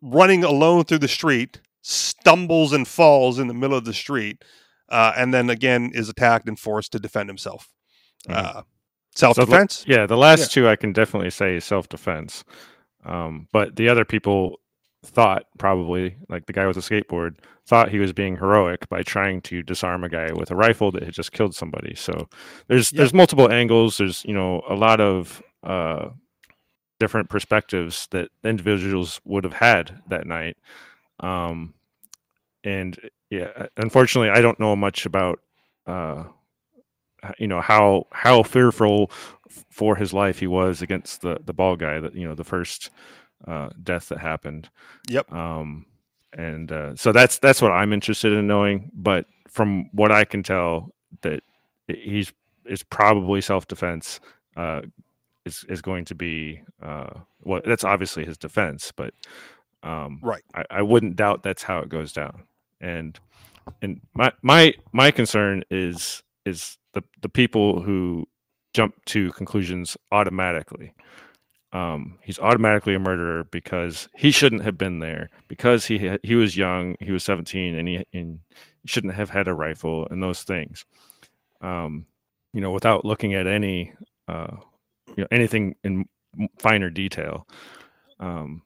running 0.00 0.44
alone 0.44 0.84
through 0.84 0.98
the 0.98 1.08
street, 1.08 1.60
stumbles 1.82 2.72
and 2.72 2.86
falls 2.86 3.40
in 3.40 3.48
the 3.48 3.54
middle 3.54 3.76
of 3.76 3.84
the 3.84 3.92
street, 3.94 4.44
uh, 4.90 5.12
and 5.16 5.34
then 5.34 5.50
again 5.50 5.90
is 5.92 6.08
attacked 6.08 6.46
and 6.46 6.60
forced 6.60 6.92
to 6.92 7.00
defend 7.00 7.28
himself. 7.28 7.68
Mhm. 8.28 8.64
Self 9.18 9.34
So 9.36 9.44
defense. 9.44 9.84
Yeah, 9.86 10.06
the 10.06 10.16
last 10.16 10.52
two 10.52 10.68
I 10.68 10.76
can 10.76 10.92
definitely 10.92 11.30
say 11.30 11.58
self 11.58 11.88
defense. 11.88 12.44
Um, 13.04 13.48
but 13.52 13.74
the 13.74 13.88
other 13.88 14.04
people 14.04 14.60
thought 15.04 15.44
probably, 15.58 16.16
like 16.28 16.46
the 16.46 16.52
guy 16.52 16.66
with 16.68 16.76
the 16.76 16.82
skateboard, 16.82 17.36
thought 17.66 17.90
he 17.90 17.98
was 17.98 18.12
being 18.12 18.36
heroic 18.36 18.88
by 18.88 19.02
trying 19.02 19.40
to 19.42 19.62
disarm 19.64 20.04
a 20.04 20.08
guy 20.08 20.32
with 20.32 20.52
a 20.52 20.56
rifle 20.56 20.92
that 20.92 21.02
had 21.02 21.14
just 21.14 21.32
killed 21.32 21.54
somebody. 21.54 21.96
So 21.96 22.28
there's 22.68 22.92
Yeah. 22.92 22.98
there's 22.98 23.12
multiple 23.12 23.50
angles. 23.50 23.98
There's 23.98 24.24
you 24.24 24.34
know 24.34 24.62
a 24.68 24.74
lot 24.74 25.00
of 25.00 25.42
uh, 25.64 26.10
different 27.00 27.28
perspectives 27.28 28.06
that 28.12 28.30
individuals 28.44 29.20
would 29.24 29.42
have 29.42 29.54
had 29.54 30.00
that 30.08 30.26
night. 30.28 30.56
Um, 31.18 31.74
and 32.62 32.96
yeah, 33.30 33.66
unfortunately, 33.76 34.30
I 34.30 34.40
don't 34.40 34.60
know 34.60 34.76
much 34.76 35.06
about 35.06 35.40
uh, 35.88 36.24
you 37.38 37.46
know 37.46 37.60
how 37.60 38.06
how 38.12 38.42
fearful 38.42 39.10
for 39.70 39.96
his 39.96 40.12
life 40.12 40.38
he 40.38 40.46
was 40.46 40.82
against 40.82 41.20
the 41.22 41.38
the 41.44 41.52
ball 41.52 41.76
guy 41.76 42.00
that 42.00 42.14
you 42.14 42.26
know 42.26 42.34
the 42.34 42.44
first 42.44 42.90
uh, 43.46 43.70
death 43.82 44.08
that 44.08 44.18
happened. 44.18 44.68
Yep. 45.08 45.32
Um, 45.32 45.86
and 46.32 46.70
uh, 46.72 46.96
so 46.96 47.12
that's 47.12 47.38
that's 47.38 47.62
what 47.62 47.72
I'm 47.72 47.92
interested 47.92 48.32
in 48.32 48.46
knowing. 48.46 48.90
But 48.94 49.26
from 49.48 49.90
what 49.92 50.12
I 50.12 50.24
can 50.24 50.42
tell, 50.42 50.92
that 51.22 51.42
he's 51.86 52.32
is 52.66 52.82
probably 52.82 53.40
self 53.40 53.66
defense. 53.66 54.20
Uh, 54.56 54.82
is 55.44 55.64
is 55.68 55.82
going 55.82 56.04
to 56.06 56.14
be 56.14 56.62
uh, 56.82 57.10
well. 57.42 57.60
That's 57.64 57.84
obviously 57.84 58.24
his 58.24 58.38
defense, 58.38 58.92
but 58.94 59.14
um, 59.82 60.20
Right. 60.22 60.42
I, 60.54 60.64
I 60.70 60.82
wouldn't 60.82 61.16
doubt 61.16 61.42
that's 61.42 61.62
how 61.62 61.78
it 61.80 61.88
goes 61.88 62.12
down. 62.12 62.44
And 62.80 63.18
and 63.82 64.00
my 64.14 64.32
my 64.42 64.74
my 64.92 65.10
concern 65.10 65.64
is 65.70 66.22
is 66.44 66.77
the 66.98 67.04
the 67.22 67.30
people 67.30 67.82
who 67.82 68.26
jump 68.74 68.94
to 69.06 69.32
conclusions 69.32 69.96
automatically. 70.12 70.94
Um, 71.72 72.18
he's 72.22 72.38
automatically 72.40 72.94
a 72.94 73.00
murderer 73.00 73.44
because 73.44 74.08
he 74.16 74.30
shouldn't 74.32 74.64
have 74.64 74.78
been 74.78 75.00
there 75.00 75.30
because 75.48 75.86
he 75.86 75.98
ha- 76.08 76.18
he 76.22 76.36
was 76.36 76.56
young, 76.56 76.96
he 77.00 77.12
was 77.12 77.24
seventeen, 77.24 77.74
and 77.76 77.88
he 77.88 78.06
and 78.14 78.40
shouldn't 78.86 79.14
have 79.14 79.30
had 79.30 79.48
a 79.48 79.54
rifle 79.54 80.08
and 80.10 80.22
those 80.22 80.44
things. 80.44 80.86
Um, 81.62 82.06
you 82.54 82.60
know, 82.62 82.72
without 82.72 83.04
looking 83.04 83.34
at 83.34 83.46
any 83.46 83.92
uh, 84.28 84.56
you 85.16 85.24
know 85.24 85.28
anything 85.32 85.76
in 85.84 86.06
finer 86.58 86.90
detail. 86.90 87.46
Um, 88.20 88.62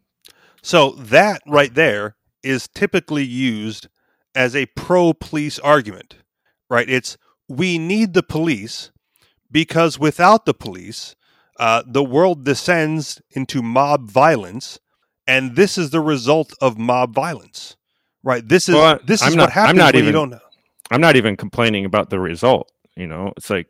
So 0.62 0.92
that 0.92 1.42
right 1.48 1.74
there 1.74 2.16
is 2.44 2.68
typically 2.68 3.24
used 3.24 3.88
as 4.36 4.56
a 4.56 4.66
pro 4.76 5.14
police 5.14 5.58
argument, 5.60 6.16
right? 6.70 6.88
It's 6.90 7.18
we 7.56 7.78
need 7.78 8.14
the 8.14 8.22
police 8.22 8.90
because 9.50 9.98
without 9.98 10.46
the 10.46 10.54
police, 10.54 11.14
uh, 11.58 11.82
the 11.86 12.02
world 12.02 12.44
descends 12.44 13.20
into 13.30 13.62
mob 13.62 14.10
violence, 14.10 14.78
and 15.26 15.54
this 15.56 15.76
is 15.76 15.90
the 15.90 16.00
result 16.00 16.52
of 16.60 16.78
mob 16.78 17.14
violence, 17.14 17.76
right? 18.22 18.46
This 18.48 18.68
is 18.68 18.74
Well, 18.74 18.98
this 19.04 19.20
is 19.22 19.28
I'm 19.28 19.32
what 19.32 19.36
not- 19.36 19.48
I'm 19.48 19.52
happens 19.52 19.78
not 19.78 19.94
when 19.94 20.04
you 20.04 20.10
even- 20.10 20.30
don't. 20.30 20.40
I'm 20.90 21.00
not 21.00 21.16
even 21.16 21.36
complaining 21.36 21.84
about 21.84 22.10
the 22.10 22.18
result. 22.20 22.70
You 22.96 23.06
know, 23.06 23.32
it's 23.36 23.48
like 23.50 23.68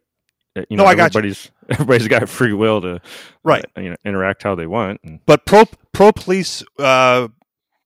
uh, 0.56 0.62
you 0.68 0.76
No, 0.76 0.82
know 0.84 0.88
I 0.90 0.94
got 0.94 1.14
you. 1.14 1.18
everybody's 1.18 1.50
everybody's 1.70 2.08
got 2.08 2.28
free 2.28 2.52
will 2.52 2.80
to 2.82 3.00
Right. 3.44 3.64
uh, 3.76 3.80
you 3.80 3.90
know 3.90 3.96
interact 4.04 4.42
how 4.42 4.54
they 4.54 4.66
want. 4.66 5.00
And, 5.04 5.20
but 5.26 5.44
pro 5.46 5.64
pro 5.92 6.12
police 6.12 6.64
uh, 6.78 7.28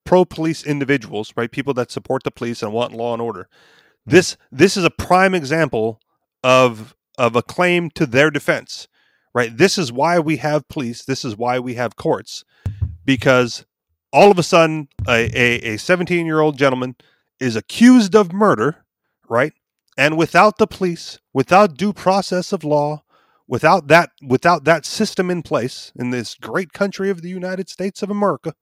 pro 0.04 0.24
police 0.24 0.64
individuals, 0.64 1.32
right? 1.36 1.50
People 1.50 1.74
that 1.74 1.90
support 1.90 2.22
the 2.22 2.30
police 2.30 2.62
and 2.62 2.72
want 2.72 2.92
law 2.92 3.12
and 3.12 3.20
order. 3.22 3.48
This 4.06 4.36
this 4.52 4.76
is 4.76 4.84
a 4.84 4.90
prime 4.90 5.34
example 5.34 6.00
of 6.44 6.94
of 7.18 7.34
a 7.34 7.42
claim 7.42 7.90
to 7.90 8.06
their 8.06 8.30
defense, 8.30 8.88
right? 9.34 9.56
This 9.56 9.78
is 9.78 9.92
why 9.92 10.18
we 10.20 10.36
have 10.36 10.68
police. 10.68 11.04
This 11.04 11.24
is 11.24 11.36
why 11.36 11.58
we 11.58 11.74
have 11.74 11.96
courts, 11.96 12.44
because 13.04 13.66
all 14.12 14.30
of 14.30 14.38
a 14.38 14.44
sudden 14.44 14.88
a 15.08 15.74
a 15.74 15.76
17 15.76 16.24
year 16.24 16.40
old 16.40 16.56
gentleman 16.56 16.94
is 17.40 17.56
accused 17.56 18.14
of 18.14 18.32
murder, 18.32 18.84
right? 19.28 19.52
And 19.98 20.16
without 20.16 20.58
the 20.58 20.66
police, 20.66 21.18
without 21.32 21.76
due 21.76 21.92
process 21.92 22.52
of 22.52 22.62
law, 22.62 23.02
without 23.48 23.88
that 23.88 24.10
without 24.22 24.64
that 24.64 24.86
system 24.86 25.30
in 25.30 25.42
place 25.42 25.90
in 25.96 26.10
this 26.10 26.34
great 26.36 26.72
country 26.72 27.10
of 27.10 27.22
the 27.22 27.28
United 27.28 27.68
States 27.68 28.02
of 28.02 28.10
America, 28.10 28.54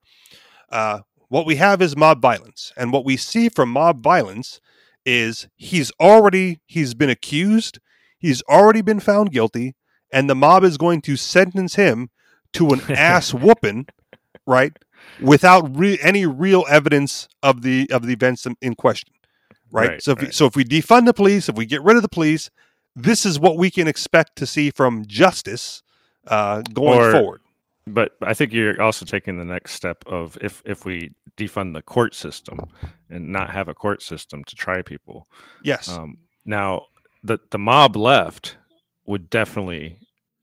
uh, 0.70 1.00
what 1.28 1.44
we 1.44 1.56
have 1.56 1.82
is 1.82 1.96
mob 1.96 2.22
violence, 2.22 2.72
and 2.78 2.92
what 2.92 3.04
we 3.04 3.18
see 3.18 3.50
from 3.50 3.68
mob 3.68 4.02
violence 4.02 4.60
is 5.04 5.48
he's 5.56 5.90
already 6.00 6.60
he's 6.66 6.94
been 6.94 7.10
accused, 7.10 7.78
he's 8.18 8.42
already 8.42 8.82
been 8.82 9.00
found 9.00 9.30
guilty, 9.32 9.74
and 10.12 10.28
the 10.28 10.34
mob 10.34 10.64
is 10.64 10.76
going 10.76 11.00
to 11.02 11.16
sentence 11.16 11.74
him 11.74 12.10
to 12.54 12.70
an 12.70 12.80
ass 12.90 13.34
whooping, 13.34 13.86
right? 14.46 14.72
Without 15.20 15.76
re- 15.76 15.98
any 16.02 16.24
real 16.26 16.64
evidence 16.68 17.28
of 17.42 17.62
the 17.62 17.90
of 17.90 18.06
the 18.06 18.12
events 18.12 18.46
in, 18.62 18.74
question, 18.74 19.12
right? 19.70 19.90
Right, 19.90 20.02
so 20.02 20.12
if 20.12 20.18
we, 20.20 20.24
right. 20.26 20.34
so 20.34 20.46
if 20.46 20.56
we 20.56 20.64
defund 20.64 21.06
the 21.06 21.14
police, 21.14 21.48
if 21.48 21.56
we 21.56 21.66
get 21.66 21.82
rid 21.82 21.96
of 21.96 22.02
the 22.02 22.08
police, 22.08 22.50
this 22.96 23.26
is 23.26 23.38
what 23.38 23.58
we 23.58 23.70
can 23.70 23.86
expect 23.86 24.36
to 24.36 24.46
see 24.46 24.70
from 24.70 25.04
justice 25.06 25.82
uh, 26.26 26.62
going 26.72 27.00
Or- 27.00 27.12
forward. 27.12 27.40
But 27.86 28.12
I 28.22 28.34
think 28.34 28.52
you're 28.52 28.80
also 28.80 29.04
taking 29.04 29.38
the 29.38 29.44
next 29.44 29.72
step 29.74 30.04
of 30.06 30.38
if 30.40 30.62
if 30.64 30.84
we 30.84 31.12
defund 31.36 31.74
the 31.74 31.82
court 31.82 32.14
system 32.14 32.58
and 33.10 33.30
not 33.30 33.50
have 33.50 33.68
a 33.68 33.74
court 33.74 34.02
system 34.02 34.44
to 34.44 34.56
try 34.56 34.82
people. 34.82 35.28
Yes, 35.62 35.88
Um, 35.88 36.18
now 36.44 36.86
the 37.22 37.38
the 37.50 37.58
mob 37.58 37.96
left 37.96 38.56
would 39.06 39.28
definitely 39.30 39.98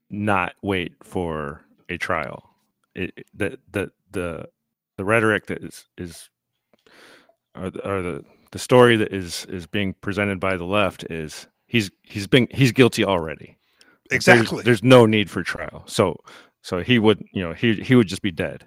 not 0.10 0.54
wait 0.62 0.94
for 1.04 1.62
a 1.90 1.98
trial. 1.98 2.50
It, 2.96 3.14
it- 3.16 3.28
the 3.34 3.58
the 3.72 3.92
the 4.12 4.46
the 4.98 5.06
rhetoric 5.06 5.48
that 5.48 5.64
is 5.64 5.86
is 5.98 6.30
or 7.56 7.70
the, 7.72 7.88
or 7.90 8.02
the 8.02 8.26
the 8.52 8.60
story 8.60 8.98
that 8.98 9.14
is 9.14 9.46
is 9.46 9.66
being 9.66 9.94
presented 10.02 10.40
by 10.40 10.58
the 10.58 10.66
left 10.66 11.06
is 11.10 11.48
he's 11.68 11.90
he's 12.04 12.28
been 12.28 12.48
he's 12.52 12.72
guilty 12.72 13.04
already. 13.06 13.58
Like, 14.12 14.22
there's- 14.22 14.42
exactly. 14.42 14.64
There's, 14.64 14.84
no 14.84 15.06
need 15.06 15.30
for 15.30 15.42
trial. 15.42 15.84
So 15.88 16.20
so 16.62 16.80
he 16.82 17.00
would 17.00 17.24
you 17.34 17.42
know 17.44 17.54
he 17.54 17.76
he 17.76 17.96
would 17.96 18.08
just 18.08 18.22
be 18.22 18.32
dead. 18.32 18.66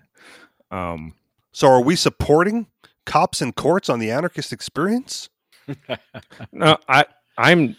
Um, 0.70 1.14
So 1.52 1.68
are 1.68 1.80
we 1.80 1.96
supporting 1.96 2.66
cops 3.06 3.40
and 3.40 3.54
courts 3.54 3.88
on 3.88 3.98
the 3.98 4.10
anarchist 4.10 4.52
experience? 4.52 5.28
No, 6.52 6.76
I 6.88 7.04
I'm 7.38 7.76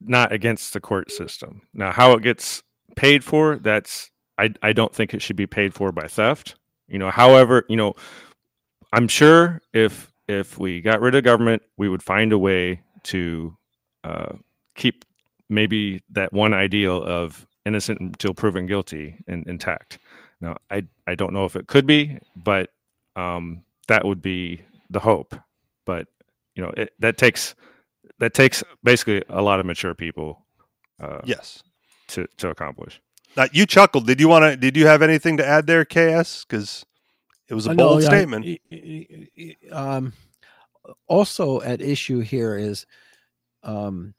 not 0.00 0.32
against 0.32 0.72
the 0.72 0.80
court 0.80 1.10
system. 1.10 1.62
Now, 1.74 1.92
how 1.92 2.12
it 2.12 2.22
gets 2.22 2.62
paid 2.96 3.24
for, 3.24 3.56
that's 3.56 4.10
I 4.38 4.54
I 4.62 4.72
don't 4.72 4.94
think 4.94 5.14
it 5.14 5.22
should 5.22 5.36
be 5.36 5.46
paid 5.46 5.74
for 5.74 5.92
by 5.92 6.06
theft. 6.08 6.56
You 6.88 6.98
know, 6.98 7.10
however, 7.10 7.64
you 7.68 7.76
know, 7.76 7.94
I'm 8.92 9.08
sure 9.08 9.60
if 9.72 10.12
if 10.28 10.58
we 10.58 10.80
got 10.80 11.00
rid 11.00 11.14
of 11.14 11.24
government, 11.24 11.62
we 11.76 11.88
would 11.88 12.02
find 12.02 12.32
a 12.32 12.38
way 12.38 12.82
to 13.04 13.56
uh, 14.04 14.34
keep 14.74 15.04
maybe 15.48 16.02
that 16.10 16.32
one 16.32 16.52
ideal 16.54 17.02
of 17.02 17.46
innocent 17.68 18.00
until 18.00 18.34
proven 18.34 18.66
guilty 18.66 19.16
in, 19.28 19.44
intact. 19.48 20.00
Now, 20.42 20.58
I 20.70 20.84
I 21.08 21.16
don't 21.16 21.34
know 21.34 21.46
if 21.46 21.56
it 21.56 21.68
could 21.68 21.86
be, 21.86 22.18
but 22.36 22.70
um, 23.16 23.64
that 23.88 24.06
would 24.06 24.22
be 24.22 24.62
the 24.90 25.00
hope. 25.00 25.36
But 25.86 26.08
you 26.56 26.64
know, 26.64 26.72
it, 26.76 26.94
that 27.00 27.18
takes 27.18 27.56
that 28.20 28.34
takes 28.34 28.64
basically 28.84 29.24
a 29.30 29.42
lot 29.42 29.60
of 29.60 29.66
mature 29.66 29.94
people 29.94 30.46
uh, 31.02 31.22
Yes. 31.24 31.62
to 32.10 32.26
to 32.38 32.50
accomplish. 32.50 33.02
Now, 33.36 33.46
you 33.52 33.66
chuckled. 33.66 34.06
Did 34.08 34.20
you 34.20 34.28
want 34.28 34.44
to? 34.44 34.56
Did 34.56 34.76
you 34.76 34.86
have 34.88 35.02
anything 35.02 35.38
to 35.38 35.46
add 35.46 35.66
there, 35.68 35.84
KS? 35.86 36.46
Because 36.46 36.86
it 37.48 37.54
was 37.54 37.66
a 37.66 37.70
Uh, 37.70 37.74
bold 37.76 38.02
yeah, 38.02 38.10
statement. 38.10 38.44
y- 38.44 38.60
y- 38.72 39.06
y- 39.10 39.28
y- 39.38 39.68
um, 39.72 40.12
also 41.08 41.60
at 41.62 41.80
issue 41.82 42.20
here 42.20 42.56
is 42.58 42.86
um, 43.64 44.14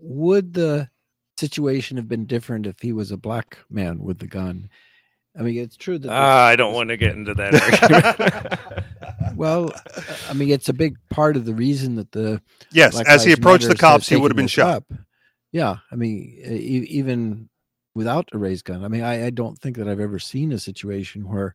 would 0.00 0.54
the 0.54 0.90
situation 1.38 1.96
have 1.96 2.08
been 2.08 2.26
different 2.26 2.66
if 2.66 2.80
he 2.80 2.92
was 2.92 3.10
a 3.10 3.16
black 3.16 3.58
man 3.70 3.98
with 4.00 4.18
the 4.18 4.26
gun? 4.26 4.68
I 5.38 5.42
mean, 5.42 5.58
it's 5.58 5.76
true 5.76 5.98
that. 5.98 6.10
Ah, 6.10 6.46
I 6.46 6.56
don't 6.56 6.72
want 6.72 6.88
to 6.88 6.96
get 6.96 7.14
into 7.14 7.34
that 7.34 7.54
argument. 8.72 9.36
well, 9.36 9.70
I 10.28 10.32
mean, 10.32 10.50
it's 10.50 10.68
a 10.68 10.72
big 10.72 10.96
part 11.10 11.36
of 11.36 11.44
the 11.44 11.54
reason 11.54 11.96
that 11.96 12.12
the 12.12 12.40
yes, 12.72 12.92
Black 12.92 13.06
as 13.06 13.24
he 13.24 13.32
approached 13.32 13.68
the 13.68 13.76
cops, 13.76 14.08
he 14.08 14.16
would 14.16 14.30
have 14.30 14.36
been 14.36 14.46
shot. 14.46 14.76
up. 14.76 14.92
Yeah, 15.52 15.76
I 15.90 15.96
mean, 15.96 16.38
even 16.88 17.48
without 17.94 18.28
a 18.32 18.38
raised 18.38 18.64
gun, 18.64 18.84
I 18.84 18.88
mean, 18.88 19.02
I, 19.02 19.26
I 19.26 19.30
don't 19.30 19.58
think 19.58 19.76
that 19.76 19.88
I've 19.88 20.00
ever 20.00 20.18
seen 20.18 20.52
a 20.52 20.58
situation 20.58 21.28
where 21.28 21.54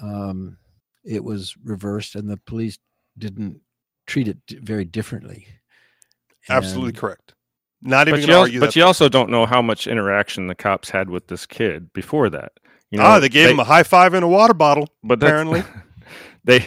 um, 0.00 0.58
it 1.04 1.24
was 1.24 1.54
reversed 1.64 2.14
and 2.14 2.28
the 2.28 2.38
police 2.38 2.78
didn't 3.18 3.60
treat 4.06 4.28
it 4.28 4.38
very 4.48 4.84
differently. 4.84 5.46
Absolutely 6.48 6.92
correct. 6.92 7.31
Not 7.82 8.08
even 8.08 8.20
But 8.20 8.28
you, 8.28 8.34
also, 8.34 8.42
argue 8.42 8.60
but 8.60 8.76
you 8.76 8.84
also 8.84 9.08
don't 9.08 9.30
know 9.30 9.44
how 9.44 9.60
much 9.60 9.86
interaction 9.86 10.46
the 10.46 10.54
cops 10.54 10.88
had 10.88 11.10
with 11.10 11.26
this 11.26 11.46
kid 11.46 11.92
before 11.92 12.30
that. 12.30 12.52
You 12.90 12.98
know, 12.98 13.04
ah, 13.04 13.18
they 13.18 13.28
gave 13.28 13.50
him 13.50 13.58
a 13.58 13.64
high 13.64 13.82
five 13.82 14.14
and 14.14 14.24
a 14.24 14.28
water 14.28 14.54
bottle. 14.54 14.88
but 15.02 15.22
apparently. 15.22 15.64
they 16.44 16.66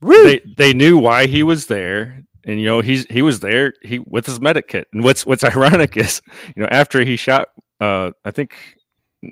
they 0.00 0.40
they 0.56 0.72
knew 0.72 0.98
why 0.98 1.26
he 1.26 1.42
was 1.42 1.66
there 1.66 2.24
and 2.44 2.60
you 2.60 2.66
know 2.66 2.80
he's 2.80 3.06
he 3.10 3.22
was 3.22 3.40
there 3.40 3.74
he 3.82 3.98
with 3.98 4.26
his 4.26 4.40
medic 4.40 4.68
kit 4.68 4.88
and 4.92 5.02
what's 5.02 5.26
what's 5.26 5.44
ironic 5.56 5.96
is 5.96 6.22
you 6.54 6.62
know 6.62 6.68
after 6.70 7.04
he 7.04 7.16
shot 7.16 7.48
uh 7.80 8.10
i 8.24 8.30
think 8.30 8.54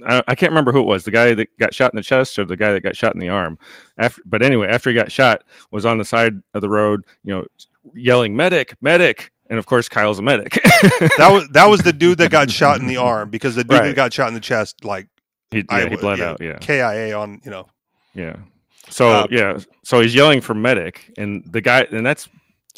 I, 0.07 0.23
I 0.27 0.35
can't 0.35 0.51
remember 0.51 0.73
who 0.73 0.81
it 0.81 0.87
was 0.87 1.05
the 1.05 1.11
guy 1.11 1.35
that 1.35 1.49
got 1.59 1.75
shot 1.75 1.92
in 1.92 1.97
the 1.97 2.03
chest 2.03 2.38
or 2.38 2.44
the 2.44 2.57
guy 2.57 2.73
that 2.73 2.83
got 2.83 2.97
shot 2.97 3.14
in 3.14 3.20
the 3.20 3.29
arm 3.29 3.59
after 3.99 4.23
but 4.27 4.42
anyway 4.42 4.68
after 4.68 4.90
he 4.90 4.94
got 4.94 5.12
shot 5.12 5.44
was 5.70 5.87
on 5.87 5.99
the 5.99 6.05
side 6.05 6.35
of 6.55 6.61
the 6.61 6.68
road 6.68 7.05
you 7.23 7.33
know 7.33 7.44
yelling 7.94 8.35
medic 8.35 8.77
medic 8.81 9.31
and 9.50 9.59
of 9.59 9.66
course 9.66 9.88
kyle's 9.88 10.18
a 10.18 10.22
medic 10.22 10.52
that 10.62 11.28
was 11.30 11.46
that 11.48 11.66
was 11.66 11.80
the 11.80 11.92
dude 11.92 12.18
that 12.18 12.30
got 12.30 12.50
shot 12.50 12.80
in 12.80 12.87
the 12.87 12.96
arm 13.12 13.30
because 13.30 13.54
the 13.54 13.64
dude 13.64 13.83
that 13.83 13.94
got 13.96 14.12
shot 14.12 14.28
in 14.28 14.35
the 14.35 14.40
chest, 14.40 14.85
like 14.85 15.09
he, 15.50 15.59
yeah, 15.59 15.64
I 15.70 15.88
he 15.88 15.96
bled 15.96 16.18
yeah, 16.18 16.30
out 16.30 16.40
yeah 16.40 16.59
KIA 16.59 17.16
on, 17.16 17.40
you 17.44 17.50
know. 17.50 17.68
yeah 18.14 18.37
so 18.90 19.09
Uh, 19.11 19.26
yeah 19.30 19.59
so 19.85 20.00
he's 20.00 20.14
yelling 20.14 20.40
for 20.40 20.54
medic 20.54 21.12
and 21.16 21.44
the 21.50 21.61
guy 21.61 21.83
and 21.90 22.04
that's 22.04 22.28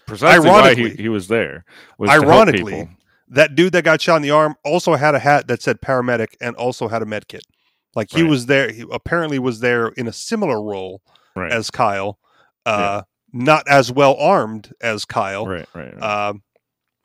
precisely 0.07 0.49
why 0.49 0.75
he, 0.75 0.91
he 0.91 1.09
was 1.09 1.29
there 1.29 1.65
was 1.99 2.11
Ironically, 2.11 2.89
that 3.29 3.55
dude 3.57 3.73
that 3.73 3.83
got 3.85 4.01
shot 4.01 4.17
in 4.17 4.23
the 4.23 4.31
arm 4.31 4.55
also 4.65 4.95
had 4.95 5.15
a 5.15 5.19
hat 5.19 5.49
that 5.49 5.61
said 5.63 5.81
paramedic 5.81 6.35
and 6.41 6.55
also 6.57 6.87
had 6.89 7.03
a 7.03 7.07
med 7.07 7.27
kit. 7.29 7.43
Like 7.97 8.11
he 8.13 8.23
Right. 8.23 8.31
was 8.31 8.47
there, 8.47 8.71
he 8.71 8.85
apparently 8.93 9.39
was 9.41 9.61
there 9.61 9.89
in 9.89 10.07
a 10.07 10.13
similar 10.13 10.63
role 10.63 11.01
right 11.35 11.51
as 11.51 11.71
Kyle, 11.71 12.19
uh, 12.67 13.03
not 13.33 13.67
as 13.67 13.91
well 13.91 14.15
armed 14.17 14.73
as 14.81 15.05
Kyle. 15.05 15.47
right 15.47 15.67
right, 15.75 15.93
right. 15.95 16.03
Um, 16.29 16.43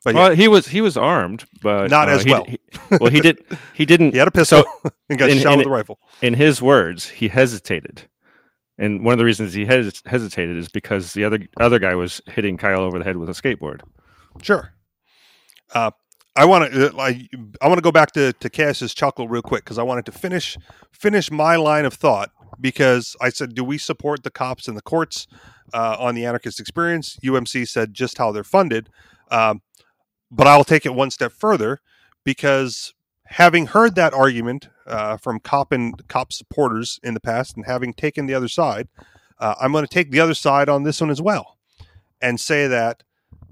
but 0.04 0.14
yeah, 0.14 0.20
well, 0.28 0.34
he 0.34 0.48
was 0.48 0.68
he 0.68 0.80
was 0.80 0.96
armed, 0.96 1.44
but 1.60 1.90
Not 1.90 2.08
uh, 2.08 2.12
as 2.12 2.22
he- 2.24 2.30
well. 2.30 2.44
he- 2.44 2.58
well, 3.00 3.10
he 3.10 3.20
did 3.20 3.38
he 3.74 3.84
didn't. 3.86 4.10
he 4.12 4.18
had 4.18 4.28
a 4.28 4.32
pistol 4.32 4.64
and 5.08 5.18
got 5.18 5.30
in- 5.30 5.38
shot 5.38 5.52
in- 5.52 5.58
with 5.58 5.66
a 5.66 5.70
rifle. 5.70 5.98
In 6.20 6.34
his 6.34 6.60
words, 6.62 7.08
he 7.08 7.28
hesitated, 7.28 8.02
and 8.78 9.04
one 9.04 9.12
of 9.12 9.18
the 9.18 9.24
reasons 9.24 9.52
he 9.54 9.64
hes- 9.64 10.02
hesitated 10.06 10.56
is 10.56 10.68
because 10.68 11.12
the 11.12 11.24
other 11.24 11.38
other 11.58 11.78
guy 11.78 11.94
was 11.94 12.20
hitting 12.26 12.56
Kyle 12.56 12.80
over 12.80 12.98
the 12.98 13.04
head 13.04 13.16
with 13.16 13.28
a 13.28 13.32
skateboard. 13.32 13.80
Sure. 14.42 14.72
Uh, 15.74 15.90
I 16.34 16.44
want 16.46 16.72
to 16.72 16.90
like 16.90 17.16
I 17.60 17.68
want 17.68 17.78
to 17.78 17.82
go 17.82 17.92
back 17.92 18.12
to 18.12 18.32
to 18.32 18.50
Cass's 18.50 18.94
chuckle 18.94 19.28
real 19.28 19.42
quick 19.42 19.64
because 19.64 19.78
I 19.78 19.82
wanted 19.82 20.06
to 20.06 20.12
finish 20.12 20.56
finish 20.90 21.30
my 21.30 21.56
line 21.56 21.84
of 21.84 21.94
thought 21.94 22.30
because 22.60 23.16
I 23.20 23.28
said, 23.30 23.54
do 23.54 23.64
we 23.64 23.76
support 23.78 24.22
the 24.22 24.30
cops 24.30 24.68
and 24.68 24.76
the 24.76 24.82
courts 24.82 25.26
uh, 25.74 25.96
on 25.98 26.14
the 26.14 26.24
anarchist 26.24 26.60
experience? 26.60 27.18
UMC 27.24 27.66
said 27.68 27.92
just 27.94 28.18
how 28.18 28.30
they're 28.32 28.44
funded, 28.44 28.88
um, 29.30 29.62
but 30.32 30.46
I'll 30.46 30.64
take 30.64 30.86
it 30.86 30.94
one 30.94 31.10
step 31.10 31.30
further 31.30 31.80
because 32.24 32.94
having 33.26 33.66
heard 33.66 33.94
that 33.94 34.14
argument 34.14 34.68
uh, 34.86 35.18
from 35.18 35.38
cop 35.38 35.70
and 35.70 36.06
cop 36.08 36.32
supporters 36.32 36.98
in 37.02 37.14
the 37.14 37.20
past 37.20 37.56
and 37.56 37.66
having 37.66 37.92
taken 37.92 38.26
the 38.26 38.34
other 38.34 38.48
side, 38.48 38.88
uh, 39.38 39.54
I'm 39.60 39.72
going 39.72 39.84
to 39.84 39.92
take 39.92 40.10
the 40.10 40.20
other 40.20 40.34
side 40.34 40.68
on 40.68 40.82
this 40.82 41.00
one 41.00 41.10
as 41.10 41.20
well 41.20 41.58
and 42.20 42.40
say 42.40 42.66
that 42.66 43.02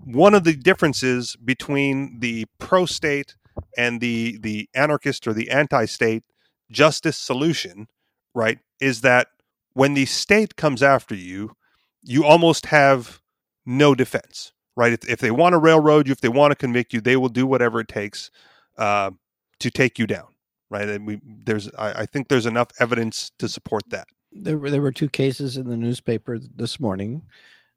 one 0.04 0.34
of 0.34 0.44
the 0.44 0.56
differences 0.56 1.36
between 1.36 2.20
the 2.20 2.46
pro-state 2.58 3.36
and 3.76 4.00
the 4.00 4.38
the 4.38 4.68
anarchist 4.74 5.26
or 5.26 5.34
the 5.34 5.50
anti-state 5.50 6.24
justice 6.70 7.16
solution, 7.16 7.88
right, 8.34 8.58
is 8.80 9.02
that 9.02 9.28
when 9.74 9.94
the 9.94 10.06
state 10.06 10.56
comes 10.56 10.82
after 10.82 11.14
you, 11.14 11.56
you 12.02 12.24
almost 12.24 12.66
have 12.66 13.20
no 13.66 13.94
defense, 13.94 14.52
right? 14.76 14.92
If, 14.92 15.08
if 15.08 15.20
they 15.20 15.30
want 15.30 15.54
to 15.54 15.58
railroad 15.58 16.06
you, 16.06 16.12
if 16.12 16.20
they 16.20 16.28
want 16.28 16.52
to 16.52 16.56
convict 16.56 16.92
you, 16.92 17.00
they 17.00 17.16
will 17.16 17.28
do 17.28 17.46
whatever 17.46 17.80
it 17.80 17.88
takes 17.88 18.30
uh, 18.78 19.10
to 19.58 19.70
take 19.70 19.98
you 19.98 20.06
down, 20.06 20.28
right? 20.70 20.88
And 20.88 21.06
we 21.06 21.20
there's 21.24 21.70
I, 21.78 22.02
I 22.02 22.06
think 22.06 22.28
there's 22.28 22.46
enough 22.46 22.68
evidence 22.78 23.30
to 23.38 23.48
support 23.48 23.84
that. 23.90 24.08
There 24.32 24.58
were 24.58 24.70
there 24.70 24.82
were 24.82 24.92
two 24.92 25.08
cases 25.08 25.56
in 25.56 25.68
the 25.68 25.76
newspaper 25.76 26.38
this 26.38 26.80
morning 26.80 27.22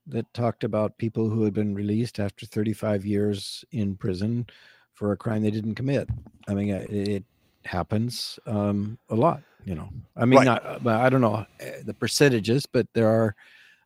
that 0.08 0.32
talked 0.34 0.64
about 0.64 0.98
people 0.98 1.30
who 1.30 1.44
had 1.44 1.54
been 1.54 1.74
released 1.74 2.20
after 2.20 2.46
35 2.46 3.06
years 3.06 3.64
in 3.72 3.96
prison 3.96 4.46
for 4.94 5.14
a 5.14 5.18
crime 5.18 5.42
they 5.42 5.52
didn't 5.52 5.76
commit. 5.76 6.10
I 6.48 6.54
mean, 6.54 6.74
uh, 6.74 6.86
it, 6.90 7.24
happens 7.66 8.40
um, 8.46 8.98
a 9.10 9.16
lot. 9.16 9.42
You 9.66 9.76
know, 9.76 9.90
I 10.18 10.26
mean, 10.26 10.40
Right. 10.40 10.46
not, 10.46 10.86
uh, 10.86 11.00
I 11.00 11.10
don't 11.10 11.22
know 11.22 11.36
uh, 11.36 11.46
the 11.86 11.94
percentages, 11.94 12.66
but 12.66 12.88
there 12.94 13.08
are 13.08 13.36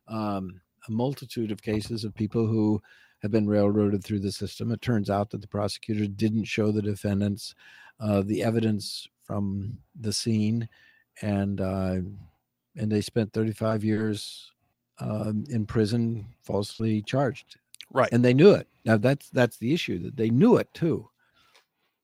um, 0.08 0.60
a 0.88 0.92
multitude 0.92 1.50
of 1.50 1.62
cases 1.62 2.04
of 2.04 2.14
people 2.14 2.46
who 2.46 2.82
have 3.22 3.30
been 3.30 3.48
railroaded 3.48 4.04
through 4.04 4.20
the 4.20 4.32
system. 4.32 4.70
It 4.72 4.80
turns 4.80 5.10
out 5.10 5.30
that 5.30 5.40
the 5.40 5.48
prosecutors 5.48 6.08
didn't 6.08 6.44
show 6.44 6.70
the 6.72 6.82
defendants 6.82 7.54
uh, 8.00 8.22
the 8.22 8.42
evidence 8.42 9.08
from 9.24 9.76
the 10.00 10.12
scene, 10.12 10.68
and 11.22 11.60
uh, 11.60 11.96
and 12.76 12.92
they 12.92 13.00
spent 13.00 13.32
35 13.32 13.84
years 13.84 14.52
um, 15.00 15.44
in 15.50 15.66
prison 15.66 16.26
falsely 16.42 17.02
charged, 17.02 17.56
Right. 17.92 18.08
and 18.12 18.24
they 18.24 18.34
knew 18.34 18.52
it. 18.52 18.68
Now 18.84 18.96
that's 18.98 19.28
that's 19.30 19.56
the 19.58 19.74
issue 19.74 19.98
that 20.04 20.16
they 20.16 20.30
knew 20.30 20.56
it 20.56 20.72
too. 20.74 21.08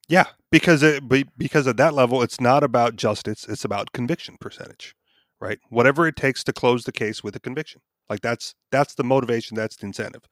Yeah, 0.08 0.26
because 0.50 0.82
it, 0.82 1.02
because 1.38 1.66
at 1.66 1.76
that 1.78 1.94
level, 1.94 2.22
it's 2.22 2.40
not 2.40 2.62
about 2.62 2.96
justice; 2.96 3.46
it's 3.48 3.64
about 3.64 3.92
conviction 3.92 4.36
percentage, 4.40 4.94
right? 5.40 5.58
Whatever 5.70 6.06
it 6.06 6.16
takes 6.16 6.44
to 6.44 6.52
close 6.52 6.84
the 6.84 6.92
case 6.92 7.22
with 7.24 7.34
a 7.36 7.40
conviction, 7.40 7.80
like 8.08 8.20
that's 8.20 8.54
that's 8.70 8.94
the 8.94 9.04
motivation, 9.04 9.56
that's 9.56 9.76
the 9.76 9.86
incentive. 9.86 10.22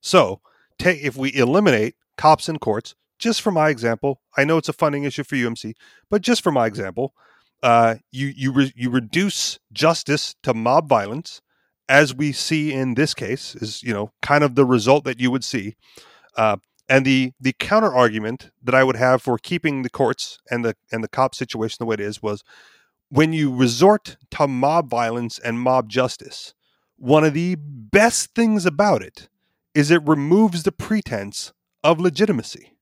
So, 0.00 0.40
take 0.78 1.02
if 1.02 1.16
we 1.16 1.34
eliminate 1.34 1.96
cops 2.16 2.48
and 2.48 2.60
courts, 2.60 2.94
just 3.18 3.42
for 3.42 3.50
my 3.50 3.68
example, 3.68 4.20
I 4.36 4.44
know 4.44 4.58
it's 4.58 4.68
a 4.68 4.72
funding 4.74 5.04
issue 5.04 5.24
for 5.24 5.36
UMC, 5.36 5.74
but 6.08 6.22
just 6.22 6.42
for 6.42 6.52
my 6.52 6.66
example, 6.66 7.14
uh, 7.62 7.96
you 8.10 8.28
you 8.28 8.52
re- 8.52 8.72
you 8.74 8.90
reduce 8.90 9.58
justice 9.72 10.34
to 10.42 10.54
mob 10.54 10.88
violence, 10.88 11.40
as 11.88 12.14
we 12.14 12.32
see 12.32 12.72
in 12.72 12.94
this 12.94 13.14
case, 13.14 13.54
is 13.56 13.82
you 13.82 13.92
know 13.92 14.10
kind 14.22 14.44
of 14.44 14.54
the 14.54 14.64
result 14.64 15.04
that 15.04 15.20
you 15.20 15.30
would 15.30 15.44
see. 15.44 15.76
Uh, 16.36 16.56
and 16.88 17.06
the 17.06 17.32
the 17.40 17.54
counter 17.58 17.94
argument 17.94 18.50
that 18.62 18.74
I 18.74 18.82
would 18.82 18.96
have 18.96 19.22
for 19.22 19.38
keeping 19.38 19.82
the 19.82 19.90
courts 19.90 20.38
and 20.50 20.64
the 20.64 20.74
and 20.90 21.04
the 21.04 21.08
cop 21.08 21.34
situation 21.34 21.76
the 21.78 21.86
way 21.86 21.94
it 21.94 22.00
is 22.00 22.22
was 22.22 22.42
when 23.10 23.32
you 23.32 23.54
resort 23.54 24.16
to 24.30 24.48
mob 24.48 24.88
violence 24.88 25.38
and 25.38 25.60
mob 25.60 25.88
justice, 25.88 26.54
one 27.00 27.24
of 27.24 27.34
the 27.34 27.56
best 27.58 28.34
things 28.34 28.66
about 28.66 29.02
it 29.02 29.28
is 29.74 29.90
it 29.90 30.06
removes 30.06 30.62
the 30.62 30.72
pretense 30.72 31.52
of 31.82 31.98
legitimacy. 31.98 32.76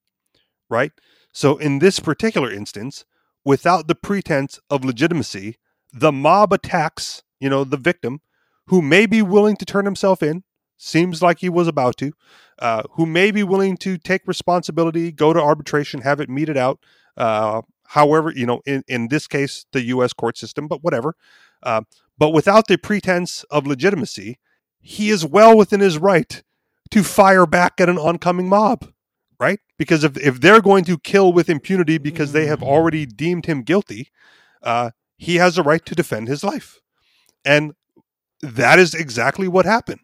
Right? 0.68 0.92
So 1.32 1.56
in 1.56 1.78
this 1.78 2.00
particular 2.00 2.52
instance, 2.52 3.04
without 3.44 3.86
the 3.86 3.94
pretense 3.94 4.58
of 4.68 4.84
legitimacy, 4.84 5.56
the 5.92 6.12
mob 6.12 6.52
attacks, 6.52 7.22
you 7.38 7.48
know, 7.48 7.64
the 7.64 7.76
victim 7.76 8.20
who 8.66 8.82
may 8.82 9.06
be 9.06 9.22
willing 9.22 9.56
to 9.56 9.64
turn 9.64 9.84
himself 9.84 10.22
in, 10.22 10.42
seems 10.76 11.22
like 11.22 11.38
he 11.38 11.48
was 11.48 11.68
about 11.68 11.96
to, 11.98 12.12
uh, 12.58 12.82
who 12.92 13.06
may 13.06 13.30
be 13.30 13.42
willing 13.42 13.76
to 13.76 13.98
take 13.98 14.26
responsibility, 14.26 15.12
go 15.12 15.32
to 15.32 15.40
arbitration, 15.40 16.00
have 16.00 16.20
it 16.20 16.28
meted 16.28 16.56
out. 16.56 16.78
Uh, 17.16 17.62
however, 17.86 18.32
you 18.34 18.46
know, 18.46 18.60
in, 18.66 18.82
in 18.88 19.08
this 19.08 19.26
case, 19.26 19.64
the 19.72 19.82
U.S. 19.86 20.12
court 20.12 20.36
system, 20.36 20.68
but 20.68 20.82
whatever. 20.82 21.14
Uh, 21.62 21.82
but 22.18 22.30
without 22.30 22.66
the 22.66 22.76
pretense 22.76 23.44
of 23.44 23.66
legitimacy, 23.66 24.38
he 24.80 25.10
is 25.10 25.24
well 25.24 25.56
within 25.56 25.80
his 25.80 25.98
right 25.98 26.42
to 26.90 27.02
fire 27.02 27.46
back 27.46 27.80
at 27.80 27.88
an 27.88 27.98
oncoming 27.98 28.48
mob, 28.48 28.86
right? 29.38 29.60
Because 29.78 30.04
if, 30.04 30.16
if 30.16 30.40
they're 30.40 30.60
going 30.60 30.84
to 30.84 30.98
kill 30.98 31.32
with 31.32 31.48
impunity 31.48 31.98
because 31.98 32.32
they 32.32 32.46
have 32.46 32.62
already 32.62 33.06
deemed 33.06 33.46
him 33.46 33.62
guilty, 33.62 34.10
uh, 34.62 34.90
he 35.16 35.36
has 35.36 35.58
a 35.58 35.62
right 35.62 35.84
to 35.86 35.94
defend 35.94 36.28
his 36.28 36.42
life. 36.42 36.80
And 37.44 37.74
that 38.40 38.78
is 38.78 38.94
exactly 38.94 39.48
what 39.48 39.66
happened. 39.66 40.00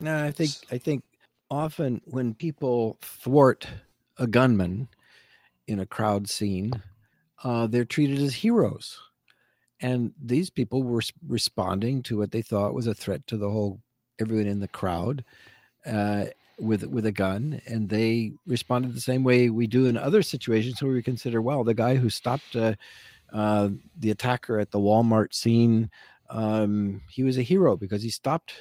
No, 0.00 0.24
I 0.24 0.30
think 0.30 0.50
I 0.70 0.78
think 0.78 1.02
often 1.50 2.00
when 2.04 2.34
people 2.34 2.98
thwart 3.02 3.66
a 4.18 4.26
gunman 4.26 4.88
in 5.66 5.80
a 5.80 5.86
crowd 5.86 6.28
scene, 6.28 6.72
uh, 7.42 7.66
they're 7.66 7.84
treated 7.84 8.20
as 8.20 8.34
heroes, 8.34 8.98
and 9.80 10.12
these 10.22 10.50
people 10.50 10.82
were 10.82 11.02
responding 11.26 12.02
to 12.04 12.18
what 12.18 12.30
they 12.32 12.42
thought 12.42 12.74
was 12.74 12.86
a 12.86 12.94
threat 12.94 13.26
to 13.28 13.36
the 13.36 13.50
whole 13.50 13.80
everyone 14.20 14.46
in 14.46 14.60
the 14.60 14.68
crowd 14.68 15.24
uh, 15.86 16.26
with 16.58 16.84
with 16.84 17.06
a 17.06 17.12
gun, 17.12 17.60
and 17.66 17.88
they 17.88 18.32
responded 18.46 18.94
the 18.94 19.00
same 19.00 19.22
way 19.24 19.48
we 19.50 19.66
do 19.66 19.86
in 19.86 19.96
other 19.96 20.22
situations 20.22 20.82
where 20.82 20.92
we 20.92 21.02
consider, 21.02 21.40
well, 21.40 21.62
the 21.64 21.74
guy 21.74 21.94
who 21.94 22.10
stopped 22.10 22.56
uh, 22.56 22.74
uh, 23.32 23.68
the 23.98 24.10
attacker 24.10 24.58
at 24.58 24.70
the 24.70 24.78
Walmart 24.78 25.32
scene, 25.34 25.90
um, 26.30 27.00
he 27.10 27.22
was 27.22 27.38
a 27.38 27.42
hero 27.42 27.76
because 27.76 28.02
he 28.02 28.10
stopped 28.10 28.54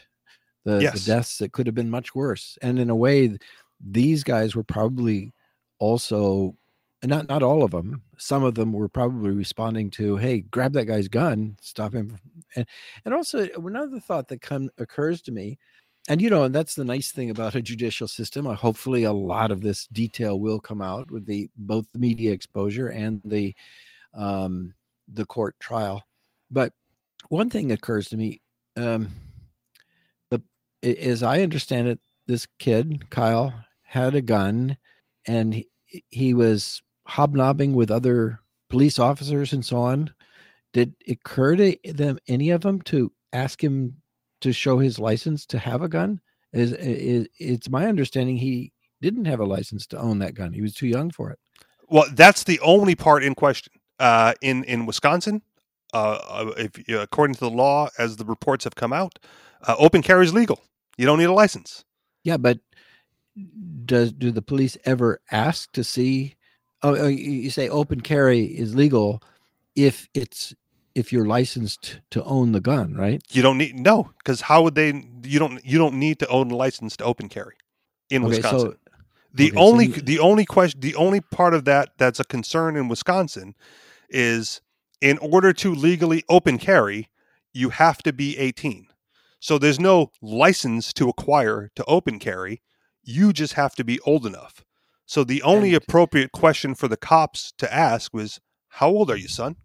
the, 0.63 0.81
Yes. 0.81 0.93
the 0.93 1.11
deaths 1.11 1.37
that 1.39 1.53
could 1.53 1.65
have 1.65 1.75
been 1.75 1.89
much 1.89 2.13
worse. 2.13 2.57
And 2.61 2.77
in 2.77 2.89
a 2.89 2.95
way, 2.95 3.37
these 3.79 4.23
guys 4.23 4.55
were 4.55 4.63
probably 4.63 5.33
also 5.79 6.55
not 7.03 7.27
not 7.29 7.43
all 7.43 7.63
of 7.63 7.71
them. 7.71 8.01
Some 8.17 8.43
of 8.43 8.55
them 8.55 8.73
were 8.73 8.89
probably 8.89 9.31
responding 9.31 9.91
to, 9.91 10.17
"Hey, 10.17 10.41
grab 10.41 10.73
that 10.73 10.85
guy's 10.85 11.07
gun, 11.07 11.57
stop 11.61 11.93
him." 11.93 12.17
And 12.55 12.65
and 13.05 13.13
also 13.13 13.47
another 13.55 13.99
thought 13.99 14.27
that 14.29 14.41
come 14.41 14.69
occurs 14.77 15.21
to 15.23 15.31
me 15.31 15.57
and 16.07 16.21
you 16.21 16.29
know, 16.29 16.43
and 16.43 16.55
that's 16.55 16.75
the 16.75 16.85
nice 16.85 17.11
thing 17.11 17.29
about 17.29 17.55
a 17.55 17.61
judicial 17.61 18.07
system. 18.07 18.47
Uh, 18.47 18.55
hopefully, 18.55 19.03
a 19.03 19.11
lot 19.11 19.51
of 19.51 19.61
this 19.61 19.87
detail 19.87 20.39
will 20.39 20.59
come 20.59 20.81
out 20.81 21.11
with 21.11 21.25
the 21.25 21.49
both 21.57 21.85
the 21.91 21.99
media 21.99 22.31
exposure 22.31 22.87
and 22.87 23.21
the 23.25 23.53
um, 24.13 24.73
the 25.11 25.25
court 25.25 25.59
trial. 25.59 26.03
But 26.49 26.71
one 27.29 27.49
thing 27.49 27.71
occurs 27.73 28.07
to 28.09 28.17
me, 28.17 28.41
um, 28.77 29.09
the 30.31 30.41
as 30.83 31.23
I 31.23 31.41
understand 31.41 31.89
it, 31.89 31.99
this 32.25 32.47
kid 32.57 33.09
Kyle 33.09 33.53
had 33.83 34.15
a 34.15 34.21
gun, 34.21 34.77
and 35.25 35.53
he, 35.53 35.67
he 36.09 36.33
was 36.33 36.81
hobnobbing 37.07 37.73
with 37.73 37.89
other 37.89 38.39
police 38.69 38.99
officers 38.99 39.53
and 39.53 39.65
so 39.65 39.77
on. 39.77 40.13
Did 40.73 40.93
it 41.05 41.13
occur 41.13 41.55
to 41.55 41.77
them 41.85 42.19
any 42.27 42.51
of 42.51 42.61
them 42.61 42.81
to 42.83 43.11
ask 43.33 43.63
him 43.63 43.95
to 44.41 44.51
show 44.51 44.77
his 44.77 44.99
license 44.99 45.45
to 45.47 45.57
have 45.57 45.81
a 45.81 45.87
gun? 45.87 46.19
Is, 46.53 46.73
is 46.73 47.27
it's 47.39 47.69
my 47.69 47.87
understanding 47.87 48.37
he 48.37 48.71
didn't 49.01 49.25
have 49.25 49.39
a 49.39 49.45
license 49.45 49.87
to 49.87 49.97
own 49.97 50.19
that 50.19 50.33
gun. 50.33 50.53
He 50.53 50.61
was 50.61 50.73
too 50.73 50.87
young 50.87 51.11
for 51.11 51.31
it. 51.31 51.39
Well, 51.89 52.05
that's 52.13 52.43
the 52.43 52.59
only 52.59 52.95
part 52.95 53.23
in 53.23 53.35
question. 53.35 53.73
Uh, 53.99 54.33
in 54.41 54.63
in 54.65 54.85
Wisconsin, 54.85 55.41
uh, 55.93 56.19
uh 56.29 56.53
if 56.57 56.87
according 56.89 57.33
to 57.35 57.39
the 57.39 57.49
law, 57.49 57.89
as 57.97 58.17
the 58.17 58.25
reports 58.25 58.63
have 58.63 58.75
come 58.75 58.93
out, 58.93 59.17
uh, 59.67 59.75
open 59.79 60.03
carry 60.03 60.25
is 60.25 60.33
legal. 60.33 60.61
You 60.97 61.05
don't 61.05 61.17
need 61.17 61.25
a 61.25 61.33
license. 61.33 61.83
Yeah, 62.23 62.37
but 62.37 62.59
does 63.85 64.11
do 64.11 64.31
the 64.31 64.41
police 64.41 64.77
ever 64.85 65.21
ask 65.31 65.71
to 65.71 65.83
see? 65.83 66.35
Oh, 66.83 66.95
oh 66.95 67.07
you 67.07 67.49
say 67.49 67.69
open 67.69 68.01
carry 68.01 68.45
is 68.45 68.75
legal 68.75 69.21
if 69.75 70.07
it's 70.13 70.53
if 70.95 71.13
you're 71.13 71.25
licensed 71.25 71.99
to 72.09 72.23
own 72.23 72.53
the 72.53 72.59
gun, 72.59 72.95
right? 72.95 73.21
You 73.29 73.43
don't 73.43 73.57
need 73.57 73.75
no, 73.75 74.11
because 74.17 74.41
how 74.41 74.63
would 74.63 74.75
they? 74.75 74.87
You 75.23 75.39
don't 75.39 75.63
you 75.63 75.77
don't 75.77 75.95
need 75.95 76.19
to 76.19 76.27
own 76.27 76.51
a 76.51 76.55
license 76.55 76.97
to 76.97 77.03
open 77.03 77.29
carry 77.29 77.55
in 78.09 78.23
okay, 78.23 78.37
Wisconsin. 78.37 78.71
So, 78.71 78.77
the 79.33 79.51
okay, 79.51 79.59
only 79.59 79.85
so 79.87 79.95
you, 79.97 80.01
the 80.01 80.19
only 80.19 80.45
question 80.45 80.79
the 80.79 80.95
only 80.95 81.21
part 81.21 81.53
of 81.53 81.65
that 81.65 81.89
that's 81.97 82.19
a 82.19 82.23
concern 82.23 82.75
in 82.75 82.87
Wisconsin 82.87 83.55
is 84.09 84.61
in 85.01 85.17
order 85.19 85.53
to 85.53 85.73
legally 85.73 86.23
open 86.29 86.57
carry, 86.57 87.09
you 87.53 87.69
have 87.69 87.99
to 87.99 88.13
be 88.13 88.37
18. 88.37 88.87
So 89.39 89.59
there's 89.59 89.79
no 89.79 90.11
license 90.21 90.91
to 90.93 91.09
acquire 91.09 91.69
to 91.75 91.85
open 91.85 92.17
carry. 92.17 92.61
You 93.03 93.31
just 93.33 93.53
have 93.53 93.75
to 93.75 93.83
be 93.83 93.99
old 94.01 94.25
enough. 94.25 94.63
So 95.07 95.23
the 95.23 95.41
only 95.41 95.73
and, 95.73 95.77
appropriate 95.77 96.33
question 96.33 96.75
for 96.75 96.89
the 96.89 96.97
cops 96.97 97.53
to 97.59 97.73
ask 97.73 98.13
was, 98.13 98.41
"How 98.67 98.89
old 98.89 99.09
are 99.09 99.15
you, 99.15 99.29
son?" 99.29 99.55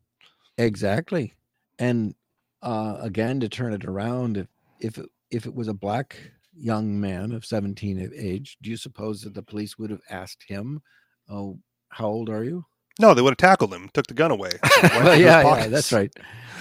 Exactly. 0.57 1.35
And 1.81 2.15
uh, 2.63 2.99
again, 3.01 3.41
to 3.41 3.49
turn 3.49 3.73
it 3.73 3.85
around, 3.85 4.37
if 4.37 4.47
if 4.81 4.99
it, 4.99 5.07
if 5.33 5.45
it 5.45 5.55
was 5.55 5.67
a 5.67 5.75
black 5.75 6.17
young 6.55 7.01
man 7.01 7.33
of 7.33 7.45
17 7.45 8.01
of 8.03 8.13
age, 8.13 8.57
do 8.63 8.71
you 8.71 8.77
suppose 8.77 9.23
that 9.23 9.35
the 9.35 9.43
police 9.43 9.77
would 9.79 9.91
have 9.91 10.03
asked 10.09 10.45
him, 10.45 10.81
"Oh, 11.29 11.59
how 11.89 12.07
old 12.07 12.31
are 12.31 12.45
you?" 12.45 12.65
No, 13.01 13.13
they 13.13 13.23
would 13.23 13.33
have 13.33 13.37
tackled 13.39 13.75
him, 13.75 13.91
took 13.93 14.07
the 14.07 14.15
gun 14.15 14.31
away. 14.31 14.53
well, 14.83 15.19
yeah, 15.19 15.43
yeah, 15.43 15.67
that's 15.67 15.93
right. 15.93 16.13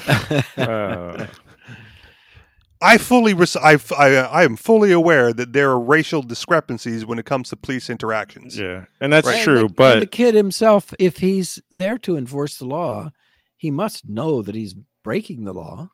uh, 0.57 1.27
I 2.81 2.97
fully, 2.97 3.33
res- 3.33 3.55
I, 3.55 3.77
I, 3.97 4.15
I 4.15 4.43
am 4.43 4.55
fully 4.55 4.91
aware 4.91 5.33
that 5.33 5.53
there 5.53 5.69
are 5.69 5.79
racial 5.79 6.23
discrepancies 6.23 7.05
when 7.05 7.19
it 7.19 7.25
comes 7.25 7.49
to 7.49 7.55
police 7.55 7.89
interactions. 7.89 8.57
Yeah, 8.57 8.85
and 8.99 9.13
that's 9.13 9.27
right. 9.27 9.43
true. 9.43 9.69
but 9.69 9.99
the 9.99 10.07
kid 10.07 10.33
himself, 10.33 10.93
if 10.97 11.17
he's 11.17 11.61
there 11.77 11.97
to 11.99 12.17
enforce 12.17 12.57
the 12.57 12.65
law, 12.65 13.11
he 13.55 13.69
must 13.69 14.09
know 14.09 14.41
that 14.41 14.55
he's 14.55 14.75
breaking 15.03 15.43
the 15.43 15.53
law. 15.53 15.91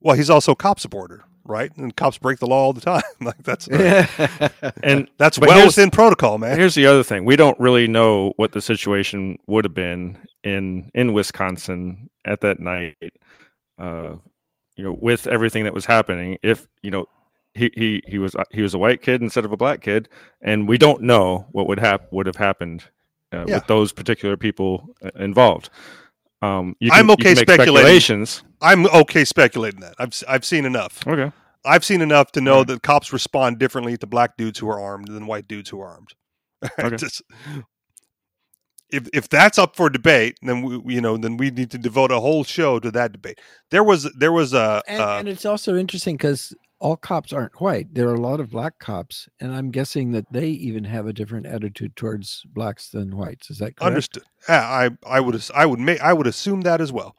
Well, 0.00 0.16
he's 0.16 0.30
also 0.30 0.52
a 0.52 0.56
cop 0.56 0.78
supporter, 0.78 1.24
right? 1.44 1.74
And 1.76 1.96
cops 1.96 2.18
break 2.18 2.38
the 2.38 2.46
law 2.46 2.64
all 2.64 2.72
the 2.72 2.80
time. 2.80 3.02
like 3.20 3.42
that's 3.42 3.66
and 4.82 5.08
that's 5.18 5.38
well 5.38 5.66
within 5.66 5.90
protocol, 5.90 6.38
man. 6.38 6.58
Here's 6.58 6.74
the 6.74 6.86
other 6.86 7.02
thing: 7.02 7.24
we 7.24 7.36
don't 7.36 7.58
really 7.58 7.88
know 7.88 8.34
what 8.36 8.52
the 8.52 8.60
situation 8.60 9.38
would 9.46 9.64
have 9.64 9.74
been 9.74 10.18
in 10.44 10.90
in 10.94 11.12
Wisconsin 11.12 12.10
at 12.24 12.42
that 12.42 12.60
night. 12.60 12.96
Uh, 13.78 14.16
you 14.76 14.84
know, 14.84 14.96
with 15.00 15.26
everything 15.26 15.64
that 15.64 15.74
was 15.74 15.86
happening, 15.86 16.38
if 16.42 16.68
you 16.82 16.90
know, 16.90 17.06
he 17.54 17.70
he 17.74 18.02
he 18.06 18.18
was 18.18 18.36
he 18.50 18.62
was 18.62 18.74
a 18.74 18.78
white 18.78 19.02
kid 19.02 19.22
instead 19.22 19.44
of 19.44 19.52
a 19.52 19.56
black 19.56 19.80
kid, 19.80 20.08
and 20.40 20.68
we 20.68 20.78
don't 20.78 21.02
know 21.02 21.46
what 21.52 21.66
would 21.66 21.80
have 21.80 22.06
would 22.10 22.26
have 22.26 22.36
happened 22.36 22.84
uh, 23.32 23.44
yeah. 23.46 23.56
with 23.56 23.66
those 23.66 23.92
particular 23.92 24.36
people 24.36 24.94
uh, 25.04 25.10
involved. 25.16 25.70
Um, 26.42 26.76
can, 26.82 26.90
I'm 26.92 27.10
okay 27.12 27.34
speculating. 27.34 28.26
I'm 28.60 28.86
okay 28.86 29.24
speculating 29.24 29.80
that. 29.80 29.94
I've 29.98 30.22
I've 30.28 30.44
seen 30.44 30.64
enough. 30.64 31.06
Okay. 31.06 31.32
I've 31.64 31.84
seen 31.84 32.00
enough 32.00 32.30
to 32.32 32.40
know 32.40 32.62
that 32.62 32.82
cops 32.82 33.12
respond 33.12 33.58
differently 33.58 33.96
to 33.96 34.06
black 34.06 34.36
dudes 34.36 34.58
who 34.60 34.68
are 34.68 34.80
armed 34.80 35.08
than 35.08 35.26
white 35.26 35.48
dudes 35.48 35.70
who 35.70 35.80
are 35.80 35.88
armed. 35.88 36.14
Okay. 36.78 36.96
Just, 36.96 37.22
if 38.90 39.08
if 39.12 39.28
that's 39.28 39.58
up 39.58 39.76
for 39.76 39.90
debate, 39.90 40.38
then 40.42 40.62
we 40.62 40.94
you 40.94 41.00
know 41.00 41.16
then 41.16 41.36
we 41.36 41.50
need 41.50 41.70
to 41.72 41.78
devote 41.78 42.12
a 42.12 42.20
whole 42.20 42.44
show 42.44 42.78
to 42.78 42.90
that 42.92 43.12
debate. 43.12 43.40
There 43.70 43.84
was 43.84 44.10
there 44.14 44.32
was 44.32 44.54
a 44.54 44.82
and, 44.86 45.02
uh, 45.02 45.16
and 45.18 45.28
it's 45.28 45.44
also 45.44 45.76
interesting 45.76 46.16
because 46.16 46.54
all 46.78 46.96
cops 46.96 47.32
aren't 47.32 47.60
white. 47.60 47.94
There 47.94 48.08
are 48.08 48.14
a 48.14 48.20
lot 48.20 48.38
of 48.38 48.50
black 48.50 48.78
cops, 48.78 49.28
and 49.40 49.54
I'm 49.54 49.70
guessing 49.70 50.12
that 50.12 50.30
they 50.30 50.48
even 50.48 50.84
have 50.84 51.06
a 51.06 51.12
different 51.12 51.46
attitude 51.46 51.96
towards 51.96 52.42
blacks 52.46 52.90
than 52.90 53.16
whites. 53.16 53.50
Is 53.50 53.58
that 53.58 53.76
correct? 53.76 53.82
Understood. 53.82 54.24
Yeah, 54.48 54.62
I 54.62 54.90
I 55.06 55.20
would 55.20 55.42
I 55.54 55.66
would 55.66 55.80
make 55.80 56.00
I 56.00 56.12
would 56.12 56.26
assume 56.26 56.62
that 56.62 56.80
as 56.80 56.92
well. 56.92 57.16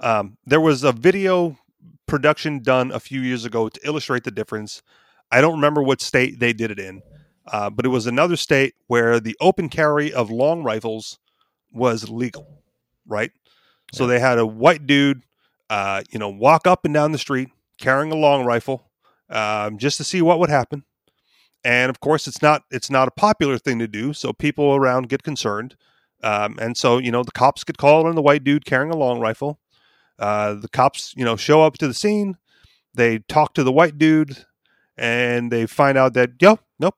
Um, 0.00 0.36
there 0.46 0.60
was 0.60 0.84
a 0.84 0.92
video 0.92 1.58
production 2.06 2.60
done 2.60 2.92
a 2.92 3.00
few 3.00 3.20
years 3.20 3.44
ago 3.44 3.68
to 3.68 3.80
illustrate 3.84 4.24
the 4.24 4.30
difference. 4.30 4.82
I 5.30 5.40
don't 5.40 5.54
remember 5.54 5.82
what 5.82 6.00
state 6.00 6.38
they 6.38 6.52
did 6.52 6.70
it 6.70 6.78
in, 6.78 7.02
uh, 7.52 7.70
but 7.70 7.84
it 7.84 7.90
was 7.90 8.06
another 8.06 8.36
state 8.36 8.74
where 8.86 9.20
the 9.20 9.36
open 9.40 9.68
carry 9.68 10.12
of 10.12 10.30
long 10.30 10.62
rifles 10.62 11.18
was 11.72 12.08
legal, 12.08 12.62
right? 13.06 13.32
Yeah. 13.92 13.98
So 13.98 14.06
they 14.06 14.20
had 14.20 14.38
a 14.38 14.46
white 14.46 14.86
dude, 14.86 15.22
uh, 15.70 16.02
you 16.10 16.18
know, 16.18 16.28
walk 16.28 16.66
up 16.66 16.84
and 16.84 16.94
down 16.94 17.12
the 17.12 17.18
street 17.18 17.48
carrying 17.78 18.12
a 18.12 18.16
long 18.16 18.44
rifle 18.44 18.90
um, 19.30 19.78
just 19.78 19.96
to 19.98 20.04
see 20.04 20.22
what 20.22 20.38
would 20.38 20.50
happen. 20.50 20.84
And 21.64 21.90
of 21.90 22.00
course, 22.00 22.26
it's 22.26 22.40
not 22.40 22.62
it's 22.70 22.90
not 22.90 23.08
a 23.08 23.12
popular 23.12 23.58
thing 23.58 23.78
to 23.80 23.88
do, 23.88 24.12
so 24.12 24.32
people 24.32 24.74
around 24.74 25.08
get 25.08 25.22
concerned. 25.22 25.76
Um, 26.22 26.56
and 26.60 26.76
so 26.76 26.98
you 26.98 27.10
know 27.10 27.22
the 27.22 27.32
cops 27.32 27.64
get 27.64 27.78
called 27.78 28.06
on 28.06 28.14
the 28.14 28.22
white 28.22 28.44
dude 28.44 28.64
carrying 28.64 28.92
a 28.92 28.96
long 28.96 29.20
rifle. 29.20 29.58
Uh, 30.18 30.54
the 30.54 30.68
cops 30.68 31.14
you 31.16 31.24
know 31.24 31.36
show 31.36 31.62
up 31.62 31.76
to 31.78 31.88
the 31.88 31.94
scene. 31.94 32.36
They 32.94 33.18
talk 33.20 33.54
to 33.54 33.64
the 33.64 33.72
white 33.72 33.98
dude, 33.98 34.44
and 34.96 35.50
they 35.50 35.66
find 35.66 35.98
out 35.98 36.14
that 36.14 36.30
yo, 36.40 36.58
nope, 36.78 36.96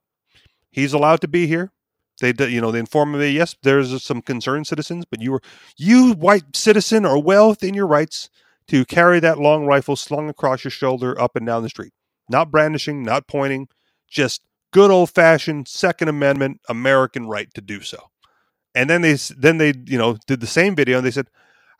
he's 0.70 0.92
allowed 0.92 1.20
to 1.22 1.28
be 1.28 1.46
here. 1.46 1.72
They 2.20 2.34
you 2.48 2.60
know 2.60 2.70
they 2.70 2.78
inform 2.78 3.12
me 3.12 3.30
yes, 3.30 3.56
there's 3.62 4.02
some 4.02 4.22
concerned 4.22 4.66
citizens, 4.66 5.04
but 5.10 5.22
you 5.22 5.34
are 5.34 5.40
you 5.76 6.12
white 6.12 6.54
citizen 6.56 7.06
are 7.06 7.18
well 7.18 7.50
within 7.50 7.74
your 7.74 7.86
rights 7.86 8.28
to 8.68 8.84
carry 8.84 9.20
that 9.20 9.38
long 9.38 9.66
rifle 9.66 9.96
slung 9.96 10.28
across 10.28 10.64
your 10.64 10.70
shoulder 10.70 11.18
up 11.20 11.34
and 11.34 11.46
down 11.46 11.62
the 11.62 11.68
street 11.68 11.92
not 12.30 12.50
brandishing, 12.50 13.02
not 13.02 13.26
pointing, 13.26 13.68
just 14.08 14.42
good 14.72 14.90
old 14.90 15.10
fashioned 15.10 15.68
Second 15.68 16.08
Amendment 16.08 16.60
American 16.68 17.26
right 17.26 17.52
to 17.54 17.60
do 17.60 17.80
so. 17.80 17.98
And 18.74 18.88
then 18.88 19.02
they 19.02 19.14
then 19.36 19.58
they 19.58 19.74
you 19.86 19.98
know 19.98 20.16
did 20.26 20.40
the 20.40 20.46
same 20.46 20.74
video 20.76 20.98
and 20.98 21.06
they 21.06 21.10
said, 21.10 21.28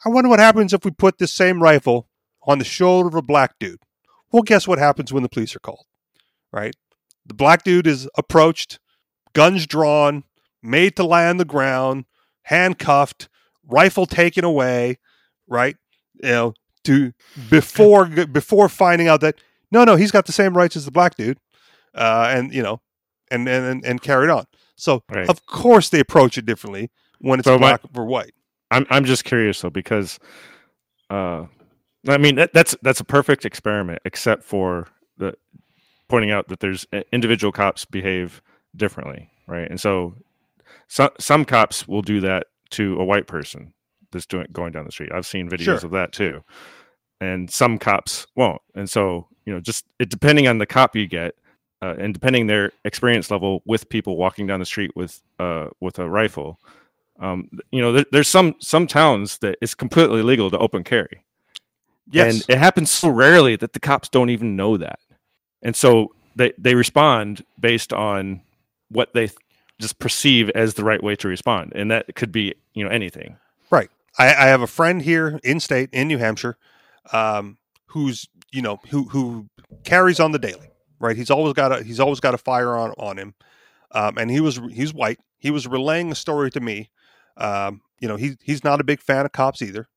I 0.04 0.08
wonder 0.08 0.28
what 0.28 0.40
happens 0.40 0.74
if 0.74 0.84
we 0.84 0.90
put 0.90 1.18
this 1.18 1.32
same 1.32 1.62
rifle 1.62 2.08
on 2.42 2.58
the 2.58 2.64
shoulder 2.64 3.08
of 3.08 3.14
a 3.14 3.22
black 3.22 3.54
dude. 3.60 3.80
Well, 4.32 4.42
guess 4.42 4.66
what 4.66 4.78
happens 4.78 5.12
when 5.12 5.22
the 5.22 5.28
police 5.28 5.54
are 5.54 5.60
called, 5.60 5.86
right? 6.52 6.74
The 7.26 7.34
black 7.34 7.62
dude 7.62 7.86
is 7.86 8.08
approached, 8.16 8.78
guns 9.32 9.66
drawn, 9.66 10.24
made 10.62 10.96
to 10.96 11.04
lie 11.04 11.26
on 11.26 11.36
the 11.36 11.44
ground, 11.44 12.04
handcuffed, 12.44 13.28
rifle 13.66 14.06
taken 14.06 14.44
away, 14.44 14.98
right? 15.46 15.76
You 16.22 16.30
know, 16.30 16.54
to 16.84 17.12
before 17.50 18.06
before 18.06 18.68
finding 18.68 19.08
out 19.08 19.20
that 19.20 19.36
no, 19.70 19.84
no, 19.84 19.96
he's 19.96 20.10
got 20.10 20.26
the 20.26 20.32
same 20.32 20.56
rights 20.56 20.76
as 20.76 20.84
the 20.84 20.90
black 20.90 21.14
dude, 21.14 21.38
uh, 21.94 22.32
and 22.34 22.52
you 22.52 22.62
know, 22.62 22.80
and 23.30 23.48
and 23.48 23.84
and 23.84 24.02
carried 24.02 24.30
on. 24.30 24.46
So 24.76 25.02
right. 25.10 25.28
of 25.28 25.46
course 25.46 25.90
they 25.90 26.00
approach 26.00 26.38
it 26.38 26.46
differently 26.46 26.90
when 27.20 27.38
it's 27.40 27.46
so 27.46 27.58
black 27.58 27.82
my, 27.94 28.00
or 28.00 28.06
white. 28.06 28.32
I'm 28.70 28.86
I'm 28.90 29.04
just 29.04 29.24
curious 29.24 29.60
though 29.60 29.70
because, 29.70 30.18
uh, 31.10 31.46
I 32.08 32.18
mean 32.18 32.36
that, 32.36 32.52
that's 32.52 32.76
that's 32.82 33.00
a 33.00 33.04
perfect 33.04 33.44
experiment 33.44 34.00
except 34.04 34.42
for 34.42 34.88
the 35.18 35.34
pointing 36.10 36.30
out 36.30 36.48
that 36.48 36.60
there's 36.60 36.86
individual 37.12 37.52
cops 37.52 37.84
behave 37.84 38.42
differently, 38.76 39.30
right? 39.46 39.70
And 39.70 39.80
so 39.80 40.14
some 40.88 41.10
some 41.18 41.44
cops 41.44 41.88
will 41.88 42.02
do 42.02 42.20
that 42.20 42.48
to 42.70 43.00
a 43.00 43.04
white 43.04 43.26
person 43.26 43.72
that's 44.10 44.26
doing 44.26 44.48
going 44.52 44.72
down 44.72 44.84
the 44.84 44.92
street. 44.92 45.12
I've 45.14 45.26
seen 45.26 45.48
videos 45.48 45.64
sure. 45.64 45.76
of 45.76 45.90
that 45.92 46.12
too, 46.12 46.42
and 47.20 47.50
some 47.50 47.78
cops 47.78 48.26
won't. 48.34 48.60
And 48.74 48.90
so 48.90 49.28
you 49.46 49.54
know, 49.54 49.60
just 49.60 49.86
it, 49.98 50.10
depending 50.10 50.48
on 50.48 50.58
the 50.58 50.66
cop 50.66 50.94
you 50.96 51.06
get, 51.06 51.34
uh, 51.80 51.94
and 51.98 52.12
depending 52.12 52.46
their 52.46 52.72
experience 52.84 53.30
level 53.30 53.62
with 53.64 53.88
people 53.88 54.16
walking 54.16 54.46
down 54.46 54.60
the 54.60 54.66
street 54.66 54.90
with 54.96 55.22
uh, 55.38 55.68
with 55.80 55.98
a 55.98 56.08
rifle, 56.08 56.58
um, 57.20 57.48
you 57.70 57.80
know, 57.80 57.92
there, 57.92 58.04
there's 58.12 58.28
some 58.28 58.56
some 58.58 58.86
towns 58.86 59.38
that 59.38 59.58
it's 59.62 59.74
completely 59.74 60.22
legal 60.22 60.50
to 60.50 60.58
open 60.58 60.84
carry. 60.84 61.24
Yes, 62.10 62.34
and 62.34 62.44
it 62.48 62.58
happens 62.58 62.90
so 62.90 63.08
rarely 63.08 63.54
that 63.56 63.72
the 63.72 63.80
cops 63.80 64.08
don't 64.08 64.30
even 64.30 64.56
know 64.56 64.76
that. 64.76 64.98
And 65.62 65.76
so 65.76 66.14
they 66.36 66.52
they 66.58 66.74
respond 66.74 67.44
based 67.58 67.92
on 67.92 68.42
what 68.88 69.12
they 69.14 69.26
th- 69.28 69.38
just 69.80 69.98
perceive 69.98 70.50
as 70.50 70.74
the 70.74 70.84
right 70.84 71.02
way 71.02 71.16
to 71.16 71.28
respond, 71.28 71.72
and 71.74 71.90
that 71.90 72.14
could 72.14 72.32
be 72.32 72.54
you 72.74 72.84
know 72.84 72.90
anything. 72.90 73.36
I, 74.18 74.28
I 74.28 74.46
have 74.48 74.62
a 74.62 74.66
friend 74.66 75.02
here 75.02 75.40
in 75.42 75.60
state 75.60 75.90
in 75.92 76.08
New 76.08 76.18
Hampshire, 76.18 76.56
um, 77.12 77.58
who's 77.86 78.28
you 78.52 78.62
know 78.62 78.80
who 78.88 79.04
who 79.04 79.48
carries 79.84 80.20
on 80.20 80.32
the 80.32 80.38
daily, 80.38 80.70
right? 80.98 81.16
He's 81.16 81.30
always 81.30 81.54
got 81.54 81.72
a 81.72 81.82
he's 81.82 82.00
always 82.00 82.20
got 82.20 82.34
a 82.34 82.38
fire 82.38 82.76
on 82.76 82.92
on 82.98 83.18
him, 83.18 83.34
um, 83.92 84.18
and 84.18 84.30
he 84.30 84.40
was 84.40 84.60
he's 84.72 84.92
white. 84.92 85.18
He 85.38 85.50
was 85.50 85.66
relaying 85.66 86.12
a 86.12 86.14
story 86.14 86.50
to 86.50 86.60
me. 86.60 86.90
Um, 87.36 87.80
you 87.98 88.08
know, 88.08 88.16
he 88.16 88.36
he's 88.42 88.64
not 88.64 88.80
a 88.80 88.84
big 88.84 89.00
fan 89.00 89.24
of 89.24 89.32
cops 89.32 89.62
either. 89.62 89.88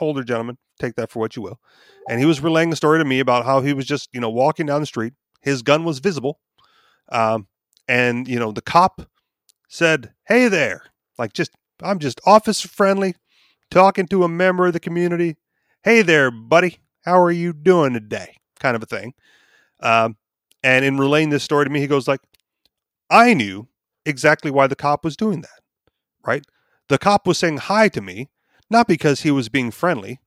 Older 0.00 0.22
gentleman, 0.22 0.58
take 0.80 0.94
that 0.96 1.10
for 1.10 1.18
what 1.18 1.36
you 1.36 1.42
will. 1.42 1.60
And 2.08 2.20
he 2.20 2.26
was 2.26 2.40
relaying 2.40 2.70
the 2.70 2.76
story 2.76 2.98
to 2.98 3.04
me 3.04 3.20
about 3.20 3.44
how 3.44 3.60
he 3.60 3.72
was 3.72 3.86
just 3.86 4.08
you 4.12 4.20
know 4.20 4.30
walking 4.30 4.66
down 4.66 4.80
the 4.80 4.86
street. 4.86 5.14
His 5.42 5.62
gun 5.62 5.84
was 5.84 5.98
visible, 5.98 6.40
um, 7.10 7.48
and 7.88 8.28
you 8.28 8.38
know 8.38 8.52
the 8.52 8.62
cop 8.62 9.02
said, 9.68 10.12
"Hey 10.26 10.48
there," 10.48 10.82
like 11.18 11.32
just 11.32 11.52
I'm 11.82 11.98
just 11.98 12.20
officer 12.26 12.68
friendly, 12.68 13.14
talking 13.70 14.06
to 14.08 14.24
a 14.24 14.28
member 14.28 14.66
of 14.66 14.72
the 14.72 14.80
community. 14.80 15.36
Hey 15.82 16.02
there, 16.02 16.30
buddy. 16.30 16.78
How 17.04 17.20
are 17.20 17.30
you 17.30 17.52
doing 17.52 17.92
today? 17.92 18.36
Kind 18.58 18.76
of 18.76 18.82
a 18.82 18.86
thing. 18.86 19.12
Um, 19.80 20.16
and 20.62 20.84
in 20.84 20.96
relaying 20.96 21.28
this 21.28 21.42
story 21.42 21.66
to 21.66 21.70
me, 21.70 21.80
he 21.80 21.86
goes 21.86 22.08
like, 22.08 22.20
I 23.10 23.34
knew 23.34 23.68
exactly 24.06 24.50
why 24.50 24.66
the 24.66 24.76
cop 24.76 25.04
was 25.04 25.16
doing 25.16 25.42
that, 25.42 25.60
right? 26.26 26.42
The 26.88 26.96
cop 26.96 27.26
was 27.26 27.38
saying 27.38 27.58
hi 27.58 27.88
to 27.88 28.00
me, 28.00 28.30
not 28.70 28.88
because 28.88 29.20
he 29.20 29.30
was 29.30 29.50
being 29.50 29.70
friendly, 29.70 30.20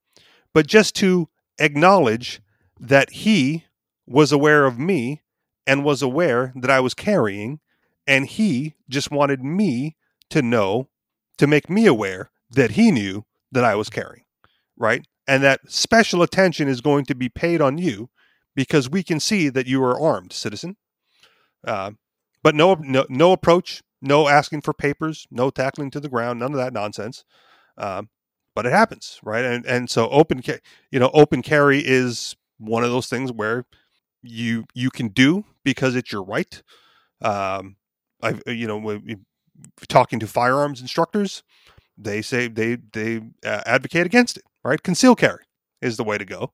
but 0.57 0.65
just 0.65 0.95
to 0.95 1.29
acknowledge 1.59 2.41
that 2.79 3.11
he 3.11 3.65
was 4.07 4.31
aware 4.31 4.65
of 4.65 4.79
me 4.79 5.21
and 5.67 5.83
was 5.83 6.01
aware 6.01 6.51
that 6.55 6.71
I 6.71 6.79
was 6.79 6.95
carrying, 6.95 7.59
and 8.07 8.25
he 8.25 8.73
just 8.89 9.11
wanted 9.11 9.43
me 9.43 9.97
to 10.31 10.41
know 10.41 10.89
to 11.37 11.45
make 11.45 11.69
me 11.69 11.85
aware 11.85 12.31
that 12.49 12.71
he 12.71 12.89
knew 12.91 13.23
that 13.51 13.63
I 13.63 13.75
was 13.75 13.91
carrying, 13.91 14.23
right? 14.75 15.05
And 15.27 15.43
that 15.43 15.59
special 15.67 16.23
attention 16.23 16.67
is 16.67 16.81
going 16.81 17.05
to 17.05 17.13
be 17.13 17.29
paid 17.29 17.61
on 17.61 17.77
you 17.77 18.09
because 18.55 18.89
we 18.89 19.03
can 19.03 19.19
see 19.19 19.49
that 19.49 19.67
you 19.67 19.83
are 19.83 20.01
armed, 20.01 20.33
citizen. 20.33 20.75
Uh, 21.67 21.91
but 22.41 22.55
no, 22.55 22.73
no, 22.81 23.05
no 23.09 23.31
approach, 23.31 23.83
no 24.01 24.27
asking 24.27 24.61
for 24.61 24.73
papers, 24.73 25.27
no 25.29 25.51
tackling 25.51 25.91
to 25.91 25.99
the 25.99 26.09
ground, 26.09 26.39
none 26.39 26.53
of 26.53 26.57
that 26.57 26.73
nonsense. 26.73 27.23
Um, 27.77 28.09
but 28.57 28.65
it 28.65 28.73
happens, 28.73 29.19
right? 29.21 29.45
And 29.45 29.63
and 29.67 29.87
so 29.87 30.09
open, 30.09 30.41
you 30.89 30.99
know, 30.99 31.11
open 31.13 31.43
carry 31.43 31.77
is 31.77 32.35
one 32.57 32.83
of 32.83 32.89
those 32.89 33.05
things 33.05 33.31
where 33.31 33.65
you 34.23 34.65
you 34.73 34.89
can 34.89 35.09
do 35.09 35.45
because 35.63 35.95
it's 35.95 36.11
your 36.11 36.23
right. 36.23 36.63
Um, 37.21 37.75
I, 38.23 38.33
you 38.47 38.65
know, 38.65 38.99
talking 39.87 40.19
to 40.21 40.25
firearms 40.25 40.81
instructors, 40.81 41.43
they 41.99 42.23
say 42.23 42.47
they 42.47 42.79
they 42.93 43.17
uh, 43.45 43.61
advocate 43.67 44.07
against 44.07 44.37
it. 44.37 44.43
Right, 44.63 44.81
conceal 44.81 45.13
carry 45.13 45.43
is 45.79 45.97
the 45.97 46.03
way 46.03 46.17
to 46.17 46.25
go 46.25 46.51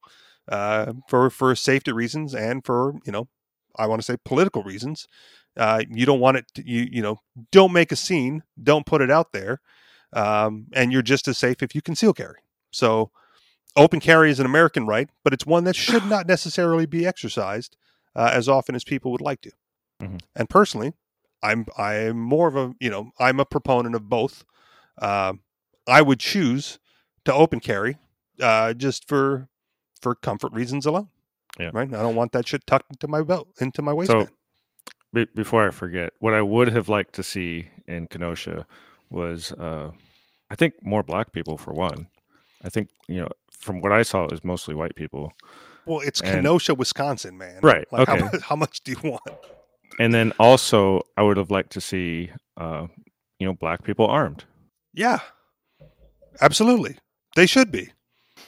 uh, 0.49 0.91
for 1.07 1.29
for 1.29 1.55
safety 1.55 1.93
reasons 1.93 2.35
and 2.35 2.65
for 2.65 2.95
you 3.05 3.13
know 3.13 3.29
I 3.77 3.87
want 3.87 4.01
to 4.01 4.05
say 4.05 4.17
political 4.25 4.61
reasons. 4.63 5.07
Uh, 5.55 5.83
you 5.89 6.05
don't 6.05 6.19
want 6.19 6.35
it. 6.35 6.47
To, 6.55 6.69
you 6.69 6.85
you 6.91 7.01
know 7.01 7.19
don't 7.53 7.71
make 7.71 7.93
a 7.93 7.95
scene. 7.95 8.43
Don't 8.61 8.85
put 8.85 9.01
it 9.01 9.09
out 9.09 9.31
there. 9.31 9.61
Um, 10.13 10.67
and 10.73 10.91
you're 10.91 11.01
just 11.01 11.27
as 11.27 11.37
safe 11.37 11.63
if 11.63 11.73
you 11.75 11.81
conceal 11.81 12.13
carry. 12.13 12.39
So 12.71 13.11
open 13.75 13.99
carry 13.99 14.29
is 14.29 14.39
an 14.39 14.45
American 14.45 14.85
right, 14.85 15.09
but 15.23 15.33
it's 15.33 15.45
one 15.45 15.63
that 15.63 15.75
should 15.75 16.05
not 16.05 16.27
necessarily 16.27 16.85
be 16.85 17.05
exercised 17.05 17.75
uh, 18.15 18.29
as 18.31 18.47
often 18.47 18.75
as 18.75 18.83
people 18.83 19.11
would 19.11 19.21
like 19.21 19.41
to. 19.41 19.51
Mhm. 20.01 20.21
And 20.35 20.49
personally, 20.49 20.93
I'm 21.41 21.65
I'm 21.77 22.19
more 22.19 22.47
of 22.47 22.55
a 22.55 22.73
you 22.79 22.89
know 22.89 23.11
I'm 23.19 23.39
a 23.39 23.45
proponent 23.45 23.95
of 23.95 24.09
both. 24.09 24.45
Um 25.01 25.41
I 25.87 26.01
would 26.01 26.19
choose 26.19 26.79
to 27.25 27.33
open 27.33 27.59
carry 27.59 27.97
uh, 28.41 28.73
just 28.73 29.07
for 29.07 29.49
for 30.01 30.15
comfort 30.15 30.53
reasons 30.53 30.85
alone. 30.85 31.09
Yeah. 31.59 31.71
Right. 31.73 31.93
I 31.93 32.01
don't 32.01 32.15
want 32.15 32.31
that 32.31 32.47
shit 32.47 32.65
tucked 32.65 32.91
into 32.91 33.07
my 33.07 33.21
belt, 33.21 33.47
into 33.59 33.81
my 33.81 33.93
waistband. 33.93 34.27
So, 34.27 34.33
be, 35.13 35.25
before 35.35 35.67
I 35.67 35.71
forget, 35.71 36.13
what 36.19 36.33
I 36.33 36.41
would 36.41 36.69
have 36.69 36.89
liked 36.89 37.13
to 37.15 37.23
see 37.23 37.69
in 37.87 38.07
Kenosha 38.07 38.65
was, 39.13 39.51
uh, 39.53 39.91
I 40.49 40.55
think, 40.55 40.73
more 40.83 41.03
black 41.03 41.31
people 41.31 41.57
for 41.57 41.71
one. 41.73 42.07
I 42.63 42.69
think 42.69 42.89
you 43.07 43.21
know, 43.21 43.29
from 43.51 43.81
what 43.81 43.91
I 43.91 44.03
saw, 44.03 44.25
it 44.25 44.31
was 44.31 44.43
mostly 44.43 44.73
white 44.75 44.95
people, 44.95 45.31
well, 45.85 45.99
it's 45.99 46.21
and- 46.21 46.31
Kenosha, 46.31 46.73
Wisconsin, 46.75 47.37
man. 47.37 47.59
Right, 47.61 47.85
Like 47.91 48.07
how, 48.07 48.15
okay. 48.15 48.23
mu- 48.33 48.39
how 48.39 48.55
much 48.55 48.81
do 48.83 48.91
you 48.91 49.09
want? 49.11 49.21
and 49.99 50.13
then 50.13 50.31
also 50.39 51.01
I 51.17 51.21
would 51.23 51.37
have 51.37 51.51
liked 51.51 51.71
to 51.73 51.81
see, 51.81 52.31
uh, 52.57 52.87
you 53.39 53.45
know, 53.47 53.53
black 53.53 53.83
people 53.83 54.07
armed. 54.07 54.45
Yeah. 54.93 55.19
Absolutely. 56.41 56.97
They 57.35 57.45
should 57.45 57.71
be. 57.71 57.91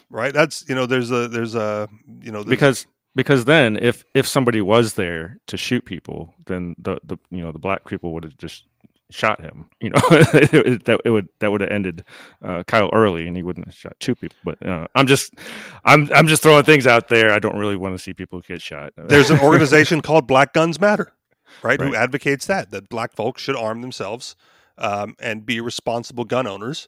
Right. 0.10 0.34
That's 0.34 0.68
you 0.70 0.76
know. 0.76 0.86
There's 0.86 1.12
a 1.12 1.28
there's 1.28 1.56
a 1.56 1.88
you 2.22 2.32
know 2.32 2.44
because 2.44 2.86
because 3.16 3.46
then 3.46 3.78
if 3.78 4.04
if 4.14 4.28
somebody 4.28 4.62
was 4.62 4.94
there 4.94 5.38
to 5.48 5.58
shoot 5.58 5.84
people 5.86 6.34
then 6.46 6.76
the 6.78 6.98
the 7.04 7.18
you 7.32 7.42
know 7.42 7.52
the 7.52 7.60
black 7.60 7.86
people 7.86 8.14
would 8.14 8.24
have 8.24 8.38
just 8.38 8.66
shot 9.12 9.40
him 9.40 9.70
you 9.80 9.90
know 9.90 10.02
it, 10.12 10.86
that 10.86 11.00
it 11.06 11.10
would 11.12 11.30
that 11.40 11.52
would 11.52 11.62
have 11.62 11.70
ended 11.70 12.04
uh, 12.44 12.64
Kyle 12.64 12.90
early 12.92 13.28
and 13.28 13.38
he 13.38 13.44
wouldn't 13.44 13.68
have 13.68 13.76
shot 13.76 13.96
two 14.00 14.16
people 14.16 14.38
but 14.44 14.66
uh, 14.66 14.88
I'm 14.96 15.06
just 15.06 15.34
I'm 15.84 16.10
I'm 16.14 16.28
just 16.28 16.42
throwing 16.42 16.64
things 16.64 16.88
out 16.88 17.08
there 17.08 17.32
I 17.32 17.40
don't 17.40 17.58
really 17.58 17.76
want 17.76 17.94
to 17.96 18.00
see 18.00 18.14
people 18.14 18.42
get 18.42 18.62
shot 18.62 18.94
there's 18.98 19.30
an 19.30 19.40
organization 19.40 20.02
called 20.02 20.28
Black 20.28 20.54
Guns 20.54 20.80
Matter, 20.80 21.14
right, 21.62 21.80
Who 21.80 21.96
advocates 21.96 22.46
that 22.48 22.72
that 22.72 22.90
black 22.90 23.14
folks 23.14 23.42
should 23.42 23.56
arm 23.56 23.82
themselves 23.82 24.36
um, 24.78 25.16
and 25.20 25.46
be 25.46 25.60
responsible 25.62 26.26
gun 26.26 26.48
owners. 26.48 26.88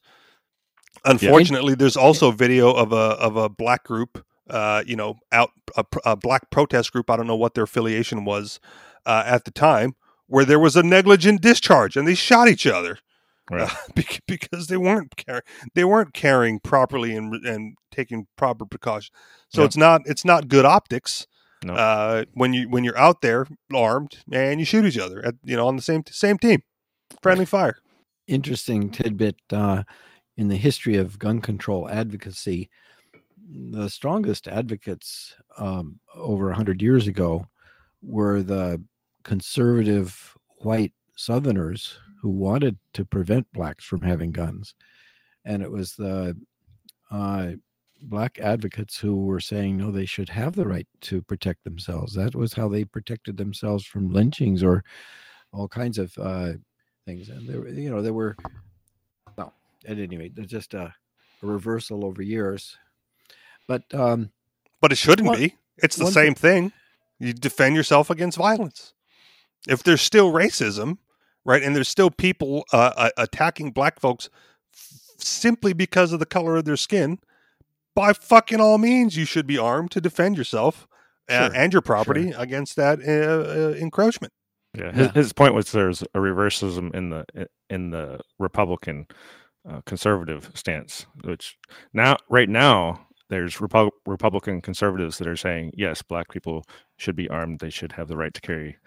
Unfortunately, 1.05 1.75
there's 1.75 1.97
also 1.97 2.31
video 2.31 2.71
of 2.71 2.91
a 2.91 2.95
of 2.95 3.37
a 3.37 3.49
black 3.49 3.83
group, 3.83 4.25
uh, 4.49 4.83
you 4.85 4.95
know, 4.95 5.17
out 5.31 5.51
a, 5.75 5.85
a 6.05 6.15
black 6.15 6.49
protest 6.49 6.91
group. 6.91 7.09
I 7.09 7.15
don't 7.15 7.27
know 7.27 7.35
what 7.35 7.53
their 7.53 7.65
affiliation 7.65 8.25
was 8.25 8.59
uh, 9.05 9.23
at 9.25 9.45
the 9.45 9.51
time, 9.51 9.95
where 10.27 10.45
there 10.45 10.59
was 10.59 10.75
a 10.75 10.83
negligent 10.83 11.41
discharge 11.41 11.95
and 11.97 12.07
they 12.07 12.15
shot 12.15 12.47
each 12.47 12.67
other 12.67 12.99
Right. 13.49 13.69
uh, 13.71 13.75
because 14.27 14.67
they 14.67 14.77
weren't 14.77 15.15
carrying 15.15 15.43
they 15.73 15.85
weren't 15.85 16.13
carrying 16.13 16.59
properly 16.59 17.15
and 17.15 17.33
and 17.45 17.75
taking 17.91 18.27
proper 18.35 18.65
precautions. 18.65 19.11
So 19.49 19.61
Yep. 19.61 19.67
it's 19.67 19.77
not 19.77 20.01
it's 20.05 20.25
not 20.25 20.47
good 20.49 20.65
optics 20.65 21.25
No. 21.63 21.73
uh, 21.75 22.25
when 22.33 22.53
you 22.53 22.69
when 22.69 22.83
you're 22.83 22.97
out 22.97 23.21
there 23.21 23.47
armed 23.73 24.17
and 24.31 24.59
you 24.59 24.65
shoot 24.65 24.85
each 24.85 24.97
other 24.99 25.25
at 25.25 25.35
you 25.43 25.55
know 25.55 25.67
on 25.67 25.75
the 25.77 25.81
same 25.81 26.03
same 26.09 26.37
team, 26.37 26.61
friendly 27.21 27.45
fire. 27.45 27.77
interesting 28.27 28.89
tidbit 28.89 29.37
uh, 29.53 29.83
in 30.35 30.49
the 30.49 30.57
history 30.57 30.97
of 30.97 31.17
gun 31.17 31.39
control 31.41 31.89
advocacy. 31.89 32.69
The 33.49 33.89
strongest 33.89 34.49
advocates 34.49 35.33
um, 35.57 36.01
over 36.13 36.47
100 36.47 36.81
years 36.81 37.07
ago 37.07 37.47
were 38.01 38.43
the 38.43 38.83
conservative 39.27 40.35
white 40.59 40.93
Southerners 41.17 41.99
who 42.21 42.29
wanted 42.29 42.77
to 42.93 43.03
prevent 43.03 43.51
blacks 43.51 43.83
from 43.83 44.01
having 44.01 44.31
guns. 44.31 44.73
And 45.43 45.61
it 45.61 45.69
was 45.69 45.95
the 45.95 46.35
uh, 47.11 47.51
black 48.01 48.39
advocates 48.39 48.97
who 48.97 49.25
were 49.25 49.41
saying, 49.41 49.75
no, 49.75 49.91
they 49.91 50.05
should 50.05 50.29
have 50.29 50.55
the 50.55 50.65
right 50.65 50.87
to 51.01 51.21
protect 51.21 51.65
themselves. 51.65 52.13
That 52.13 52.35
was 52.35 52.53
how 52.53 52.69
they 52.69 52.85
protected 52.85 53.35
themselves 53.35 53.85
from 53.85 54.13
lynchings 54.13 54.63
or 54.63 54.83
all 55.51 55.67
kinds 55.67 55.97
of 55.97 56.17
uh, 56.17 56.53
things. 57.05 57.27
And 57.27 57.47
there, 57.49 57.67
you 57.67 57.89
know, 57.89 58.01
there 58.01 58.13
were, 58.13 58.37
well, 59.37 59.53
at 59.85 59.99
any 59.99 60.17
rate, 60.17 60.35
there's 60.35 60.47
just 60.47 60.73
a, 60.73 60.93
a 61.43 61.45
reversal 61.45 62.05
over 62.05 62.21
years. 62.21 62.77
But 63.67 63.83
um, 63.93 64.31
But 64.79 64.93
it 64.93 64.97
shouldn't 64.97 65.27
One- 65.27 65.37
be. 65.37 65.55
It's 65.83 65.97
the 65.97 66.09
same 66.11 66.33
thing. 66.33 66.71
You 67.19 67.33
defend 67.33 67.75
yourself 67.75 68.09
against 68.09 68.37
violence. 68.37 68.93
If 69.67 69.83
there's 69.83 70.01
still 70.01 70.31
racism, 70.31 70.97
right, 71.45 71.63
and 71.63 71.75
there's 71.75 71.87
still 71.89 72.09
people 72.11 72.65
uh, 72.73 72.93
uh, 72.97 73.09
attacking 73.17 73.71
black 73.71 73.99
folks 73.99 74.29
f- 74.73 74.99
simply 75.17 75.73
because 75.73 76.11
of 76.13 76.19
the 76.19 76.25
color 76.25 76.55
of 76.55 76.65
their 76.65 76.77
skin, 76.77 77.19
by 77.95 78.13
fucking 78.13 78.61
all 78.61 78.77
means, 78.77 79.17
you 79.17 79.25
should 79.25 79.47
be 79.47 79.57
armed 79.57 79.91
to 79.91 80.01
defend 80.01 80.37
yourself 80.37 80.87
uh, 81.29 81.49
and 81.53 81.73
your 81.73 81.81
property 81.81 82.31
against 82.37 82.75
that 82.75 82.99
uh, 82.99 83.71
uh, 83.71 83.73
encroachment. 83.77 84.31
Yeah, 84.77 84.91
his, 84.91 85.07
Yeah. 85.07 85.11
his 85.13 85.33
point 85.33 85.53
was 85.55 85.71
there's 85.71 86.03
a 86.13 86.19
reversalism 86.21 86.91
in 86.93 87.09
the 87.09 87.25
in 87.69 87.89
the 87.89 88.19
Republican 88.39 89.07
uh, 89.67 89.81
conservative 89.85 90.51
stance, 90.53 91.05
which 91.23 91.57
now 91.93 92.15
right 92.29 92.47
now 92.47 93.07
there's 93.29 93.55
Repu- 93.57 93.91
Republican 94.05 94.61
conservatives 94.61 95.17
that 95.17 95.27
are 95.27 95.35
saying 95.35 95.71
yes, 95.75 96.01
black 96.01 96.29
people 96.29 96.63
should 96.97 97.15
be 97.15 97.27
armed, 97.29 97.59
they 97.59 97.69
should 97.71 97.91
have 97.93 98.07
the 98.07 98.15
right 98.15 98.33
to 98.33 98.39
carry 98.41 98.77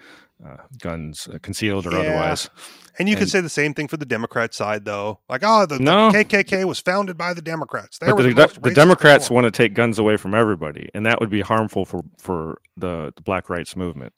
uh, 0.45 0.57
guns, 0.79 1.29
uh, 1.33 1.39
concealed 1.43 1.87
or 1.87 1.93
Yeah. 1.93 1.99
otherwise. 1.99 2.51
And 2.99 3.09
you 3.09 3.17
could 3.17 3.31
say 3.31 3.41
the 3.41 3.49
same 3.49 3.73
thing 3.73 3.89
for 3.89 3.97
the 3.97 4.05
Democrat 4.05 4.53
side, 4.53 4.85
though. 4.85 5.21
Like, 5.29 5.43
oh, 5.45 5.65
the, 5.65 5.79
no. 5.79 6.11
the 6.11 6.25
KKK 6.25 6.65
was 6.65 6.81
founded 6.81 7.17
by 7.17 7.33
the 7.33 7.41
Democrats. 7.43 7.99
They 7.99 8.07
But 8.09 8.17
were 8.17 8.23
the, 8.25 8.35
the, 8.35 8.47
the, 8.49 8.61
the 8.61 8.75
Democrats 8.75 9.31
all. 9.31 9.37
want 9.37 9.45
to 9.47 9.51
take 9.51 9.75
guns 9.75 9.99
away 9.99 10.17
from 10.17 10.35
everybody, 10.35 10.89
and 10.95 11.07
that 11.07 11.21
would 11.21 11.31
be 11.31 11.41
harmful 11.41 11.85
for 11.85 12.03
for 12.19 12.61
the, 12.77 13.13
the 13.17 13.23
black 13.23 13.49
rights 13.49 13.77
movement. 13.77 14.13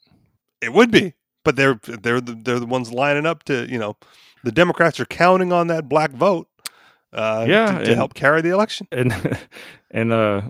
It 0.61 0.73
would 0.73 0.91
be, 0.91 1.13
but 1.45 1.55
they're 1.55 1.79
they're 1.83 2.19
the, 2.21 2.33
they're 2.35 2.59
the 2.59 2.65
ones 2.65 2.91
lining 2.91 3.25
up 3.25 3.43
to 3.43 3.65
you 3.69 3.77
know, 3.77 3.95
the 4.43 4.51
Democrats 4.51 4.99
are 4.99 5.05
counting 5.05 5.53
on 5.53 5.67
that 5.67 5.87
black 5.87 6.11
vote. 6.11 6.47
Uh, 7.13 7.45
Yeah, 7.47 7.65
to, 7.67 7.83
to 7.85 7.91
and- 7.91 7.95
help 7.95 8.13
carry 8.15 8.41
the 8.41 8.49
election. 8.49 8.87
and 8.91 9.13
and 9.91 10.11
uh 10.11 10.41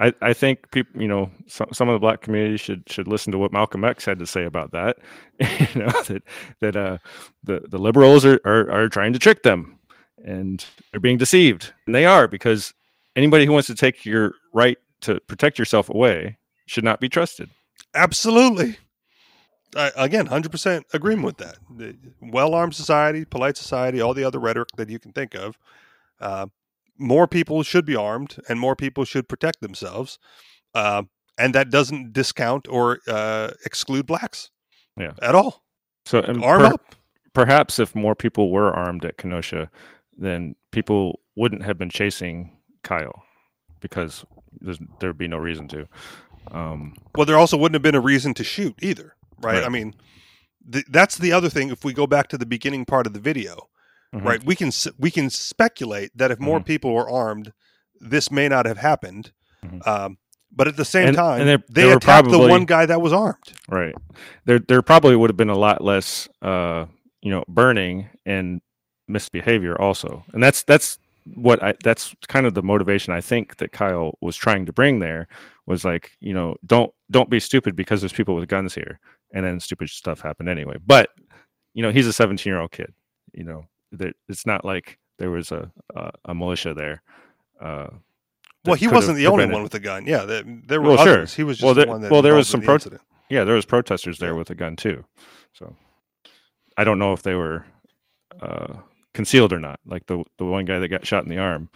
I, 0.00 0.14
I 0.22 0.32
think 0.32 0.70
people, 0.70 1.02
you 1.02 1.08
know, 1.08 1.28
some, 1.48 1.66
some 1.72 1.88
of 1.88 1.92
the 1.92 1.98
black 1.98 2.20
community 2.20 2.56
should 2.56 2.84
should 2.88 3.08
listen 3.08 3.32
to 3.32 3.38
what 3.38 3.52
Malcolm 3.52 3.84
X 3.84 4.04
had 4.04 4.20
to 4.20 4.26
say 4.26 4.44
about 4.44 4.70
that. 4.70 4.98
you 5.40 5.80
know 5.82 5.88
that 6.06 6.22
that 6.60 6.76
uh, 6.76 6.98
the 7.42 7.62
the 7.68 7.78
liberals 7.78 8.24
are, 8.24 8.40
are 8.44 8.70
are 8.70 8.88
trying 8.88 9.12
to 9.12 9.18
trick 9.18 9.42
them, 9.42 9.78
and 10.24 10.64
they're 10.92 11.00
being 11.00 11.18
deceived, 11.18 11.72
and 11.86 11.94
they 11.96 12.04
are 12.06 12.28
because 12.28 12.74
anybody 13.16 13.44
who 13.44 13.50
wants 13.52 13.66
to 13.68 13.74
take 13.74 14.04
your 14.06 14.34
right 14.54 14.78
to 15.00 15.18
protect 15.26 15.58
yourself 15.58 15.88
away 15.88 16.38
should 16.66 16.84
not 16.84 17.00
be 17.00 17.08
trusted. 17.08 17.50
Absolutely. 17.94 18.76
I, 19.76 19.90
again, 19.96 20.26
hundred 20.26 20.52
percent 20.52 20.86
agreement 20.94 21.26
with 21.26 21.36
that. 21.38 21.56
Well-armed 22.22 22.74
society, 22.76 23.24
polite 23.24 23.56
society, 23.56 24.00
all 24.00 24.14
the 24.14 24.24
other 24.24 24.38
rhetoric 24.38 24.68
that 24.76 24.88
you 24.90 24.98
can 25.00 25.12
think 25.12 25.34
of. 25.34 25.58
Uh, 26.20 26.46
more 26.98 27.26
people 27.28 27.62
should 27.62 27.84
be 27.84 27.94
armed, 27.96 28.36
and 28.48 28.58
more 28.58 28.74
people 28.76 29.04
should 29.04 29.28
protect 29.28 29.60
themselves. 29.60 30.18
Uh, 30.74 31.04
and 31.38 31.54
that 31.54 31.70
doesn't 31.70 32.12
discount 32.12 32.66
or 32.68 32.98
uh, 33.06 33.50
exclude 33.64 34.06
blacks. 34.06 34.50
Yeah. 34.98 35.12
at 35.22 35.36
all. 35.36 35.62
So 36.06 36.20
Arm 36.22 36.40
per- 36.40 36.64
up. 36.66 36.94
perhaps 37.32 37.78
if 37.78 37.94
more 37.94 38.16
people 38.16 38.50
were 38.50 38.72
armed 38.72 39.04
at 39.04 39.16
Kenosha, 39.16 39.70
then 40.16 40.56
people 40.72 41.20
wouldn't 41.36 41.62
have 41.62 41.78
been 41.78 41.90
chasing 41.90 42.58
Kyle 42.82 43.22
because 43.78 44.24
there's, 44.60 44.80
there'd 44.98 45.16
be 45.16 45.28
no 45.28 45.36
reason 45.38 45.68
to. 45.68 45.86
Um, 46.50 46.96
Well, 47.14 47.26
there 47.26 47.36
also 47.36 47.56
wouldn't 47.56 47.74
have 47.76 47.82
been 47.82 47.94
a 47.94 48.00
reason 48.00 48.34
to 48.34 48.42
shoot 48.44 48.74
either, 48.82 49.14
right? 49.40 49.54
Right. 49.58 49.64
I 49.64 49.68
mean, 49.68 49.94
th- 50.72 50.86
that's 50.90 51.16
the 51.16 51.30
other 51.32 51.48
thing. 51.48 51.68
If 51.70 51.84
we 51.84 51.92
go 51.92 52.08
back 52.08 52.26
to 52.28 52.38
the 52.38 52.46
beginning 52.46 52.84
part 52.86 53.06
of 53.06 53.12
the 53.12 53.20
video, 53.20 53.68
Mhm. 54.14 54.24
right, 54.24 54.44
we 54.44 54.54
can 54.56 54.70
we 54.98 55.10
can 55.10 55.28
speculate 55.30 56.10
that 56.16 56.30
if 56.30 56.38
more 56.40 56.60
Mhm. 56.60 56.64
people 56.66 56.94
were 56.94 57.08
armed, 57.10 57.52
this 58.00 58.30
may 58.30 58.48
not 58.48 58.64
have 58.66 58.78
happened. 58.78 59.32
Mhm. 59.64 59.86
Um, 59.86 60.18
but 60.50 60.66
at 60.66 60.76
the 60.76 60.84
same 60.84 61.08
And- 61.08 61.16
time, 61.16 61.40
and 61.46 61.62
they 61.68 61.84
were 61.84 61.96
attacked 61.96 62.30
the 62.30 62.38
one 62.38 62.64
guy 62.64 62.86
that 62.86 63.02
was 63.02 63.12
armed. 63.12 63.52
Right. 63.68 63.94
There 64.46 64.58
there 64.58 64.80
probably 64.82 65.14
would 65.16 65.28
have 65.30 65.36
been 65.36 65.50
a 65.50 65.58
lot 65.58 65.82
less 65.84 66.28
uh 66.42 66.86
you 67.20 67.30
know 67.30 67.44
burning 67.48 68.08
and 68.24 68.60
misbehavior 69.08 69.78
also. 69.80 70.24
And 70.32 70.42
that's 70.42 70.62
that's 70.62 70.98
what 71.34 71.62
I 71.62 71.74
that's 71.84 72.14
kind 72.28 72.46
of 72.46 72.54
the 72.54 72.62
motivation 72.62 73.12
I 73.12 73.20
think 73.20 73.56
that 73.56 73.72
Kyle 73.72 74.16
was 74.22 74.36
trying 74.36 74.64
to 74.66 74.72
bring 74.72 75.00
there 75.00 75.28
was 75.66 75.84
like, 75.84 76.12
you 76.20 76.32
know, 76.32 76.56
don't 76.64 76.92
don't 77.10 77.28
be 77.28 77.40
stupid 77.40 77.76
because 77.76 78.00
there's 78.00 78.12
people 78.14 78.34
with 78.34 78.48
guns 78.48 78.74
here 78.74 79.00
and 79.34 79.44
then 79.44 79.60
stupid 79.60 79.90
stuff 79.90 80.20
happened 80.20 80.48
anyway. 80.48 80.76
But 80.86 81.10
you 81.74 81.82
know, 81.82 81.90
he's 81.92 82.06
a 82.08 82.12
17-year-old 82.12 82.72
kid, 82.72 82.92
you 83.34 83.44
know. 83.44 83.66
That 83.92 84.14
it's 84.28 84.46
not 84.46 84.64
like 84.64 84.98
there 85.18 85.30
was 85.30 85.50
a 85.52 85.70
a, 85.96 86.10
a 86.26 86.34
militia 86.34 86.74
there. 86.74 87.02
Uh 87.60 87.88
Well, 88.64 88.76
he 88.76 88.88
wasn't 88.88 89.16
the 89.16 89.26
only 89.26 89.46
one 89.46 89.62
with 89.62 89.74
a 89.74 89.80
gun. 89.80 90.06
Yeah, 90.06 90.24
there, 90.26 90.42
there 90.66 90.80
were 90.80 90.88
Well, 90.94 91.04
sure. 91.04 91.12
others. 91.14 91.34
He 91.34 91.42
was 91.44 91.56
just 91.58 91.64
Well, 91.64 91.74
the 91.74 91.82
there- 91.82 91.90
one 91.92 92.00
that. 92.02 92.10
well, 92.10 92.22
there 92.22 92.34
was 92.34 92.48
some 92.48 92.60
the 92.60 92.66
pro- 92.66 92.74
incident. 92.74 93.02
yeah 93.30 93.44
there 93.44 93.54
was 93.54 93.64
protesters 93.66 94.18
there 94.18 94.34
with 94.34 94.50
a 94.50 94.54
gun 94.54 94.74
too 94.76 95.04
so 95.52 95.76
i 96.78 96.84
don't 96.84 96.98
know 96.98 97.12
if 97.12 97.22
they 97.22 97.34
were 97.34 97.64
uh 98.40 98.72
concealed 99.12 99.52
or 99.52 99.58
not 99.60 99.78
like 99.84 100.06
the 100.06 100.24
the 100.38 100.44
one 100.46 100.64
guy 100.64 100.78
that 100.78 100.88
got 100.88 101.06
shot 101.06 101.24
in 101.24 101.28
the 101.28 101.36
arm 101.38 101.68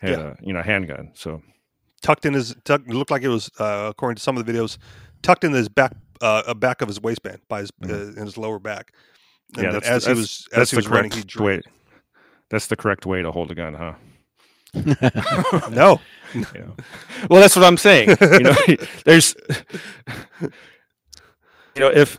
had 0.00 0.10
Yeah. 0.10 0.34
a 0.40 0.46
you 0.46 0.52
know 0.52 0.62
handgun 0.62 1.10
so 1.14 1.42
tucked 2.02 2.24
in 2.26 2.34
his 2.34 2.54
tucked, 2.64 2.88
looked 2.88 3.10
like 3.10 3.22
it 3.24 3.28
was 3.28 3.50
uh, 3.58 3.86
according 3.90 4.16
to 4.16 4.22
some 4.22 4.36
of 4.36 4.44
the 4.46 4.52
videos 4.52 4.78
tucked 5.22 5.44
in 5.44 5.52
his 5.52 5.68
back 5.68 5.92
uh, 6.20 6.42
a 6.46 6.54
back 6.54 6.80
of 6.82 6.88
his 6.88 7.00
waistband 7.00 7.40
by 7.48 7.60
his 7.60 7.70
Mhm. 7.72 7.90
uh, 7.90 8.20
in 8.20 8.24
his 8.26 8.36
lower 8.38 8.58
back 8.60 8.92
and 9.56 9.64
yeah 9.64 9.72
that's, 9.72 9.88
as 9.88 10.04
he 10.04 10.08
that's- 10.08 10.16
was 10.16 10.48
as 10.52 10.58
that's 10.58 10.70
he 10.70 10.80
the 10.80 10.88
running 10.88 11.10
correct 11.10 11.32
he 11.34 11.42
way 11.42 11.60
that's 12.50 12.66
the 12.66 12.76
correct 12.76 13.06
way 13.06 13.22
to 13.22 13.30
hold 13.30 13.50
a 13.50 13.54
gun 13.54 13.74
huh? 13.74 13.94
No. 15.70 16.00
Know? 16.34 16.76
well 17.28 17.40
that's 17.40 17.56
what 17.56 17.64
i'm 17.64 17.76
saying. 17.76 18.16
You 18.20 18.38
know 18.40 18.54
there's 19.04 19.34
you 21.74 21.80
know 21.80 21.88
if 21.88 22.18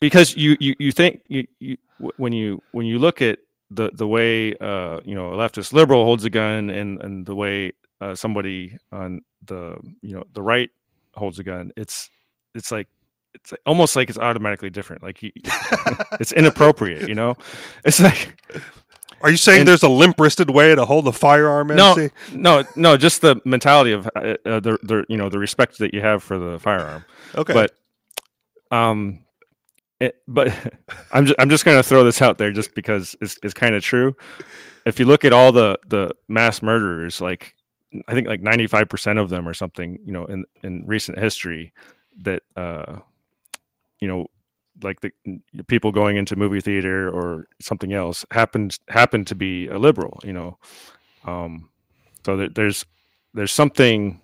because 0.00 0.36
you 0.36 0.56
you, 0.60 0.74
you 0.78 0.92
think 0.92 1.20
you, 1.28 1.46
you 1.58 1.76
when 2.16 2.32
you 2.32 2.62
when 2.72 2.86
you 2.86 2.98
look 2.98 3.20
at 3.20 3.38
the 3.70 3.90
the 3.92 4.06
way 4.06 4.54
uh 4.60 5.00
you 5.04 5.14
know 5.14 5.32
a 5.32 5.36
leftist 5.36 5.72
liberal 5.72 6.04
holds 6.04 6.24
a 6.24 6.30
gun 6.30 6.70
and 6.70 7.00
and 7.02 7.26
the 7.26 7.34
way 7.34 7.72
uh, 8.00 8.14
somebody 8.14 8.76
on 8.92 9.20
the 9.44 9.76
you 10.00 10.14
know 10.14 10.24
the 10.32 10.42
right 10.42 10.70
holds 11.14 11.38
a 11.38 11.44
gun 11.44 11.72
it's 11.76 12.08
it's 12.54 12.70
like 12.72 12.88
it's 13.34 13.52
almost 13.66 13.96
like 13.96 14.08
it's 14.08 14.18
automatically 14.18 14.70
different 14.70 15.02
like 15.02 15.22
you, 15.22 15.30
it's 16.20 16.32
inappropriate 16.32 17.08
you 17.08 17.14
know 17.14 17.36
it's 17.84 18.00
like 18.00 18.42
are 19.22 19.30
you 19.30 19.36
saying 19.36 19.60
And- 19.60 19.68
there's 19.68 19.82
a 19.82 19.88
limp-wristed 19.88 20.50
way 20.50 20.74
to 20.74 20.84
hold 20.84 21.06
a 21.08 21.12
firearm 21.12 21.68
No. 21.68 21.92
MC? 21.92 22.10
no 22.34 22.64
no 22.76 22.96
just 22.96 23.20
the 23.20 23.40
mentality 23.44 23.92
of 23.92 24.06
uh, 24.16 24.36
uh, 24.46 24.60
the, 24.60 24.78
the 24.82 25.04
you 25.08 25.16
know 25.16 25.28
the 25.28 25.38
respect 25.38 25.78
that 25.78 25.94
you 25.94 26.00
have 26.00 26.22
for 26.22 26.38
the 26.38 26.58
firearm 26.58 27.04
okay 27.36 27.52
but 27.52 27.72
um 28.76 29.20
it, 30.00 30.16
but 30.26 30.48
i'm 31.12 31.26
just, 31.26 31.40
i'm 31.40 31.50
just 31.50 31.64
going 31.64 31.76
to 31.76 31.82
throw 31.82 32.04
this 32.04 32.22
out 32.22 32.38
there 32.38 32.52
just 32.52 32.74
because 32.74 33.14
it's, 33.20 33.38
it's 33.42 33.54
kind 33.54 33.74
of 33.74 33.82
true 33.82 34.16
if 34.86 34.98
you 34.98 35.04
look 35.04 35.24
at 35.24 35.32
all 35.32 35.52
the 35.52 35.78
the 35.86 36.10
mass 36.28 36.62
murderers 36.62 37.20
like 37.20 37.54
i 38.08 38.14
think 38.14 38.26
like 38.26 38.40
95% 38.40 39.20
of 39.20 39.28
them 39.30 39.48
or 39.48 39.52
something 39.54 39.98
you 40.04 40.12
know 40.12 40.24
in 40.26 40.44
in 40.62 40.84
recent 40.86 41.18
history 41.18 41.72
that 42.22 42.42
uh 42.56 42.96
you 44.00 44.08
know 44.08 44.26
like 44.82 45.00
the 45.00 45.12
people 45.66 45.92
going 45.92 46.16
into 46.16 46.36
movie 46.36 46.60
theater 46.60 47.08
or 47.10 47.46
something 47.60 47.92
else 47.92 48.24
happened 48.30 48.78
happened 48.88 49.26
to 49.26 49.34
be 49.34 49.66
a 49.68 49.78
liberal 49.78 50.18
you 50.24 50.32
know? 50.32 50.58
Um 51.24 51.68
so 52.24 52.36
there, 52.36 52.48
there's 52.48 52.86
there's 53.34 53.52
something 53.52 54.20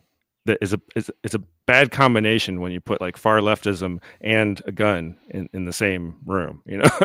that 0.46 0.58
is 0.60 0.72
a 0.72 0.80
is, 0.94 1.10
it's 1.22 1.34
a 1.34 1.42
bad 1.66 1.90
combination 1.90 2.60
when 2.60 2.72
you 2.72 2.80
put 2.80 3.00
like 3.00 3.16
far 3.16 3.40
leftism 3.40 4.00
and 4.20 4.62
a 4.66 4.72
gun 4.72 5.16
in, 5.30 5.48
in 5.52 5.64
the 5.64 5.72
same 5.72 6.16
room 6.24 6.62
you 6.66 6.78
know? 6.78 6.90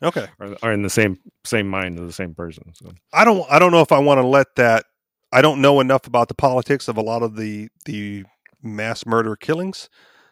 Okay. 0.00 0.28
Or, 0.38 0.54
or 0.62 0.72
in 0.72 0.82
the 0.82 0.90
same 0.90 1.18
same 1.44 1.66
mind 1.68 1.98
of 1.98 2.06
the 2.06 2.12
same 2.12 2.34
person 2.34 2.72
so. 2.74 2.92
I 3.12 3.24
don't 3.24 3.44
i 3.50 3.58
don't 3.58 3.72
know 3.72 3.80
if 3.80 3.90
i 3.90 3.98
want 3.98 4.18
to 4.18 4.26
let 4.26 4.46
that 4.54 4.84
i 5.32 5.42
don't 5.42 5.60
know 5.60 5.80
enough 5.80 6.06
about 6.06 6.28
the 6.28 6.34
politics 6.34 6.86
of 6.86 6.96
a 6.96 7.00
lot 7.00 7.22
of 7.24 7.34
the 7.34 7.68
the 7.84 8.24
mass 8.62 9.04
murder 9.06 9.34
killings 9.34 9.88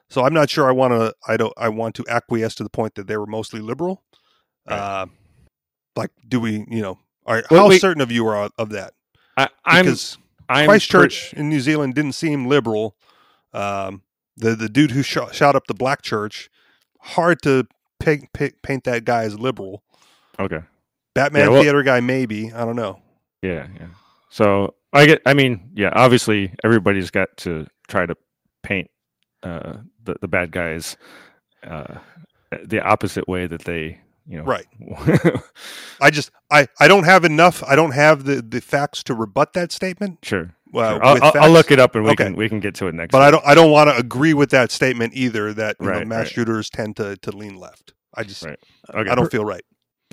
so 0.08 0.24
i'm 0.24 0.34
not 0.34 0.48
sure 0.50 0.68
i 0.68 0.72
want 0.72 0.92
to 0.92 1.14
i 1.28 1.36
don't 1.36 1.52
i 1.56 1.68
want 1.68 1.94
to 1.94 2.04
acquiesce 2.08 2.54
to 2.54 2.62
the 2.62 2.70
point 2.70 2.94
that 2.94 3.06
they 3.06 3.16
were 3.16 3.26
mostly 3.26 3.60
liberal 3.60 4.02
Right. 4.68 4.76
uh 4.78 5.06
like 5.96 6.10
do 6.28 6.40
we 6.40 6.64
you 6.68 6.82
know 6.82 6.98
are, 7.24 7.42
Well, 7.50 7.62
how 7.64 7.68
we- 7.68 7.78
certain 7.78 8.00
of 8.02 8.10
you 8.12 8.26
are 8.26 8.50
of 8.58 8.70
that 8.70 8.94
I, 9.36 9.48
i'm 9.64 9.84
because 9.84 10.18
i'm 10.48 10.68
Christchurch 10.68 11.32
in 11.34 11.48
New 11.48 11.60
Zealand 11.60 11.94
didn't 11.94 12.12
seem 12.12 12.46
liberal. 12.46 12.96
Um, 13.52 14.02
the 14.36 14.54
the 14.54 14.68
dude 14.68 14.90
who 14.92 15.02
shot, 15.02 15.34
shot 15.34 15.56
up 15.56 15.66
the 15.66 15.74
black 15.74 16.02
church, 16.02 16.50
hard 17.00 17.40
to 17.42 17.66
paint, 17.98 18.32
paint, 18.32 18.54
paint 18.62 18.84
that 18.84 19.04
guy 19.04 19.24
as 19.24 19.38
liberal. 19.38 19.82
okay 20.38 20.60
Batman 21.14 21.42
Yeah, 21.46 21.48
well- 21.48 21.62
theater 21.62 21.82
guy, 21.82 22.00
maybe 22.00 22.52
I 22.52 22.64
don't 22.64 22.76
know. 22.76 23.00
Yeah, 23.42 23.66
yeah. 23.78 23.86
So 24.30 24.74
I 24.92 25.06
get. 25.06 25.22
I 25.26 25.34
mean, 25.34 25.70
yeah. 25.74 25.90
Obviously, 25.94 26.52
everybody's 26.62 27.10
got 27.10 27.36
to 27.38 27.66
try 27.88 28.04
to 28.06 28.14
paint 28.62 28.88
uh, 29.46 29.78
the 30.04 30.16
the 30.20 30.28
bad 30.28 30.50
guys 30.50 30.96
uh, 31.66 31.98
the 32.64 32.80
opposite 32.80 33.28
way 33.28 33.46
that 33.46 33.62
they, 33.64 34.00
you 34.26 34.38
know, 34.38 34.44
Right. 34.44 34.66
I 36.00 36.10
just 36.10 36.30
I 36.50 36.68
I 36.80 36.88
don't 36.88 37.04
have 37.04 37.24
enough. 37.24 37.62
I 37.64 37.76
don't 37.76 37.92
have 37.92 38.24
the 38.24 38.42
the 38.42 38.60
facts 38.60 39.02
to 39.04 39.14
rebut 39.14 39.52
that 39.54 39.72
statement. 39.72 40.18
sure. 40.22 40.54
well, 40.72 40.94
sure. 40.96 41.04
I'll, 41.04 41.22
I'll, 41.24 41.32
I'll 41.44 41.50
look 41.50 41.70
it 41.70 41.78
up 41.80 41.94
and 41.94 42.04
we 42.04 42.10
Okay. 42.12 42.24
can 42.24 42.36
we 42.36 42.48
can 42.48 42.60
get 42.60 42.74
to 42.76 42.86
it 42.88 42.94
next. 42.94 43.12
but 43.12 43.22
I 43.22 43.30
don't 43.30 43.44
I 43.46 43.54
don't 43.54 43.70
want 43.70 43.90
to 43.90 43.96
agree 43.96 44.34
with 44.34 44.50
that 44.50 44.70
statement 44.70 45.14
either. 45.14 45.52
That 45.52 45.76
you 45.80 45.86
know, 45.90 46.04
mass 46.04 46.24
right. 46.26 46.28
shooters 46.28 46.70
tend 46.70 46.96
to 46.96 47.16
to 47.18 47.30
lean 47.36 47.56
left. 47.56 47.94
I 48.14 48.22
just 48.24 48.42
Right. 48.44 48.58
Okay. 48.94 49.10
I 49.10 49.14
don't 49.14 49.30
feel 49.30 49.44
right. 49.44 49.64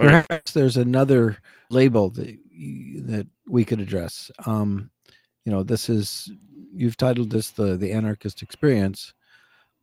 Okay. 0.02 0.24
Perhaps 0.28 0.54
there's 0.54 0.78
another 0.78 1.38
label 1.70 2.10
that 2.12 2.38
that 3.06 3.28
we 3.48 3.64
could 3.66 3.80
address. 3.80 4.32
Um, 4.46 4.90
you 5.46 5.52
know, 5.52 5.64
this 5.64 5.90
is 5.90 6.32
you've 6.76 6.98
titled 6.98 7.30
this 7.32 7.52
the 7.52 7.78
the 7.78 7.92
anarchist 7.92 8.42
experience, 8.42 9.14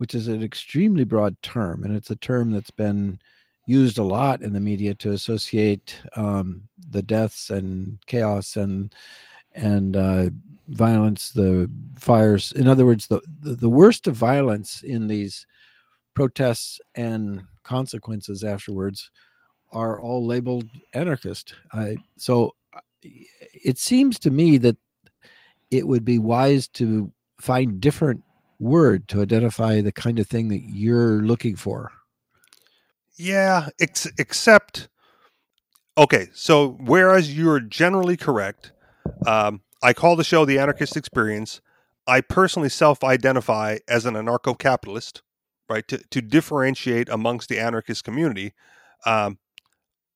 which 0.00 0.14
is 0.14 0.28
an 0.28 0.42
extremely 0.42 1.04
broad 1.04 1.36
term, 1.42 1.84
and 1.84 1.94
it's 1.94 2.10
a 2.10 2.16
term 2.16 2.50
that's 2.50 2.70
been 2.70 3.20
used 3.66 3.98
a 3.98 4.02
lot 4.02 4.40
in 4.40 4.54
the 4.54 4.58
media 4.58 4.94
to 4.94 5.12
associate 5.12 5.94
um, 6.16 6.62
the 6.88 7.02
deaths 7.02 7.50
and 7.50 7.98
chaos 8.06 8.56
and 8.56 8.94
and 9.54 9.98
uh, 9.98 10.30
violence, 10.68 11.32
the 11.32 11.70
fires. 11.98 12.52
In 12.52 12.66
other 12.66 12.86
words, 12.86 13.08
the, 13.08 13.20
the 13.42 13.56
the 13.56 13.68
worst 13.68 14.06
of 14.06 14.16
violence 14.16 14.82
in 14.82 15.06
these 15.06 15.46
protests 16.14 16.80
and 16.94 17.42
consequences 17.62 18.42
afterwards 18.42 19.10
are 19.70 20.00
all 20.00 20.24
labeled 20.24 20.70
anarchist. 20.94 21.56
I, 21.74 21.98
so 22.16 22.54
uh, 22.74 22.80
it 23.02 23.76
seems 23.76 24.18
to 24.20 24.30
me 24.30 24.56
that 24.56 24.78
it 25.70 25.86
would 25.86 26.06
be 26.06 26.18
wise 26.18 26.68
to 26.68 27.12
find 27.38 27.82
different 27.82 28.24
word 28.60 29.08
to 29.08 29.22
identify 29.22 29.80
the 29.80 29.92
kind 29.92 30.18
of 30.18 30.26
thing 30.28 30.48
that 30.48 30.62
you're 30.62 31.22
looking 31.22 31.56
for. 31.56 31.92
Yeah, 33.16 33.68
ex- 33.80 34.10
except 34.18 34.88
okay. 35.98 36.28
So 36.32 36.76
whereas 36.80 37.36
you're 37.36 37.60
generally 37.60 38.16
correct, 38.16 38.72
um, 39.26 39.62
I 39.82 39.92
call 39.92 40.16
the 40.16 40.24
show 40.24 40.44
the 40.44 40.58
Anarchist 40.58 40.96
Experience. 40.96 41.60
I 42.06 42.20
personally 42.20 42.68
self-identify 42.68 43.78
as 43.88 44.04
an 44.06 44.14
anarcho-capitalist, 44.14 45.22
right? 45.68 45.86
To 45.88 45.98
to 45.98 46.20
differentiate 46.22 47.08
amongst 47.08 47.48
the 47.48 47.58
anarchist 47.58 48.04
community. 48.04 48.52
Um, 49.04 49.38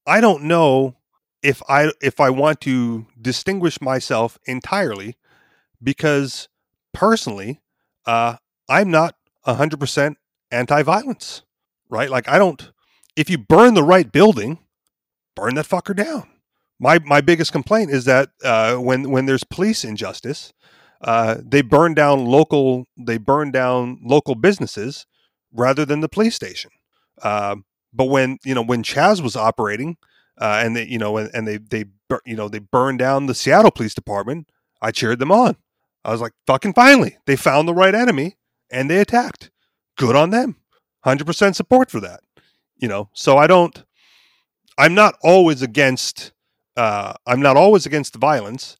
I 0.06 0.20
don't 0.20 0.44
know 0.44 0.96
if 1.42 1.62
I 1.68 1.92
if 2.00 2.20
I 2.20 2.30
want 2.30 2.60
to 2.62 3.06
distinguish 3.20 3.80
myself 3.80 4.38
entirely 4.46 5.16
because 5.82 6.48
personally, 6.92 7.60
uh, 8.06 8.36
I'm 8.68 8.90
not 8.90 9.16
hundred 9.44 9.80
percent 9.80 10.18
anti-violence, 10.50 11.42
right? 11.88 12.10
Like 12.10 12.28
I 12.28 12.38
don't. 12.38 12.70
If 13.16 13.30
you 13.30 13.38
burn 13.38 13.74
the 13.74 13.82
right 13.82 14.10
building, 14.10 14.58
burn 15.36 15.54
that 15.54 15.66
fucker 15.66 15.94
down. 15.94 16.28
My 16.78 16.98
my 16.98 17.20
biggest 17.20 17.52
complaint 17.52 17.90
is 17.90 18.04
that 18.06 18.30
uh, 18.42 18.76
when 18.76 19.10
when 19.10 19.26
there's 19.26 19.44
police 19.44 19.84
injustice, 19.84 20.52
uh, 21.00 21.36
they 21.42 21.62
burn 21.62 21.94
down 21.94 22.24
local 22.24 22.86
they 22.96 23.18
burn 23.18 23.50
down 23.50 24.00
local 24.02 24.34
businesses 24.34 25.06
rather 25.52 25.84
than 25.84 26.00
the 26.00 26.08
police 26.08 26.34
station. 26.34 26.70
Uh, 27.22 27.56
but 27.92 28.06
when 28.06 28.38
you 28.44 28.54
know 28.54 28.62
when 28.62 28.82
Chaz 28.82 29.22
was 29.22 29.36
operating, 29.36 29.96
uh, 30.40 30.62
and 30.64 30.74
they 30.76 30.86
you 30.86 30.98
know 30.98 31.16
and, 31.16 31.30
and 31.32 31.46
they 31.46 31.58
they 31.58 31.84
you 32.26 32.36
know 32.36 32.48
they 32.48 32.58
burned 32.58 32.98
down 32.98 33.26
the 33.26 33.34
Seattle 33.34 33.70
Police 33.70 33.94
Department, 33.94 34.48
I 34.82 34.90
cheered 34.90 35.20
them 35.20 35.30
on. 35.30 35.56
I 36.04 36.12
was 36.12 36.20
like, 36.20 36.32
fucking 36.46 36.74
finally, 36.74 37.16
they 37.26 37.36
found 37.36 37.66
the 37.66 37.74
right 37.74 37.94
enemy 37.94 38.36
and 38.70 38.90
they 38.90 38.98
attacked. 39.00 39.50
Good 39.96 40.16
on 40.16 40.30
them. 40.30 40.56
100% 41.06 41.54
support 41.54 41.90
for 41.90 42.00
that. 42.00 42.20
You 42.76 42.88
know, 42.88 43.08
so 43.14 43.38
I 43.38 43.46
don't, 43.46 43.84
I'm 44.76 44.94
not 44.94 45.14
always 45.22 45.62
against, 45.62 46.32
uh, 46.76 47.14
I'm 47.26 47.40
not 47.40 47.56
always 47.56 47.86
against 47.86 48.12
the 48.12 48.18
violence, 48.18 48.76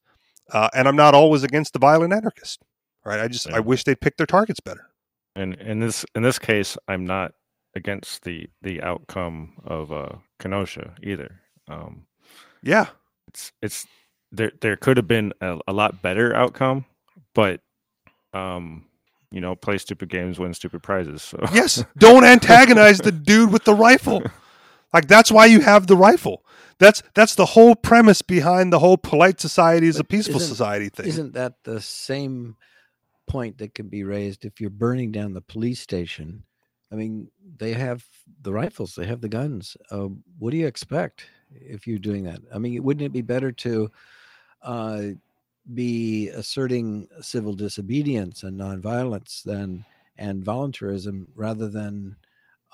uh, 0.51 0.69
and 0.73 0.87
I'm 0.87 0.95
not 0.97 1.15
always 1.15 1.43
against 1.43 1.73
the 1.73 1.79
violent 1.79 2.13
anarchist. 2.13 2.61
Right. 3.05 3.19
I 3.19 3.27
just, 3.27 3.47
Yeah. 3.47 3.55
I 3.55 3.59
wish 3.61 3.83
they'd 3.83 3.99
pick 4.01 4.17
their 4.17 4.25
targets 4.27 4.59
better. 4.59 4.89
And 5.35 5.53
in 5.55 5.79
this 5.79 6.05
in 6.15 6.23
this 6.23 6.39
case, 6.39 6.77
I'm 6.87 7.05
not 7.05 7.33
against 7.75 8.23
the 8.23 8.47
the 8.61 8.81
outcome 8.81 9.53
of 9.65 9.91
uh, 9.91 10.15
Kenosha 10.39 10.95
either. 11.03 11.41
Um, 11.67 12.07
Yeah. 12.63 12.87
it's 13.27 13.51
it's 13.61 13.85
there 14.31 14.51
there 14.61 14.75
could 14.77 14.95
have 14.97 15.07
been 15.07 15.33
a, 15.41 15.59
a 15.67 15.73
lot 15.73 16.01
better 16.01 16.33
outcome, 16.35 16.85
but 17.35 17.61
um, 18.33 18.87
you 19.31 19.41
know, 19.41 19.55
play 19.55 19.77
stupid 19.77 20.09
games, 20.09 20.39
win 20.39 20.53
stupid 20.55 20.81
prizes. 20.81 21.21
So 21.21 21.37
Yes. 21.53 21.83
Don't 21.97 22.23
antagonize 22.23 22.97
the 22.99 23.11
dude 23.11 23.51
with 23.51 23.65
the 23.65 23.75
rifle. 23.75 24.23
Like 24.93 25.07
that's 25.07 25.29
why 25.29 25.45
you 25.45 25.59
have 25.59 25.87
the 25.87 25.97
rifle. 25.97 26.43
That's 26.79 27.03
that's 27.13 27.35
the 27.35 27.45
whole 27.45 27.75
premise 27.75 28.21
behind 28.21 28.73
the 28.73 28.79
whole 28.79 28.97
polite 28.97 29.39
society 29.39 29.87
is 29.87 29.99
a 29.99 30.03
peaceful 30.03 30.39
society 30.39 30.89
thing. 30.89 31.07
Isn't 31.07 31.33
that 31.33 31.63
the 31.63 31.81
same 31.81 32.55
point 33.27 33.57
that 33.57 33.73
can 33.73 33.89
be 33.89 34.03
raised 34.03 34.45
if 34.45 34.61
you're 34.61 34.69
burning 34.69 35.11
down 35.11 35.33
the 35.33 35.41
police 35.41 35.79
station? 35.79 36.43
I 36.91 36.95
mean, 36.95 37.29
they 37.57 37.73
have 37.73 38.05
the 38.41 38.53
rifles, 38.53 38.95
they 38.95 39.05
have 39.05 39.21
the 39.21 39.29
guns. 39.29 39.75
Uh, 39.89 40.07
what 40.37 40.51
do 40.51 40.57
you 40.57 40.67
expect 40.67 41.27
if 41.51 41.87
you're 41.87 41.97
doing 41.97 42.23
that? 42.23 42.39
I 42.53 42.57
mean, 42.57 42.81
wouldn't 42.83 43.05
it 43.05 43.11
be 43.11 43.21
better 43.21 43.51
to 43.51 43.91
uh, 44.61 45.03
be 45.73 46.29
asserting 46.29 47.07
civil 47.21 47.53
disobedience 47.53 48.43
and 48.43 48.59
nonviolence 48.59 49.43
than 49.43 49.83
and 50.17 50.43
voluntarism 50.45 51.27
rather 51.35 51.67
than 51.67 52.15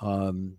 um, 0.01 0.55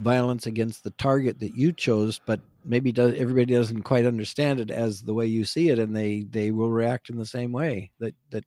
violence 0.00 0.46
against 0.46 0.84
the 0.84 0.90
target 0.92 1.38
that 1.40 1.56
you 1.56 1.72
chose, 1.72 2.20
but 2.26 2.40
maybe 2.64 2.92
does, 2.92 3.14
everybody 3.14 3.54
doesn't 3.54 3.82
quite 3.82 4.06
understand 4.06 4.60
it 4.60 4.70
as 4.70 5.02
the 5.02 5.14
way 5.14 5.26
you 5.26 5.44
see 5.44 5.70
it, 5.70 5.78
and 5.78 5.94
they 5.94 6.22
they 6.30 6.50
will 6.50 6.70
react 6.70 7.10
in 7.10 7.16
the 7.16 7.26
same 7.26 7.52
way 7.52 7.90
that 8.00 8.14
that 8.30 8.44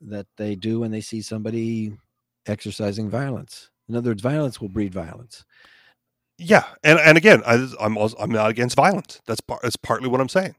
that 0.00 0.26
they 0.36 0.54
do 0.54 0.80
when 0.80 0.90
they 0.90 1.00
see 1.00 1.22
somebody 1.22 1.96
exercising 2.46 3.08
violence. 3.08 3.70
In 3.88 3.96
other 3.96 4.10
words, 4.10 4.22
violence 4.22 4.60
will 4.60 4.68
breed 4.68 4.92
violence. 4.92 5.44
Yeah, 6.38 6.64
and 6.82 6.98
and 6.98 7.16
again, 7.16 7.42
I, 7.46 7.68
I'm 7.78 7.96
also, 7.96 8.16
I'm 8.18 8.30
not 8.30 8.50
against 8.50 8.76
violence. 8.76 9.20
That's 9.26 9.40
part. 9.40 9.62
That's 9.62 9.76
partly 9.76 10.08
what 10.08 10.20
I'm 10.20 10.28
saying, 10.28 10.54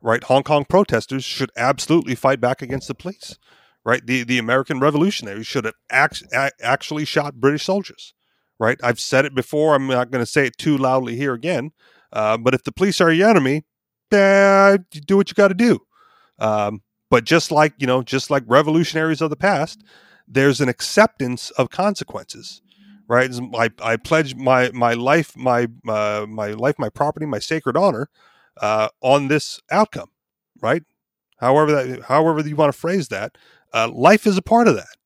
right? 0.00 0.22
Hong 0.24 0.42
Kong 0.42 0.64
protesters 0.64 1.24
should 1.24 1.50
absolutely 1.56 2.14
fight 2.14 2.40
back 2.40 2.62
against 2.62 2.88
the 2.88 2.94
police, 2.94 3.38
right? 3.84 4.04
The 4.04 4.24
the 4.24 4.38
American 4.38 4.80
revolutionaries 4.80 5.46
should 5.46 5.64
have 5.64 5.74
act, 5.90 6.22
actually 6.62 7.04
shot 7.04 7.34
British 7.34 7.64
soldiers, 7.64 8.14
right? 8.58 8.78
I've 8.82 9.00
said 9.00 9.24
it 9.24 9.34
before. 9.34 9.74
I'm 9.74 9.86
not 9.86 10.10
going 10.10 10.22
to 10.22 10.30
say 10.30 10.46
it 10.46 10.58
too 10.58 10.76
loudly 10.76 11.16
here 11.16 11.34
again. 11.34 11.72
Uh, 12.12 12.36
but 12.36 12.54
if 12.54 12.64
the 12.64 12.72
police 12.72 13.00
are 13.00 13.12
your 13.12 13.28
enemy, 13.28 13.64
eh, 14.12 14.78
do 15.06 15.16
what 15.16 15.30
you 15.30 15.34
got 15.34 15.48
to 15.48 15.54
do. 15.54 15.80
Um, 16.38 16.82
but 17.10 17.24
just 17.24 17.50
like 17.50 17.74
you 17.78 17.86
know, 17.86 18.02
just 18.02 18.30
like 18.30 18.44
revolutionaries 18.46 19.20
of 19.20 19.30
the 19.30 19.36
past, 19.36 19.82
there's 20.28 20.60
an 20.60 20.68
acceptance 20.68 21.50
of 21.52 21.70
consequences 21.70 22.62
right? 23.08 23.32
I, 23.54 23.70
I 23.80 23.96
pledge 23.96 24.34
my 24.34 24.70
my 24.72 24.94
life, 24.94 25.36
my 25.36 25.68
uh, 25.88 26.26
my 26.28 26.48
life, 26.48 26.74
my 26.76 26.88
property, 26.88 27.24
my 27.24 27.38
sacred 27.38 27.76
honor 27.76 28.08
uh, 28.60 28.88
on 29.00 29.28
this 29.28 29.60
outcome, 29.70 30.10
right? 30.60 30.82
However 31.38 31.72
that, 31.72 32.02
however 32.02 32.46
you 32.46 32.56
want 32.56 32.72
to 32.72 32.78
phrase 32.78 33.08
that, 33.08 33.36
uh, 33.74 33.88
life 33.88 34.26
is 34.26 34.36
a 34.38 34.42
part 34.42 34.68
of 34.68 34.74
that. 34.76 34.96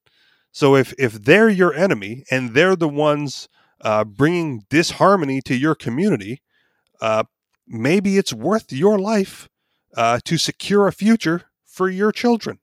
So 0.52 0.76
if 0.76 0.92
if 0.98 1.14
they're 1.14 1.48
your 1.48 1.74
enemy 1.74 2.24
and 2.30 2.54
they're 2.54 2.76
the 2.76 2.88
ones 2.88 3.48
uh, 3.80 4.04
bringing 4.04 4.64
disharmony 4.68 5.40
to 5.42 5.56
your 5.56 5.74
community, 5.74 6.42
uh, 7.00 7.24
maybe 7.66 8.18
it's 8.18 8.32
worth 8.32 8.72
your 8.72 8.98
life 8.98 9.48
uh, 9.96 10.20
to 10.24 10.36
secure 10.36 10.86
a 10.86 10.92
future 10.92 11.42
for 11.66 11.88
your 11.88 12.12
children, 12.12 12.58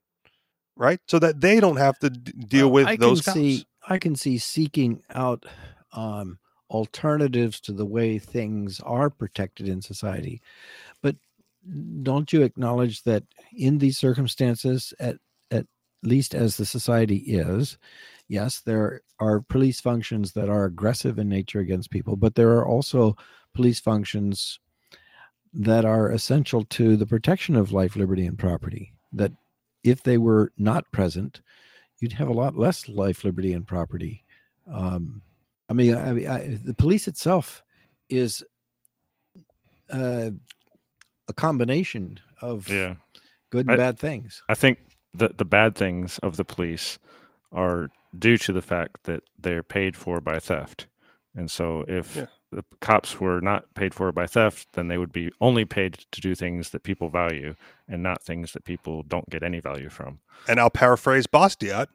right? 0.76 1.00
So 1.06 1.18
that 1.18 1.40
they 1.40 1.60
don't 1.60 1.76
have 1.76 1.98
to 2.00 2.10
d- 2.10 2.32
deal 2.32 2.70
with 2.70 2.86
I 2.88 2.96
those 2.96 3.20
can 3.22 3.32
cops. 3.32 3.34
see 3.34 3.66
I 3.86 3.98
can 3.98 4.16
see 4.16 4.38
seeking 4.38 5.02
out 5.14 5.46
um, 5.92 6.38
alternatives 6.70 7.60
to 7.60 7.72
the 7.72 7.86
way 7.86 8.18
things 8.18 8.80
are 8.80 9.10
protected 9.10 9.68
in 9.68 9.80
society, 9.80 10.40
but 11.02 11.16
don't 12.02 12.32
you 12.32 12.42
acknowledge 12.42 13.02
that 13.02 13.24
in 13.56 13.78
these 13.78 13.98
circumstances, 13.98 14.94
at 15.00 15.16
at 15.50 15.66
least 16.02 16.34
as 16.34 16.56
the 16.56 16.64
society 16.66 17.16
is, 17.16 17.78
yes, 18.28 18.60
there 18.60 19.02
are 19.18 19.40
police 19.40 19.80
functions 19.80 20.32
that 20.32 20.48
are 20.48 20.64
aggressive 20.64 21.18
in 21.18 21.28
nature 21.28 21.60
against 21.60 21.90
people, 21.90 22.16
but 22.16 22.34
there 22.34 22.50
are 22.50 22.66
also 22.66 23.16
police 23.54 23.80
functions 23.80 24.60
that 25.52 25.84
are 25.84 26.12
essential 26.12 26.64
to 26.66 26.96
the 26.96 27.06
protection 27.06 27.56
of 27.56 27.72
life, 27.72 27.96
liberty, 27.96 28.26
and 28.26 28.38
property. 28.38 28.92
That 29.12 29.32
if 29.82 30.02
they 30.02 30.18
were 30.18 30.52
not 30.58 30.90
present, 30.92 31.40
you'd 32.00 32.12
have 32.12 32.28
a 32.28 32.34
lot 32.34 32.56
less 32.56 32.88
life, 32.88 33.24
liberty, 33.24 33.52
and 33.52 33.66
property. 33.66 34.24
Um, 34.72 35.22
I 35.68 35.72
mean, 35.74 35.94
I, 35.94 36.10
I, 36.34 36.58
the 36.64 36.74
police 36.74 37.06
itself 37.08 37.62
is 38.08 38.42
uh, 39.92 40.30
a 41.28 41.32
combination 41.34 42.20
of 42.40 42.68
yeah, 42.68 42.94
good 43.50 43.66
and 43.66 43.72
I- 43.72 43.76
bad 43.76 43.98
things. 43.98 44.42
I 44.48 44.54
think 44.54 44.78
the 45.14 45.28
the 45.36 45.44
bad 45.44 45.74
things 45.74 46.18
of 46.18 46.36
the 46.36 46.44
police 46.44 46.98
are 47.52 47.90
due 48.18 48.38
to 48.38 48.52
the 48.52 48.62
fact 48.62 49.04
that 49.04 49.22
they're 49.38 49.62
paid 49.62 49.96
for 49.96 50.20
by 50.20 50.38
theft, 50.38 50.86
and 51.34 51.50
so 51.50 51.84
if 51.88 52.16
Yeah. 52.16 52.26
the 52.50 52.64
cops 52.80 53.20
were 53.20 53.40
not 53.40 53.74
paid 53.74 53.92
for 53.94 54.10
by 54.12 54.26
theft, 54.26 54.68
then 54.72 54.88
they 54.88 54.96
would 54.98 55.12
be 55.12 55.30
only 55.40 55.64
paid 55.64 56.04
to 56.12 56.20
do 56.20 56.34
things 56.34 56.70
that 56.70 56.82
people 56.82 57.08
value 57.10 57.54
and 57.86 58.02
not 58.02 58.22
things 58.22 58.52
that 58.52 58.64
people 58.64 59.02
don't 59.02 59.28
get 59.30 59.42
any 59.42 59.60
value 59.60 59.90
from. 59.90 60.20
And 60.46 60.58
I'll 60.60 60.70
paraphrase 60.70 61.26
Bastiat, 61.26 61.88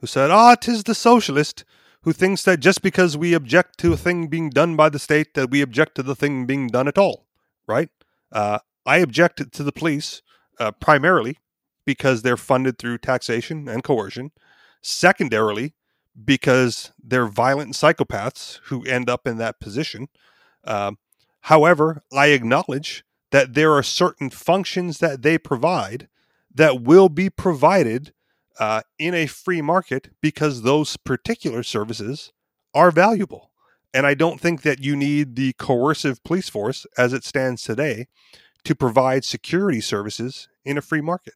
who 0.00 0.06
said, 0.06 0.30
Ah, 0.30 0.54
tis 0.54 0.84
the 0.84 0.94
socialist 0.94 1.64
who 2.06 2.12
thinks 2.12 2.44
that 2.44 2.60
just 2.60 2.82
because 2.82 3.16
we 3.16 3.34
object 3.34 3.78
to 3.78 3.92
a 3.92 3.96
thing 3.96 4.28
being 4.28 4.48
done 4.48 4.76
by 4.76 4.88
the 4.88 4.98
state, 4.98 5.34
that 5.34 5.50
we 5.50 5.60
object 5.60 5.96
to 5.96 6.04
the 6.04 6.14
thing 6.14 6.46
being 6.46 6.68
done 6.68 6.86
at 6.86 6.96
all, 6.96 7.26
right? 7.66 7.88
Uh, 8.30 8.60
I 8.86 8.98
object 8.98 9.52
to 9.52 9.62
the 9.64 9.72
police 9.72 10.22
uh, 10.60 10.70
primarily 10.70 11.38
because 11.84 12.22
they're 12.22 12.36
funded 12.36 12.78
through 12.78 12.98
taxation 12.98 13.66
and 13.68 13.82
coercion. 13.82 14.30
Secondarily, 14.80 15.74
because 16.24 16.92
they're 17.02 17.26
violent 17.26 17.74
psychopaths 17.74 18.60
who 18.66 18.84
end 18.84 19.10
up 19.10 19.26
in 19.26 19.38
that 19.38 19.58
position. 19.58 20.06
Um, 20.62 20.98
however, 21.40 22.04
I 22.12 22.28
acknowledge 22.28 23.04
that 23.32 23.54
there 23.54 23.72
are 23.72 23.82
certain 23.82 24.30
functions 24.30 24.98
that 24.98 25.22
they 25.22 25.38
provide 25.38 26.06
that 26.54 26.82
will 26.82 27.08
be 27.08 27.30
provided 27.30 28.12
uh, 28.58 28.82
in 28.98 29.14
a 29.14 29.26
free 29.26 29.62
market 29.62 30.10
because 30.20 30.62
those 30.62 30.96
particular 30.96 31.62
services 31.62 32.32
are 32.74 32.90
valuable. 32.90 33.50
And 33.94 34.06
I 34.06 34.14
don't 34.14 34.40
think 34.40 34.62
that 34.62 34.82
you 34.82 34.96
need 34.96 35.36
the 35.36 35.54
coercive 35.54 36.22
police 36.22 36.48
force 36.48 36.86
as 36.98 37.12
it 37.12 37.24
stands 37.24 37.62
today 37.62 38.08
to 38.64 38.74
provide 38.74 39.24
security 39.24 39.80
services 39.80 40.48
in 40.64 40.76
a 40.76 40.82
free 40.82 41.00
market. 41.00 41.34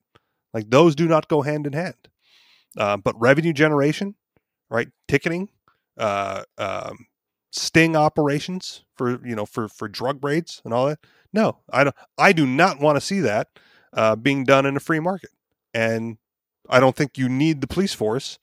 Like 0.52 0.70
those 0.70 0.94
do 0.94 1.06
not 1.06 1.28
go 1.28 1.42
hand 1.42 1.66
in 1.66 1.72
hand. 1.72 1.94
Uh, 2.76 2.96
but 2.96 3.20
revenue 3.20 3.52
generation, 3.52 4.14
right? 4.68 4.88
Ticketing, 5.08 5.48
uh, 5.96 6.42
um, 6.58 7.06
sting 7.50 7.96
operations 7.96 8.84
for 8.96 9.26
you 9.26 9.34
know 9.34 9.46
for 9.46 9.68
for 9.68 9.88
drug 9.88 10.22
raids 10.24 10.62
and 10.64 10.72
all 10.72 10.86
that. 10.86 11.00
No, 11.32 11.58
I 11.72 11.84
don't. 11.84 11.96
I 12.16 12.32
do 12.32 12.46
not 12.46 12.80
want 12.80 12.96
to 12.96 13.00
see 13.00 13.20
that 13.20 13.48
uh, 13.92 14.16
being 14.16 14.44
done 14.44 14.66
in 14.66 14.76
a 14.76 14.80
free 14.80 15.00
market, 15.00 15.30
and 15.74 16.18
I 16.68 16.80
don't 16.80 16.96
think 16.96 17.18
you 17.18 17.28
need 17.28 17.60
the 17.60 17.66
police 17.66 17.94
force 17.94 18.38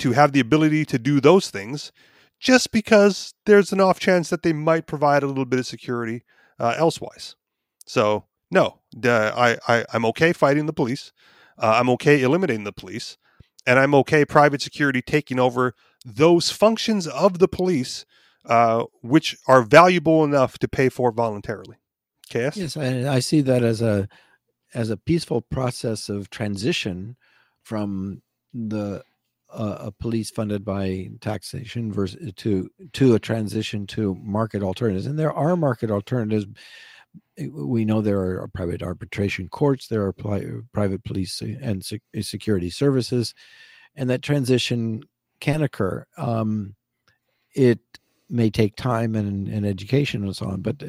to 0.00 0.12
have 0.12 0.32
the 0.32 0.40
ability 0.40 0.84
to 0.86 0.98
do 0.98 1.20
those 1.20 1.50
things, 1.50 1.92
just 2.38 2.72
because 2.72 3.34
there's 3.46 3.72
an 3.72 3.80
off 3.80 4.00
chance 4.00 4.30
that 4.30 4.42
they 4.42 4.52
might 4.52 4.86
provide 4.86 5.22
a 5.22 5.26
little 5.26 5.44
bit 5.44 5.58
of 5.58 5.66
security 5.66 6.22
uh, 6.58 6.74
elsewise. 6.76 7.36
So 7.86 8.24
no, 8.50 8.80
I, 9.04 9.58
I 9.68 9.84
I'm 9.92 10.04
okay 10.06 10.32
fighting 10.32 10.66
the 10.66 10.72
police. 10.72 11.12
Uh, 11.58 11.74
I'm 11.78 11.90
okay 11.90 12.22
eliminating 12.22 12.64
the 12.64 12.72
police, 12.72 13.18
and 13.66 13.78
I'm 13.78 13.94
okay 13.96 14.24
private 14.24 14.62
security 14.62 15.02
taking 15.02 15.38
over 15.38 15.74
those 16.04 16.50
functions 16.50 17.06
of 17.06 17.38
the 17.38 17.48
police 17.48 18.06
uh, 18.46 18.84
which 19.02 19.36
are 19.46 19.62
valuable 19.62 20.24
enough 20.24 20.58
to 20.58 20.68
pay 20.68 20.88
for 20.88 21.12
voluntarily. 21.12 21.76
KS? 22.30 22.56
Yes, 22.56 22.76
and 22.76 23.08
I 23.08 23.18
see 23.20 23.40
that 23.42 23.62
as 23.62 23.82
a 23.82 24.08
as 24.72 24.88
a 24.88 24.96
peaceful 24.96 25.42
process 25.42 26.08
of 26.08 26.30
transition 26.30 27.16
from 27.62 28.22
the 28.52 29.02
uh, 29.52 29.76
a 29.80 29.92
police 29.92 30.30
funded 30.30 30.64
by 30.64 31.08
taxation 31.20 31.92
versus 31.92 32.32
to 32.36 32.70
to 32.92 33.14
a 33.14 33.18
transition 33.18 33.86
to 33.88 34.14
market 34.22 34.62
alternatives. 34.62 35.06
And 35.06 35.18
there 35.18 35.32
are 35.32 35.56
market 35.56 35.90
alternatives. 35.90 36.46
We 37.52 37.84
know 37.84 38.00
there 38.00 38.40
are 38.40 38.48
private 38.54 38.82
arbitration 38.82 39.48
courts 39.48 39.88
there 39.88 40.06
are 40.06 40.12
private 40.12 41.04
police 41.04 41.40
and 41.40 41.84
security 42.20 42.70
services 42.70 43.34
and 43.96 44.08
that 44.10 44.22
transition 44.22 45.02
can 45.40 45.62
occur. 45.62 46.06
Um, 46.16 46.76
it 47.54 47.80
may 48.28 48.50
take 48.50 48.76
time 48.76 49.14
and, 49.16 49.48
and 49.48 49.66
education 49.66 50.22
and 50.24 50.36
so 50.36 50.46
on 50.46 50.60
but 50.60 50.82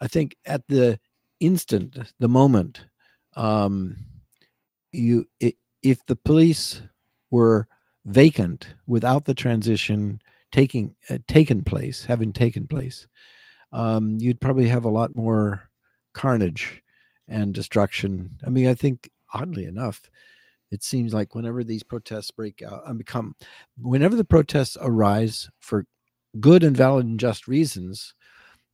i 0.00 0.06
think 0.06 0.36
at 0.46 0.66
the 0.68 0.98
instant 1.40 1.98
the 2.20 2.28
moment 2.28 2.86
um, 3.36 3.96
you 4.92 5.26
it, 5.40 5.56
if 5.84 6.04
the 6.06 6.16
police 6.16 6.82
were 7.30 7.68
vacant 8.06 8.74
without 8.86 9.24
the 9.24 9.34
transition 9.34 10.20
taking 10.50 10.94
uh, 11.10 11.18
taken 11.28 11.62
place 11.62 12.04
having 12.04 12.32
taken 12.32 12.66
place 12.66 13.06
um, 13.72 14.16
you'd 14.18 14.40
probably 14.40 14.68
have 14.68 14.84
a 14.84 14.90
lot 14.90 15.16
more 15.16 15.68
carnage 16.12 16.80
and 17.26 17.54
destruction. 17.54 18.30
I 18.46 18.50
mean 18.50 18.66
i 18.66 18.74
think 18.74 19.10
oddly 19.32 19.64
enough 19.64 20.02
it 20.70 20.82
seems 20.82 21.14
like 21.14 21.34
whenever 21.34 21.62
these 21.62 21.82
protests 21.82 22.30
break 22.30 22.62
out 22.62 22.82
and 22.86 22.98
become 22.98 23.36
whenever 23.78 24.16
the 24.16 24.24
protests 24.24 24.76
arise 24.80 25.48
for 25.60 25.86
good 26.40 26.64
and 26.64 26.76
valid 26.76 27.06
and 27.06 27.20
just 27.20 27.46
reasons 27.46 28.14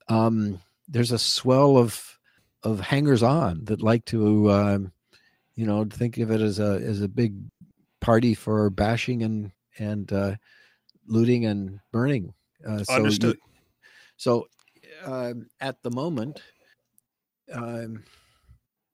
um, 0.09 0.61
there's 0.89 1.13
a 1.13 1.19
swell 1.19 1.77
of 1.77 2.19
of 2.63 2.81
hangers 2.81 3.23
on 3.23 3.65
that 3.65 3.83
like 3.83 4.05
to 4.07 4.51
um, 4.51 4.93
you 5.61 5.67
know 5.67 5.85
think 5.85 6.17
of 6.17 6.31
it 6.31 6.41
as 6.41 6.59
a 6.59 6.81
as 6.83 7.03
a 7.03 7.09
big 7.09 7.35
party 8.01 8.33
for 8.33 8.71
bashing 8.71 9.23
and 9.23 9.53
and 9.79 10.11
uh, 10.11 10.35
looting 11.07 11.45
and 11.45 11.81
burning. 11.93 12.33
Uh, 12.67 12.83
so 12.83 12.95
Understood. 12.95 13.37
You, 13.37 13.43
so 14.17 14.49
um, 15.05 15.49
at 15.61 15.83
the 15.83 15.91
moment, 15.91 16.41
um, 17.53 18.03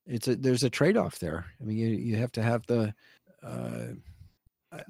it's 0.07 0.27
a 0.27 0.35
there's 0.35 0.65
a 0.65 0.71
trade 0.71 0.97
off 0.97 1.21
there. 1.21 1.47
I 1.61 1.65
mean, 1.65 1.77
you 1.77 1.89
you 1.89 2.17
have 2.17 2.33
to 2.33 2.43
have 2.43 2.67
the. 2.67 2.93
Uh, 3.45 3.95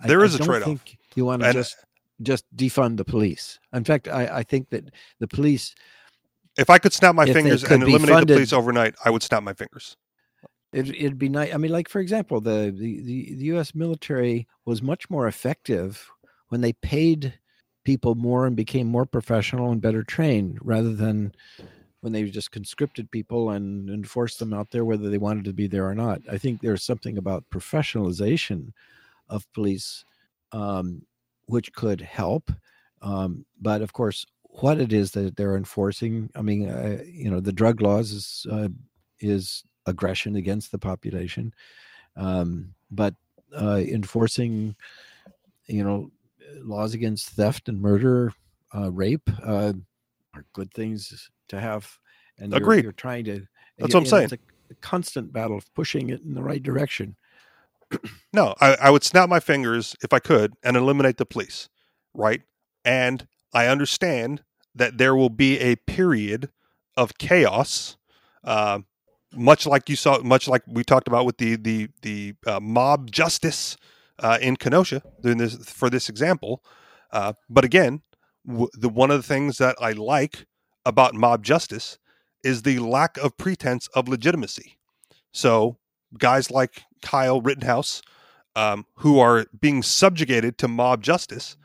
there 0.07 0.23
I, 0.23 0.25
is 0.25 0.41
I 0.41 0.45
a 0.45 0.47
trade 0.47 0.63
off. 0.63 0.81
You 1.15 1.27
want 1.27 1.43
to 1.43 1.53
just 1.53 1.77
just 2.23 2.45
defund 2.57 2.97
the 2.97 3.05
police. 3.05 3.61
In 3.75 3.85
fact, 3.85 4.09
I, 4.09 4.39
I 4.39 4.43
think 4.45 4.71
that 4.71 4.91
the 5.21 5.29
police. 5.29 5.75
If 6.57 6.71
I 6.71 6.79
could 6.79 6.95
snap 6.95 7.15
my 7.15 7.27
fingers 7.27 7.65
and 7.65 7.83
eliminate 7.83 8.09
funded, 8.09 8.29
the 8.29 8.35
police 8.37 8.55
overnight, 8.55 8.95
I 9.05 9.11
would 9.11 9.23
snap 9.23 9.43
my 9.43 9.53
fingers. 9.53 9.99
It, 10.77 10.91
it'd 10.91 11.19
be 11.19 11.31
nice. 11.31 11.55
I 11.55 11.57
mean, 11.57 11.73
like 11.73 11.89
for 11.89 12.01
example, 12.01 12.41
the, 12.41 12.75
the 12.77 13.01
the 13.01 13.35
the 13.35 13.45
U.S. 13.47 13.75
military 13.75 14.47
was 14.67 14.83
much 14.83 15.09
more 15.09 15.27
effective 15.27 16.11
when 16.49 16.61
they 16.61 16.75
paid 16.75 17.33
people 17.85 18.15
more 18.15 18.47
and 18.47 18.55
became 18.55 18.87
more 18.87 19.07
professional 19.07 19.71
and 19.71 19.81
better 19.81 20.03
trained, 20.03 20.59
rather 20.61 20.93
than 20.93 21.33
when 22.01 22.13
they 22.13 22.25
just 22.25 22.51
conscripted 22.53 23.11
people 23.11 23.51
and 23.51 23.89
enforced 23.89 24.39
them 24.39 24.53
out 24.53 24.71
there 24.71 24.85
whether 24.85 25.09
they 25.09 25.19
wanted 25.19 25.45
to 25.45 25.53
be 25.55 25.67
there 25.67 25.89
or 25.89 25.95
not. 25.95 26.21
I 26.31 26.37
think 26.37 26.61
there's 26.61 26.85
something 26.85 27.17
about 27.17 27.49
professionalization 27.51 28.73
of 29.29 29.51
police 29.55 30.05
um, 30.53 31.03
which 31.47 31.73
could 31.73 32.01
help. 32.01 32.53
Um, 33.03 33.47
but 33.61 33.83
of 33.83 33.93
course, 33.93 34.27
what 34.43 34.79
it 34.81 34.93
is 34.93 35.13
that 35.13 35.37
they're 35.37 35.57
enforcing, 35.57 36.31
I 36.37 36.43
mean, 36.43 36.69
uh, 36.69 36.99
you 37.07 37.31
know, 37.31 37.41
the 37.41 37.53
drug 37.53 37.81
laws 37.81 38.13
is 38.13 38.47
uh, 38.51 38.69
is 39.21 39.65
aggression 39.87 40.37
against 40.37 40.73
the 40.73 40.79
population. 40.79 41.55
Um, 42.17 42.75
but 42.91 43.15
uh, 43.57 43.83
enforcing, 43.87 44.75
you 45.67 45.85
know, 45.85 46.11
laws 46.59 46.95
against 46.95 47.31
theft 47.31 47.69
and 47.69 47.81
murder, 47.81 48.33
uh, 48.75 48.91
rape 48.91 49.29
uh, 49.45 49.73
are 50.35 50.45
good 50.53 50.73
things 50.73 51.31
to 51.49 51.61
have. 51.61 51.99
And 52.39 52.55
Agreed. 52.55 52.77
You're, 52.77 52.85
you're 52.85 52.93
trying 52.93 53.25
to. 53.25 53.47
That's 53.79 53.95
what 53.95 54.01
I'm 54.01 54.07
saying. 54.07 54.25
It's 54.25 54.33
a, 54.35 54.39
a 54.71 54.75
constant 54.77 55.33
battle 55.33 55.57
of 55.57 55.73
pushing 55.75 56.11
it 56.11 56.23
in 56.23 56.35
the 56.35 56.43
right 56.43 56.63
direction. 56.63 57.17
no, 58.33 58.55
I, 58.61 58.77
I 58.83 58.91
would 58.91 59.05
snap 59.05 59.29
my 59.29 59.41
fingers 59.41 59.97
if 60.03 60.13
I 60.13 60.19
could 60.19 60.55
and 60.63 60.77
eliminate 60.77 61.19
the 61.19 61.27
police, 61.27 61.69
right? 62.15 62.43
And 62.85 63.27
I 63.53 63.69
understand 63.69 64.43
that 64.75 64.99
there 64.99 65.15
will 65.15 65.31
be 65.31 65.59
a 65.61 65.77
period 65.77 66.51
of 66.97 67.19
chaos 67.19 67.97
uh, 68.45 68.81
much 69.35 69.67
like 69.67 69.89
you 69.89 69.97
saw, 69.97 70.19
much 70.21 70.49
like 70.49 70.63
we 70.67 70.85
talked 70.85 71.09
about 71.09 71.27
with 71.27 71.39
the 71.39 71.57
the 71.57 71.89
the 72.03 72.35
uh, 72.47 72.61
mob 72.61 73.11
justice 73.11 73.77
uh, 74.19 74.39
in 74.41 74.57
Kenosha 74.57 75.03
this, 75.23 75.57
for 75.57 75.91
this 75.91 76.09
example. 76.09 76.63
Uh, 77.13 77.33
but 77.49 77.65
again, 77.65 78.03
w- 78.47 78.69
the 78.75 78.89
one 78.89 79.11
of 79.11 79.19
the 79.19 79.27
things 79.27 79.59
that 79.59 79.77
I 79.81 79.93
like 79.93 80.47
about 80.85 81.15
mob 81.15 81.43
justice 81.45 81.99
is 82.45 82.63
the 82.63 82.79
lack 82.79 83.17
of 83.19 83.37
pretense 83.37 83.89
of 83.89 84.09
legitimacy. 84.09 84.79
So 85.33 85.79
guys 86.19 86.51
like 86.51 86.83
Kyle 87.03 87.41
Rittenhouse, 87.41 88.03
um, 88.55 88.87
who 88.97 89.19
are 89.19 89.47
being 89.61 89.83
subjugated 89.83 90.57
to 90.59 90.69
mob 90.69 91.03
justice, 91.03 91.57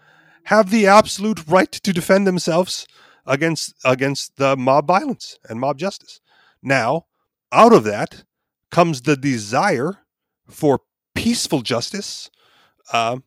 have 0.45 0.71
the 0.71 0.87
absolute 0.87 1.47
right 1.47 1.71
to 1.71 1.93
defend 1.93 2.25
themselves 2.25 2.87
against 3.25 3.73
against 3.85 4.37
the 4.37 4.57
mob 4.57 4.87
violence 4.87 5.37
and 5.47 5.59
mob 5.59 5.77
justice. 5.77 6.19
Now, 6.63 7.05
out 7.51 7.73
of 7.73 7.83
that 7.85 8.23
comes 8.71 9.01
the 9.01 9.17
desire 9.17 9.99
for 10.47 10.81
peaceful 11.15 11.61
justice. 11.61 12.29
Uh, 12.91 13.19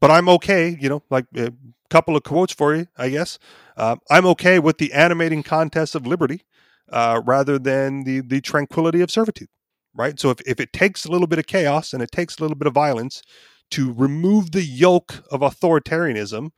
but 0.00 0.10
I'm 0.10 0.28
okay, 0.30 0.76
you 0.80 0.88
know, 0.88 1.02
like 1.10 1.26
a 1.36 1.52
couple 1.90 2.16
of 2.16 2.24
quotes 2.24 2.52
for 2.52 2.74
you, 2.74 2.86
I 2.96 3.08
guess. 3.08 3.38
Uh, 3.76 3.96
I'm 4.10 4.26
okay 4.26 4.58
with 4.58 4.78
the 4.78 4.92
animating 4.92 5.42
contest 5.42 5.94
of 5.94 6.06
liberty 6.06 6.42
uh, 6.90 7.22
rather 7.24 7.58
than 7.58 8.04
the, 8.04 8.20
the 8.20 8.40
tranquility 8.40 9.00
of 9.00 9.10
servitude, 9.10 9.48
right? 9.94 10.18
So 10.18 10.30
if, 10.30 10.40
if 10.46 10.60
it 10.60 10.72
takes 10.72 11.04
a 11.04 11.10
little 11.10 11.26
bit 11.26 11.38
of 11.38 11.46
chaos 11.46 11.92
and 11.92 12.02
it 12.02 12.12
takes 12.12 12.38
a 12.38 12.42
little 12.42 12.56
bit 12.56 12.66
of 12.66 12.74
violence 12.74 13.22
to 13.70 13.92
remove 13.92 14.52
the 14.52 14.62
yoke 14.64 15.24
of 15.30 15.40
authoritarianism 15.40 16.50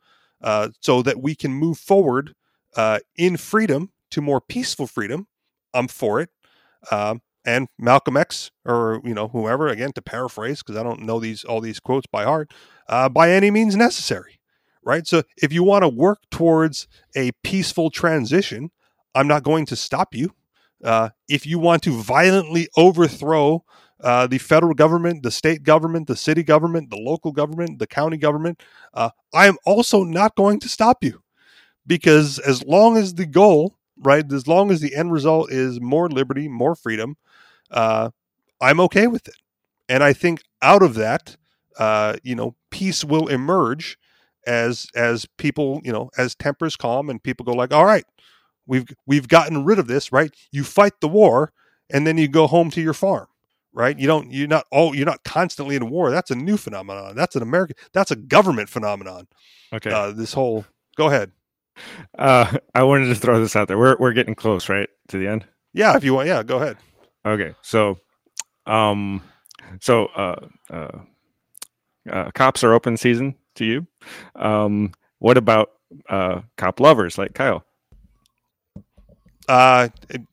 uh, 0.43 0.70
so 0.81 1.03
that 1.03 1.22
we 1.22 1.35
can 1.35 1.53
move 1.53 1.79
forward 1.79 2.35
uh, 2.77 2.99
in 3.16 3.37
freedom 3.37 3.91
to 4.11 4.20
more 4.20 4.41
peaceful 4.41 4.87
freedom, 4.87 5.27
I'm 5.72 5.89
for 5.89 6.20
it. 6.20 6.31
Um, 6.91 7.22
and 7.47 7.68
Malcolm 7.78 8.16
X, 8.16 8.51
or 8.64 9.01
you 9.05 9.14
know 9.14 9.28
whoever, 9.28 9.68
again 9.68 9.93
to 9.93 10.03
paraphrase 10.03 10.62
because 10.62 10.78
I 10.78 10.82
don't 10.82 11.03
know 11.03 11.20
these 11.20 11.45
all 11.45 11.61
these 11.61 11.80
quotes 11.80 12.07
by 12.07 12.24
heart, 12.24 12.53
uh, 12.89 13.09
by 13.09 13.30
any 13.30 13.51
means 13.51 13.76
necessary, 13.76 14.41
right? 14.82 15.07
So 15.07 15.22
if 15.37 15.53
you 15.53 15.62
want 15.62 15.82
to 15.82 15.89
work 15.89 16.20
towards 16.30 16.89
a 17.14 17.32
peaceful 17.43 17.91
transition, 17.91 18.70
I'm 19.14 19.28
not 19.28 19.43
going 19.43 19.66
to 19.66 19.76
stop 19.76 20.14
you. 20.14 20.35
Uh, 20.82 21.11
if 21.28 21.47
you 21.47 21.59
want 21.59 21.82
to 21.82 21.93
violently 21.93 22.68
overthrow 22.76 23.64
uh, 24.03 24.26
the 24.26 24.39
federal 24.39 24.74
government, 24.74 25.22
the 25.22 25.30
state 25.30 25.62
government, 25.62 26.07
the 26.07 26.16
city 26.16 26.43
government, 26.43 26.91
the 26.91 26.97
local 26.97 27.32
government, 27.32 27.78
the 27.78 27.87
county 27.87 28.16
government, 28.16 28.62
uh, 28.93 29.11
I 29.32 29.47
am 29.47 29.57
also 29.64 30.05
not 30.05 30.35
going 30.35 30.61
to 30.61 30.68
stop 30.68 31.03
you 31.03 31.22
because 31.87 32.39
as 32.39 32.64
long 32.64 32.97
as 32.97 33.14
the 33.14 33.26
goal 33.26 33.76
right? 33.99 34.30
As 34.32 34.47
long 34.47 34.70
as 34.70 34.80
the 34.80 34.95
end 34.95 35.12
result 35.12 35.51
is 35.51 35.80
more 35.80 36.09
liberty, 36.09 36.49
more 36.49 36.74
freedom, 36.74 37.16
uh, 37.70 38.11
I'm 38.61 38.80
okay 38.80 39.07
with 39.07 39.28
it. 39.28 39.36
And 39.88 40.03
I 40.03 40.12
think 40.12 40.42
out 40.62 40.82
of 40.82 40.95
that, 40.95 41.36
uh, 41.78 42.16
you 42.22 42.34
know, 42.34 42.55
peace 42.70 43.05
will 43.05 43.28
emerge 43.28 43.99
as 44.47 44.86
as 44.95 45.26
people, 45.38 45.80
you 45.84 45.92
know, 45.92 46.11
as 46.16 46.34
tempers 46.34 46.76
calm 46.76 47.11
and 47.11 47.22
people 47.22 47.45
go 47.45 47.53
like, 47.53 47.72
all 47.72 47.84
right, 47.84 48.05
we've 48.66 48.86
we've 49.07 49.28
gotten 49.28 49.64
rid 49.64 49.78
of 49.78 49.86
this, 49.86 50.12
right? 50.12 50.32
You 50.53 50.64
fight 50.64 51.01
the 51.01 51.09
war, 51.09 51.53
and 51.90 52.07
then 52.07 52.18
you 52.18 52.28
go 52.28 52.47
home 52.47 52.70
to 52.70 52.80
your 52.80 52.95
farm, 52.95 53.26
right? 53.72 53.99
You 53.99 54.07
don't 54.07 54.32
you're 54.32 54.49
not 54.49 54.66
oh 54.72 54.92
you're 54.92 55.07
not 55.07 55.24
constantly 55.24 55.76
in 55.76 55.90
war. 55.90 56.11
That's 56.11 56.30
a 56.30 56.36
new 56.36 56.57
phenomenon. 56.57 57.14
That's 57.16 57.36
an 57.36 57.42
American. 57.42 57.76
That's 57.92 58.11
a 58.11 58.16
government 58.16 58.68
phenomenon. 58.68 59.26
Okay. 59.72 59.90
Uh, 59.90 60.12
this 60.12 60.32
whole 60.32 60.64
go 60.97 61.09
ahead. 61.09 61.32
Uh, 62.18 62.59
I 62.75 62.83
wanted 62.85 63.07
to 63.07 63.14
throw 63.14 63.41
this 63.41 63.57
out 63.57 63.68
there. 63.68 63.79
We're 63.79 63.97
we're 63.99 64.12
getting 64.12 64.35
close, 64.35 64.68
right, 64.68 64.89
to 65.09 65.18
the 65.18 65.29
end. 65.29 65.47
Yeah, 65.72 65.97
if 65.97 66.05
you 66.05 66.14
want, 66.14 66.29
yeah, 66.29 66.43
go 66.43 66.57
ahead. 66.57 66.77
Okay, 67.27 67.55
so, 67.62 67.99
um, 68.66 69.22
so 69.81 70.07
uh, 70.07 70.47
uh, 70.70 70.99
uh, 72.11 72.31
cops 72.33 72.62
are 72.62 72.72
open 72.72 72.97
season 72.97 73.35
to 73.57 73.64
you. 73.64 73.87
Um, 74.37 74.93
what 75.18 75.37
about 75.37 75.70
uh, 76.09 76.43
cop 76.57 76.81
lovers 76.81 77.18
like 77.18 77.35
Kyle? 77.35 77.64
Uh, 79.49 79.89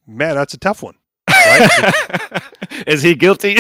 man, 0.08 0.36
that's 0.36 0.54
a 0.54 0.58
tough 0.58 0.84
one. 0.84 0.96
Is 2.88 3.02
he 3.02 3.16
guilty? 3.16 3.58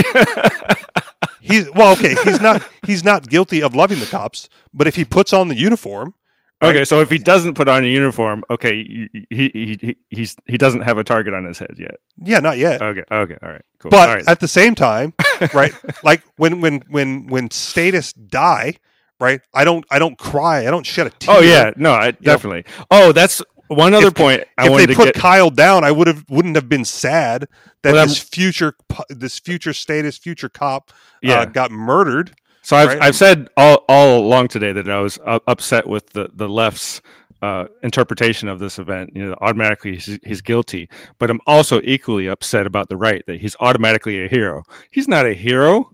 He's 1.41 1.69
well, 1.71 1.93
okay. 1.93 2.15
He's 2.23 2.39
not. 2.39 2.67
He's 2.85 3.03
not 3.03 3.27
guilty 3.27 3.61
of 3.61 3.75
loving 3.75 3.99
the 3.99 4.05
cops, 4.05 4.47
but 4.73 4.87
if 4.87 4.95
he 4.95 5.03
puts 5.03 5.33
on 5.33 5.47
the 5.47 5.55
uniform, 5.55 6.13
okay, 6.61 6.85
so 6.85 7.01
if 7.01 7.09
he 7.09 7.17
doesn't 7.17 7.55
put 7.55 7.67
on 7.67 7.83
a 7.83 7.87
uniform, 7.87 8.43
okay, 8.49 8.83
he 8.83 9.09
he, 9.29 9.51
he 9.53 9.77
he 9.81 9.97
he's 10.09 10.35
he 10.45 10.57
doesn't 10.57 10.81
have 10.81 10.97
a 10.97 11.03
target 11.03 11.33
on 11.33 11.45
his 11.45 11.59
head 11.59 11.75
yet. 11.77 11.95
yeah, 12.17 12.39
not 12.39 12.57
yet. 12.57 12.81
Okay, 12.81 13.03
okay, 13.11 13.37
all 13.41 13.49
right, 13.49 13.61
cool. 13.79 13.91
but 13.91 14.09
right. 14.09 14.27
at 14.27 14.39
the 14.39 14.47
same 14.47 14.75
time, 14.75 15.13
right? 15.53 15.73
like 16.03 16.23
when 16.37 16.61
when 16.61 16.83
when 16.89 17.27
when 17.27 17.49
statists 17.51 18.13
die, 18.13 18.75
right? 19.19 19.41
I 19.53 19.63
don't 19.63 19.85
I 19.89 19.99
don't 19.99 20.17
cry. 20.17 20.67
I 20.67 20.71
don't 20.71 20.85
shed 20.85 21.07
a 21.07 21.09
tear. 21.11 21.35
oh 21.35 21.39
yeah, 21.39 21.71
no, 21.75 21.93
I 21.93 22.11
definitely. 22.11 22.65
Oh, 22.89 23.11
that's 23.11 23.41
one 23.67 23.93
other 23.93 24.07
If- 24.07 24.15
point 24.15 24.43
I 24.57 24.69
if 24.69 24.87
they 24.87 24.93
put 24.93 25.05
get. 25.05 25.15
Kyle 25.15 25.49
down, 25.49 25.83
I 25.83 25.91
would 25.91 26.07
have 26.07 26.25
wouldn't 26.29 26.55
have 26.55 26.67
been 26.67 26.85
sad 26.85 27.47
that 27.83 27.93
Well, 27.93 28.05
this 28.05 28.19
future 28.19 28.75
this 29.09 29.39
future 29.39 29.73
statist 29.73 30.21
future 30.21 30.49
cop 30.49 30.91
yeah, 31.21 31.41
uh, 31.41 31.45
got 31.45 31.71
murdered. 31.71 32.33
So 32.63 32.75
I've 32.77 32.87
right? 32.89 33.01
I've 33.01 33.15
said 33.15 33.49
all 33.57 33.83
all 33.89 34.19
along 34.19 34.49
today 34.49 34.71
that 34.71 34.89
I 34.89 34.99
was 34.99 35.17
upset 35.25 35.87
with 35.87 36.09
the 36.11 36.29
the 36.33 36.47
left's 36.47 37.01
uh, 37.41 37.65
interpretation 37.81 38.47
of 38.47 38.59
this 38.59 38.77
event. 38.77 39.11
You 39.15 39.29
know, 39.29 39.35
automatically 39.41 39.95
he's, 39.95 40.19
he's 40.23 40.41
guilty, 40.41 40.87
but 41.17 41.29
I'm 41.31 41.41
also 41.47 41.81
equally 41.83 42.27
upset 42.27 42.67
about 42.67 42.87
the 42.89 42.97
right 42.97 43.23
that 43.25 43.41
he's 43.41 43.55
automatically 43.59 44.23
a 44.23 44.27
hero. 44.27 44.63
He's 44.91 45.07
not 45.07 45.25
a 45.25 45.33
hero. 45.33 45.89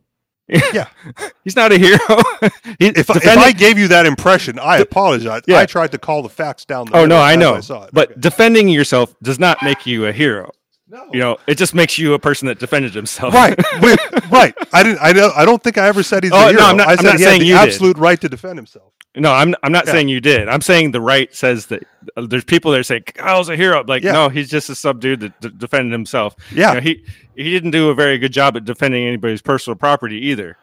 Yeah. 0.50 0.88
he's 1.46 1.56
not 1.56 1.72
a 1.72 1.78
hero. 1.78 1.98
He- 2.80 2.88
If, 2.88 3.10
I- 3.10 3.16
if 3.18 3.28
I 3.38 3.52
gave 3.54 3.78
you 3.78 3.88
that 3.90 4.06
impression, 4.06 4.60
I 4.60 4.78
apologize. 4.80 5.42
Yeah. 5.48 5.60
I 5.60 5.66
tried 5.66 5.92
to 5.94 5.98
call 5.98 6.22
the 6.22 6.30
facts 6.30 6.64
down. 6.66 6.86
The 6.88 6.98
oh 6.98 7.06
no, 7.06 7.18
I 7.18 7.36
know, 7.38 7.56
I 7.56 7.60
saw 7.62 7.84
it. 7.84 7.90
but 7.94 8.12
Okay. 8.12 8.20
defending 8.22 8.68
yourself 8.70 9.14
does 9.24 9.40
not 9.40 9.62
make 9.64 9.86
you 9.86 10.06
a 10.06 10.12
hero. 10.12 10.52
No. 10.90 11.10
You 11.14 11.20
know, 11.20 11.38
it 11.48 11.58
just 11.58 11.74
makes 11.76 11.98
you 11.98 12.14
a 12.14 12.20
person 12.20 12.48
that 12.48 12.60
defended 12.60 12.94
himself. 12.94 13.34
right, 13.34 13.58
Wait, 13.82 14.00
right. 14.32 14.54
I 14.74 14.84
didn't. 14.84 15.00
I 15.00 15.14
don't. 15.14 15.36
I 15.38 15.46
don't 15.46 15.62
think 15.62 15.78
I 15.78 15.88
ever 15.88 16.04
said 16.04 16.24
he's 16.24 16.32
Oh, 16.34 16.38
a 16.50 16.52
no, 16.54 16.60
hero. 16.60 16.64
I'm 16.64 16.78
not- 16.78 16.88
I 16.88 16.92
I'm 16.92 16.98
said 16.98 17.04
not 17.06 17.16
he 17.18 17.24
had 17.24 17.30
saying 17.30 17.40
the 17.42 17.46
you 17.48 17.54
did. 17.58 17.68
absolute 17.68 17.98
right 17.98 18.20
to 18.22 18.30
defend 18.30 18.58
himself. 18.58 18.94
No, 19.16 19.32
I'm 19.34 19.56
I'm 19.64 19.72
not 19.72 19.86
Yeah. 19.88 19.94
saying 19.94 20.10
you 20.10 20.22
did. 20.22 20.48
I'm 20.48 20.62
saying 20.62 20.92
the 20.92 21.02
right 21.02 21.34
says 21.36 21.66
that 21.68 21.84
uh, 22.16 22.28
there's 22.28 22.44
people 22.44 22.72
that 22.72 22.80
are 22.80 22.84
saying 22.84 23.04
Kyle's 23.16 23.50
a 23.50 23.56
hero. 23.56 23.84
Like, 23.88 24.04
Yeah. 24.04 24.12
no, 24.12 24.30
he's 24.30 24.50
just 24.50 24.70
a 24.70 24.76
sub 24.76 25.00
dude 25.02 25.22
that 25.22 25.42
d- 25.42 25.50
defended 25.58 25.92
himself. 25.92 26.36
Yeah. 26.54 26.70
You 26.70 26.76
know, 26.76 26.82
he 26.82 27.04
he 27.36 27.52
didn't 27.52 27.72
do 27.72 27.90
a 27.90 27.96
very 27.96 28.18
good 28.20 28.32
job 28.32 28.56
at 28.56 28.64
defending 28.66 29.06
anybody's 29.08 29.42
personal 29.42 29.76
property 29.76 30.18
either. 30.28 30.58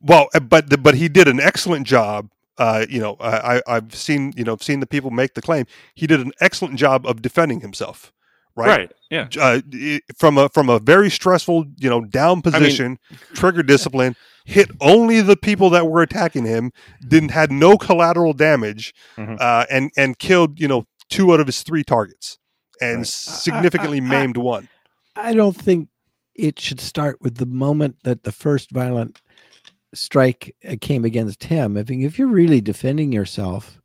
Well, 0.00 0.28
uh, 0.34 0.40
but 0.40 0.70
the, 0.70 0.78
but 0.78 0.94
he 0.94 1.08
did 1.08 1.26
an 1.28 1.40
excellent 1.40 1.86
job. 1.86 2.30
Uh, 2.58 2.86
you 2.88 3.00
know, 3.00 3.16
I, 3.20 3.56
I- 3.58 3.62
I've 3.76 3.94
seen 3.94 4.32
you 4.36 4.44
know 4.44 4.56
seen 4.60 4.80
the 4.80 4.86
people 4.86 5.10
make 5.10 5.34
the 5.34 5.42
claim. 5.42 5.66
He 5.94 6.06
did 6.06 6.20
an 6.20 6.32
excellent 6.40 6.76
job 6.76 7.06
of 7.06 7.20
defending 7.22 7.60
himself. 7.60 8.12
Right. 8.56 8.66
Right. 8.68 8.92
Yeah. 9.10 9.28
Uh, 9.38 9.60
from 10.16 10.38
a 10.38 10.48
from 10.48 10.68
a 10.68 10.78
very 10.78 11.10
stressful, 11.10 11.66
you 11.76 11.90
know, 11.90 12.00
down 12.04 12.40
position, 12.42 12.98
trigger 13.34 13.62
discipline, 13.62 14.16
hit 14.46 14.70
only 14.80 15.20
the 15.20 15.36
people 15.36 15.68
that 15.70 15.86
were 15.88 16.00
attacking 16.02 16.44
him. 16.46 16.72
Didn't 17.06 17.30
had 17.30 17.52
no 17.52 17.76
collateral 17.76 18.32
damage, 18.32 18.94
Mhm. 19.16 19.38
uh, 19.40 19.66
and 19.70 19.90
and 19.96 20.18
killed 20.18 20.58
you 20.58 20.68
know 20.68 20.86
two 21.10 21.32
out 21.32 21.40
of 21.40 21.46
his 21.46 21.62
three 21.62 21.84
targets, 21.84 22.38
and 22.80 22.98
Right. 23.00 23.06
significantly 23.06 23.98
I- 24.00 24.04
I- 24.04 24.08
maimed 24.08 24.36
one. 24.38 24.68
I 25.14 25.34
don't 25.34 25.56
think 25.56 25.88
it 26.34 26.58
should 26.58 26.80
start 26.80 27.18
with 27.20 27.36
the 27.36 27.46
moment 27.46 27.96
that 28.04 28.24
the 28.24 28.32
first 28.32 28.70
violent 28.70 29.20
strike 29.94 30.54
uh, 30.68 30.76
came 30.80 31.04
against 31.04 31.44
him. 31.44 31.76
If, 31.76 31.90
if 31.90 32.18
you're 32.18 32.28
really 32.28 32.60
defending 32.60 33.12
yourself, 33.12 33.80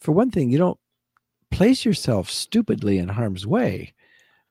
for 0.00 0.12
one 0.12 0.30
thing, 0.30 0.50
you 0.50 0.58
don't 0.58 0.78
place 1.50 1.84
yourself 1.84 2.28
stupidly 2.30 2.98
in 2.98 3.10
harm's 3.10 3.46
way. 3.46 3.93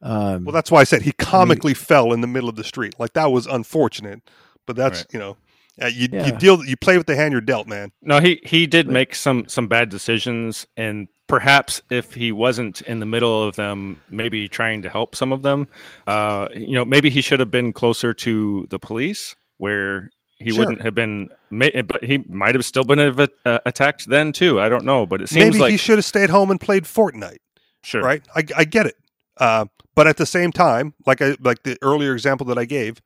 Um, 0.03 0.43
Well, 0.45 0.53
that's 0.53 0.69
why 0.69 0.81
I 0.81 0.83
said 0.83 1.01
he 1.03 1.13
comically 1.13 1.73
fell 1.73 2.11
in 2.13 2.21
the 2.21 2.27
middle 2.27 2.49
of 2.49 2.55
the 2.55 2.63
street. 2.63 2.93
Like 2.99 3.13
that 3.13 3.31
was 3.31 3.47
unfortunate, 3.47 4.21
but 4.67 4.75
that's 4.75 4.99
Right. 4.99 5.13
you 5.13 5.19
know, 5.19 5.37
uh, 5.81 5.87
you 5.87 6.07
you 6.11 6.31
deal 6.33 6.63
you 6.65 6.75
play 6.77 6.97
with 6.97 7.07
the 7.07 7.15
hand 7.15 7.31
you're 7.31 7.41
dealt, 7.41 7.67
man. 7.67 7.91
No, 8.01 8.19
he 8.19 8.39
he 8.45 8.67
did 8.67 8.87
But- 8.87 8.93
make 8.93 9.15
some 9.15 9.47
some 9.47 9.67
bad 9.67 9.89
decisions, 9.89 10.67
and 10.77 11.07
perhaps 11.27 11.81
if 11.89 12.13
he 12.13 12.31
wasn't 12.31 12.81
in 12.81 12.99
the 12.99 13.05
middle 13.05 13.41
of 13.47 13.55
them, 13.55 14.01
maybe 14.09 14.47
trying 14.49 14.81
to 14.83 14.89
help 14.89 15.15
some 15.15 15.31
of 15.31 15.41
them, 15.41 15.67
uh, 16.05 16.49
you 16.53 16.73
know, 16.75 16.83
maybe 16.85 17.09
he 17.09 17.21
should 17.21 17.39
have 17.39 17.49
been 17.49 17.71
closer 17.73 18.13
to 18.13 18.67
the 18.69 18.77
police 18.79 19.35
where. 19.57 20.09
He 20.39 20.49
Sure. 20.49 20.59
wouldn't 20.65 20.81
have 20.81 20.93
been, 20.93 21.29
but 21.51 22.03
he 22.03 22.17
might 22.27 22.53
have 22.53 22.65
still 22.65 22.83
been 22.83 22.99
uh, 22.99 23.59
attacked 23.65 24.09
then 24.09 24.33
too. 24.33 24.59
I 24.59 24.67
don't 24.67 24.83
know, 24.83 25.05
but 25.05 25.21
it 25.21 25.29
seems 25.29 25.45
Maybe 25.53 25.59
like 25.59 25.71
he 25.71 25.77
should 25.77 25.97
have 25.97 26.03
stayed 26.03 26.29
home 26.31 26.51
and 26.51 26.59
played 26.59 26.83
Fortnite. 26.83 27.37
sure, 27.81 28.01
right? 28.01 28.21
I, 28.35 28.43
I 28.57 28.65
get 28.65 28.85
it, 28.87 28.95
uh, 29.37 29.65
but 29.95 30.07
at 30.07 30.17
the 30.17 30.25
same 30.25 30.51
time, 30.51 30.93
like 31.05 31.21
I 31.21 31.35
like 31.39 31.63
the 31.63 31.77
earlier 31.81 32.13
example 32.13 32.45
that 32.47 32.57
I 32.57 32.65
gave, 32.65 33.01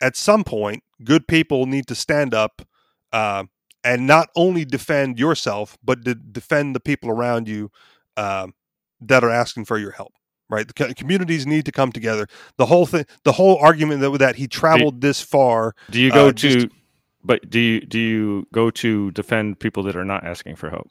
at 0.00 0.16
some 0.16 0.44
point, 0.44 0.82
good 1.04 1.26
people 1.28 1.66
need 1.66 1.86
to 1.88 1.94
stand 1.94 2.34
up 2.34 2.62
uh, 3.12 3.44
and 3.84 4.06
not 4.06 4.28
only 4.36 4.64
defend 4.64 5.18
yourself, 5.18 5.76
but 5.82 6.04
to 6.04 6.14
defend 6.14 6.74
the 6.74 6.80
people 6.80 7.10
around 7.10 7.48
you 7.48 7.70
uh, 8.16 8.46
that 9.00 9.24
are 9.24 9.30
asking 9.30 9.64
for 9.66 9.78
your 9.78 9.92
help. 9.92 10.12
Right, 10.48 10.66
the 10.66 10.74
co- 10.74 10.92
communities 10.94 11.46
need 11.46 11.64
to 11.66 11.70
come 11.72 11.92
together. 11.92 12.26
The 12.56 12.66
whole 12.66 12.84
thing, 12.84 13.06
the 13.22 13.30
whole 13.30 13.56
argument 13.58 14.00
that 14.00 14.18
that 14.18 14.34
he 14.34 14.48
traveled 14.48 15.00
this 15.00 15.20
far. 15.20 15.76
Do 15.92 16.00
you 16.00 16.10
go 16.10 16.26
Uh, 16.26 16.32
to, 16.32 16.34
just- 16.34 16.66
but 17.22 17.48
do 17.48 17.60
you 17.60 17.80
do 17.82 18.00
you 18.00 18.46
go 18.52 18.68
to 18.70 19.12
defend 19.12 19.60
people 19.60 19.84
that 19.84 19.94
are 19.94 20.04
not 20.04 20.24
asking 20.24 20.56
for 20.56 20.68
help? 20.68 20.88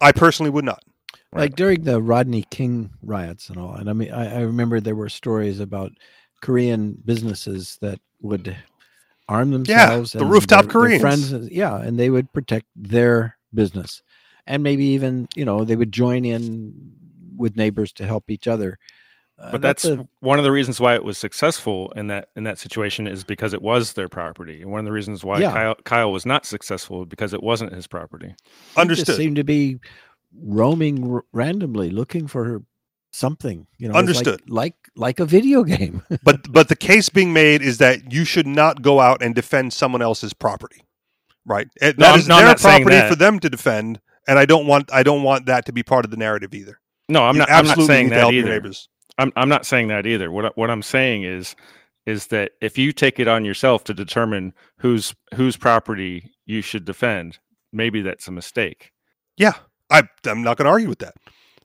I 0.00 0.12
personally 0.12 0.50
would 0.50 0.64
not. 0.64 0.84
Like 1.32 1.56
during 1.56 1.82
the 1.82 2.00
Rodney 2.02 2.44
King 2.50 2.90
riots 3.02 3.48
and 3.48 3.58
all. 3.58 3.74
And 3.74 3.88
I 3.88 3.92
mean, 3.92 4.12
I, 4.12 4.38
I 4.38 4.40
remember 4.42 4.80
there 4.80 4.94
were 4.96 5.08
stories 5.08 5.60
about 5.60 5.92
Korean 6.42 6.98
businesses 7.04 7.78
that 7.80 8.00
would 8.20 8.56
arm 9.28 9.50
themselves. 9.50 10.14
Yeah, 10.14 10.18
the 10.18 10.24
and 10.24 10.32
rooftop 10.32 10.64
their- 10.66 10.72
their 10.72 10.98
Koreans. 10.98 11.00
friends, 11.30 11.48
yeah, 11.50 11.76
and 11.80 11.98
they 11.98 12.10
would 12.10 12.32
protect 12.32 12.66
their 12.76 13.36
business, 13.54 14.02
and 14.46 14.62
maybe 14.62 14.84
even 14.86 15.28
you 15.36 15.44
know 15.44 15.64
they 15.64 15.76
would 15.76 15.92
join 15.92 16.24
in 16.24 16.72
with 17.36 17.56
neighbors 17.56 17.92
to 17.94 18.06
help 18.06 18.30
each 18.30 18.46
other. 18.46 18.78
Uh, 19.38 19.50
But 19.52 19.62
that's, 19.62 19.84
a- 19.86 20.06
one 20.20 20.38
of 20.38 20.44
the 20.44 20.52
reasons 20.52 20.78
why 20.78 20.94
it 20.94 21.02
was 21.02 21.16
successful 21.18 21.90
in 21.96 22.08
that 22.08 22.28
in 22.36 22.44
that 22.44 22.58
situation 22.58 23.06
is 23.06 23.24
because 23.24 23.54
it 23.54 23.62
was 23.62 23.94
their 23.94 24.08
property, 24.08 24.60
and 24.62 24.70
one 24.70 24.80
of 24.80 24.84
the 24.86 24.92
reasons 24.92 25.24
why 25.24 25.38
Yeah. 25.40 25.52
Kyle, 25.52 25.74
Kyle 25.84 26.12
was 26.12 26.26
not 26.26 26.44
successful 26.44 27.06
because 27.06 27.32
it 27.32 27.42
wasn't 27.42 27.72
his 27.72 27.86
property. 27.86 28.34
Understood. 28.76 29.16
seemed 29.16 29.36
to 29.36 29.44
be 29.44 29.78
roaming 30.36 31.12
r- 31.14 31.24
randomly 31.32 31.90
looking 31.90 32.26
for 32.26 32.62
something. 33.12 33.66
You 33.78 33.88
know, 33.88 33.92
it's 33.92 33.94
like- 33.94 34.08
Understood. 34.26 34.50
Like 34.50 34.74
like 34.96 35.20
a 35.20 35.26
video 35.26 35.62
game. 35.64 36.02
but 36.22 36.50
but 36.52 36.68
the 36.68 36.76
case 36.76 37.08
being 37.08 37.32
made 37.32 37.62
is 37.62 37.78
that 37.78 38.12
you 38.12 38.24
should 38.24 38.46
not 38.46 38.82
go 38.82 39.00
out 39.00 39.22
and 39.22 39.34
defend 39.34 39.72
someone 39.72 40.02
else's 40.02 40.32
property, 40.32 40.82
right? 41.46 41.68
It- 41.80 41.98
No, 41.98 42.06
that 42.06 42.10
I'm- 42.12 42.18
is 42.20 42.28
no, 42.28 42.36
their 42.44 42.54
property 42.54 43.08
for 43.08 43.14
them 43.16 43.38
to 43.40 43.50
defend, 43.50 44.00
and 44.26 44.38
I 44.38 44.44
don't 44.46 44.66
want 44.66 44.92
I 44.92 45.02
don't 45.02 45.22
want 45.22 45.46
that 45.46 45.66
to 45.66 45.72
be 45.72 45.82
part 45.82 46.04
of 46.04 46.10
the 46.10 46.16
narrative 46.16 46.54
either. 46.54 46.78
No, 47.08 47.24
I'm 47.24 47.34
You 47.34 47.40
not. 47.40 47.50
I'm 47.50 47.64
not 47.66 47.70
absolutely 47.72 47.94
saying 47.94 48.08
that 48.10 48.18
help 48.20 48.32
your 48.32 48.42
either. 48.44 48.50
neighbors. 48.54 48.88
I'm 49.18 49.32
I'm 49.36 49.48
not 49.48 49.66
saying 49.66 49.88
that 49.88 50.06
either. 50.06 50.30
What 50.30 50.56
what 50.56 50.70
I'm 50.70 50.82
saying 50.82 51.24
is 51.24 51.54
is 52.06 52.28
that 52.28 52.52
if 52.60 52.78
you 52.78 52.92
take 52.92 53.20
it 53.20 53.28
on 53.28 53.44
yourself 53.44 53.84
to 53.84 53.94
determine 53.94 54.54
whose 54.78 55.14
whose 55.34 55.56
property 55.56 56.32
you 56.46 56.62
should 56.62 56.84
defend, 56.84 57.38
maybe 57.72 58.00
that's 58.02 58.26
a 58.26 58.32
mistake. 58.32 58.90
Yeah, 59.36 59.52
I 59.92 60.02
I'm 60.26 60.42
not 60.42 60.56
going 60.56 60.66
to 60.66 60.70
argue 60.70 60.88
with 60.88 61.00
that. 61.00 61.14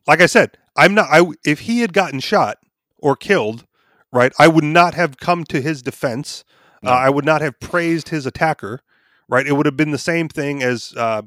Like 0.06 0.22
I 0.22 0.26
said, 0.28 0.58
I'm 0.76 0.94
not. 0.94 1.08
I 1.12 1.22
if 1.46 1.62
he 1.62 1.80
had 1.82 1.94
gotten 1.94 2.20
shot 2.20 2.58
or 2.98 3.16
killed, 3.16 3.66
right, 4.12 4.32
I 4.38 4.48
would 4.48 4.64
not 4.64 4.94
have 4.94 5.18
come 5.18 5.44
to 5.46 5.62
his 5.62 5.82
defense. 5.82 6.44
No. 6.84 6.92
Uh, 6.92 6.96
I 6.96 7.10
would 7.10 7.26
not 7.26 7.42
have 7.42 7.60
praised 7.60 8.10
his 8.10 8.26
attacker. 8.26 8.82
Right, 9.30 9.46
it 9.46 9.54
would 9.54 9.66
have 9.66 9.76
been 9.76 9.92
the 9.92 9.98
same 9.98 10.30
thing 10.30 10.64
as 10.64 10.94
uh, 10.96 11.24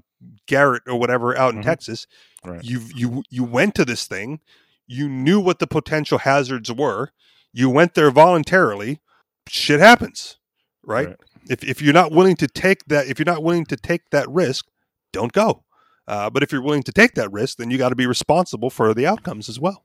Garrett 0.46 0.84
or 0.86 0.98
whatever 0.98 1.36
out 1.36 1.52
in 1.54 1.60
Mhm. 1.60 1.64
Texas. 1.64 2.06
Right. 2.42 2.64
You 2.64 2.80
you 2.94 3.22
you 3.28 3.44
went 3.44 3.74
to 3.74 3.84
this 3.84 4.06
thing. 4.06 4.40
You 4.86 5.06
knew 5.08 5.38
what 5.38 5.58
the 5.58 5.66
potential 5.66 6.18
hazards 6.18 6.72
were. 6.72 7.10
You 7.52 7.68
went 7.68 7.94
there 7.94 8.10
voluntarily. 8.10 9.00
Shit 9.48 9.80
happens, 9.80 10.38
right? 10.82 11.08
Right. 11.08 11.16
If 11.50 11.62
if 11.62 11.82
you're 11.82 11.92
not 11.92 12.10
willing 12.12 12.36
to 12.36 12.46
take 12.46 12.86
that, 12.86 13.06
if 13.06 13.18
you're 13.18 13.26
not 13.26 13.42
willing 13.42 13.66
to 13.66 13.76
take 13.76 14.08
that 14.10 14.26
risk, 14.30 14.66
don't 15.12 15.32
go. 15.32 15.64
Uh, 16.10 16.28
but 16.28 16.42
if 16.42 16.50
you're 16.50 16.60
willing 16.60 16.82
to 16.82 16.90
take 16.92 17.14
that 17.14 17.30
risk, 17.30 17.58
then 17.58 17.70
you 17.70 17.78
got 17.78 17.90
to 17.90 17.94
be 17.94 18.06
responsible 18.06 18.68
for 18.68 18.92
the 18.94 19.06
outcomes 19.06 19.48
as 19.48 19.60
well. 19.60 19.84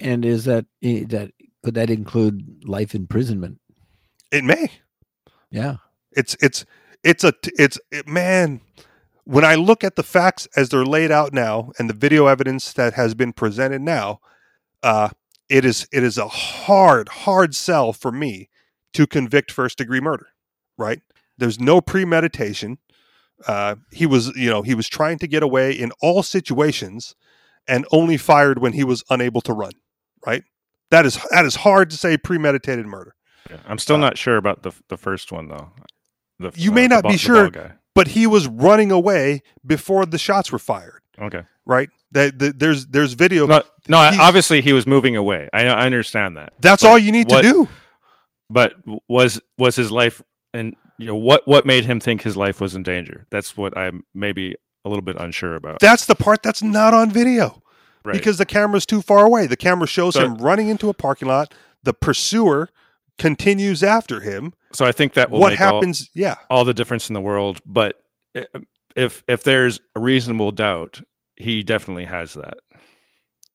and 0.00 0.24
is 0.24 0.46
that 0.46 0.64
that 0.80 1.30
could 1.62 1.74
that 1.74 1.90
include 1.90 2.64
life 2.64 2.94
imprisonment? 2.94 3.58
It 4.32 4.44
may. 4.44 4.70
Yeah. 5.50 5.76
It's 6.12 6.36
it's 6.40 6.64
it's 7.04 7.22
a 7.22 7.34
it's 7.58 7.78
it, 7.90 8.08
man. 8.08 8.62
when 9.24 9.44
I 9.44 9.56
look 9.56 9.84
at 9.84 9.96
the 9.96 10.02
facts 10.02 10.48
as 10.56 10.70
they're 10.70 10.86
laid 10.86 11.10
out 11.10 11.34
now 11.34 11.72
and 11.78 11.90
the 11.90 11.94
video 11.94 12.28
evidence 12.28 12.72
that 12.72 12.94
has 12.94 13.14
been 13.14 13.34
presented 13.34 13.82
now, 13.82 14.20
uh, 14.82 15.10
it 15.50 15.66
is 15.66 15.86
it 15.92 16.02
is 16.02 16.16
a 16.16 16.28
hard 16.28 17.08
hard 17.10 17.54
sell 17.54 17.92
for 17.92 18.10
me 18.10 18.48
to 18.94 19.06
convict 19.06 19.52
first 19.52 19.76
degree 19.76 20.00
murder. 20.00 20.28
Right? 20.78 21.02
There's 21.36 21.60
no 21.60 21.82
premeditation. 21.82 22.78
Uh, 23.46 23.76
he 23.92 24.06
was 24.06 24.34
you 24.36 24.48
know 24.50 24.62
he 24.62 24.74
was 24.74 24.88
trying 24.88 25.18
to 25.18 25.26
get 25.26 25.42
away 25.42 25.72
in 25.72 25.92
all 26.00 26.22
situations, 26.22 27.14
and 27.68 27.86
only 27.92 28.16
fired 28.16 28.58
when 28.58 28.72
he 28.72 28.84
was 28.84 29.04
unable 29.10 29.40
to 29.42 29.52
run. 29.52 29.72
Right? 30.26 30.42
That 30.90 31.04
is 31.06 31.18
that 31.30 31.44
is 31.44 31.56
hard 31.56 31.90
to 31.90 31.96
say 31.96 32.16
premeditated 32.16 32.86
murder. 32.86 33.14
Yeah, 33.50 33.58
I'm 33.66 33.78
still 33.78 33.96
Uh, 33.96 34.00
not 34.00 34.18
sure 34.18 34.36
about 34.36 34.62
the 34.62 34.72
the 34.88 34.96
first 34.96 35.32
one 35.32 35.48
though. 35.48 35.70
The, 36.38 36.52
You 36.56 36.70
uh, 36.70 36.74
may 36.74 36.86
not 36.88 37.02
ball- 37.02 37.12
be 37.12 37.18
sure. 37.18 37.50
But 37.94 38.08
he 38.08 38.26
was 38.26 38.46
running 38.46 38.92
away 38.92 39.42
before 39.64 40.04
the 40.04 40.18
shots 40.18 40.52
were 40.52 40.58
fired. 40.58 41.00
Okay. 41.18 41.42
Right? 41.64 41.88
That 42.12 42.38
that- 42.38 42.58
there's 42.58 42.86
there's 42.88 43.14
video. 43.14 43.46
No, 43.46 43.62
no. 43.88 44.00
He's- 44.02 44.18
Obviously, 44.20 44.60
he 44.60 44.72
was 44.74 44.86
moving 44.86 45.16
away. 45.16 45.48
I, 45.54 45.66
I 45.66 45.86
understand 45.86 46.36
that. 46.36 46.52
That's 46.60 46.84
all 46.84 46.98
you 46.98 47.10
need 47.12 47.30
what- 47.30 47.42
to 47.42 47.48
do. 47.50 47.68
But 48.50 48.74
was 49.08 49.40
was 49.58 49.76
his 49.76 49.90
life 49.90 50.22
and 50.54 50.76
you 50.98 51.06
know 51.06 51.16
what 51.16 51.46
what 51.46 51.66
made 51.66 51.84
him 51.84 52.00
think 52.00 52.22
his 52.22 52.36
life 52.36 52.60
was 52.60 52.74
in 52.74 52.82
danger? 52.82 53.26
That's 53.30 53.56
what 53.56 53.76
I'm 53.76 54.04
maybe 54.14 54.56
a 54.84 54.88
little 54.88 55.02
bit 55.02 55.16
unsure 55.16 55.54
about. 55.56 55.80
That's 55.80 56.06
the 56.06 56.14
part 56.14 56.42
that's 56.42 56.62
not 56.62 56.94
on 56.94 57.10
video 57.10 57.62
Right. 58.04 58.12
because 58.14 58.38
the 58.38 58.46
camera's 58.46 58.86
too 58.86 59.02
far 59.02 59.26
away. 59.26 59.46
The 59.48 59.56
camera 59.56 59.86
shows 59.88 60.14
So- 60.14 60.24
him 60.24 60.36
running 60.36 60.68
into 60.68 60.88
a 60.88 60.94
parking 60.94 61.26
lot. 61.28 61.52
The 61.82 61.92
pursuer 61.94 62.68
continues 63.18 63.82
after 63.82 64.20
him. 64.20 64.52
so 64.72 64.84
I 64.84 64.92
think 64.92 65.14
that 65.14 65.30
will 65.30 65.40
what 65.40 65.50
make 65.52 65.60
all- 65.60 65.74
happens? 65.80 66.10
yeah, 66.14 66.36
all 66.50 66.64
the 66.64 66.74
difference 66.74 67.08
in 67.10 67.14
the 67.14 67.20
world. 67.20 67.60
But 67.66 67.96
um, 68.54 68.66
if 68.94 69.22
if 69.26 69.42
there's 69.42 69.80
a 69.96 70.00
reasonable 70.00 70.52
doubt, 70.52 71.00
he 71.36 71.62
definitely 71.62 72.04
has 72.06 72.34
that. 72.34 72.58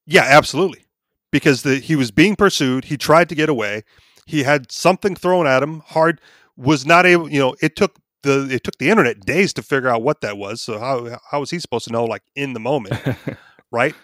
yeah, 0.06 0.24
absolutely. 0.28 0.86
Because 1.32 1.62
the 1.64 1.76
he 1.78 1.96
was 1.96 2.12
being 2.12 2.36
pursued. 2.36 2.86
He 2.86 2.98
tried 2.98 3.30
to 3.30 3.36
get 3.36 3.48
away. 3.50 3.84
He 4.26 4.44
had 4.44 4.72
something 4.72 5.16
thrown 5.16 5.48
at 5.48 5.64
him 5.64 5.82
hard. 5.88 6.20
Was 6.62 6.86
not 6.86 7.06
able. 7.06 7.30
You 7.30 7.40
know, 7.40 7.56
it 7.62 7.76
took 7.76 7.98
the 8.24 8.48
it 8.52 8.64
took 8.64 8.78
the 8.78 8.90
internet 8.90 9.22
days 9.22 9.54
to 9.54 9.64
figure 9.64 9.90
out 9.90 10.04
what 10.04 10.22
that 10.22 10.38
was. 10.38 10.62
So 10.62 10.80
how 10.80 11.18
how 11.30 11.40
was 11.40 11.50
he 11.50 11.60
supposed 11.60 11.86
to 11.86 11.92
know? 11.92 12.06
Like 12.06 12.24
in 12.36 12.54
the 12.54 12.60
moment. 12.60 13.02
right? 13.72 13.96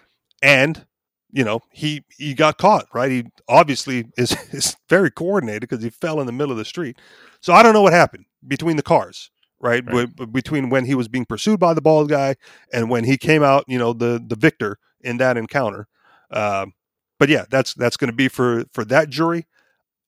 And 0.41 0.85
you 1.31 1.43
know, 1.43 1.59
he 1.71 2.03
he 2.17 2.33
got 2.33 2.57
caught, 2.57 2.87
right? 2.93 3.11
He 3.11 3.25
obviously 3.47 4.05
is 4.17 4.31
is 4.53 4.75
very 4.89 5.11
coordinated 5.11 5.61
because 5.61 5.83
he 5.83 5.89
fell 5.89 6.19
in 6.19 6.25
the 6.25 6.31
middle 6.31 6.51
of 6.51 6.57
the 6.57 6.65
street. 6.65 6.97
So 7.41 7.53
I 7.53 7.63
don't 7.63 7.73
know 7.73 7.81
what 7.81 7.93
happened 7.93 8.25
between 8.47 8.77
the 8.77 8.83
cars, 8.83 9.29
right? 9.59 9.83
Right. 9.85 10.15
Be- 10.15 10.25
between 10.25 10.69
when 10.69 10.85
he 10.85 10.95
was 10.95 11.07
being 11.07 11.25
pursued 11.25 11.59
by 11.59 11.73
the 11.73 11.81
bald 11.81 12.09
guy 12.09 12.35
and 12.73 12.89
when 12.89 13.03
he 13.03 13.17
came 13.17 13.43
out, 13.43 13.65
you 13.67 13.77
know, 13.77 13.93
the 13.93 14.23
the 14.25 14.35
victor 14.35 14.79
in 15.01 15.17
that 15.17 15.37
encounter. 15.37 15.87
Um, 16.31 16.73
but 17.19 17.29
yeah, 17.29 17.45
that's 17.49 17.73
that's 17.73 17.97
going 17.97 18.09
to 18.09 18.15
be 18.15 18.27
for 18.27 18.65
for 18.73 18.85
that 18.85 19.09
jury. 19.09 19.45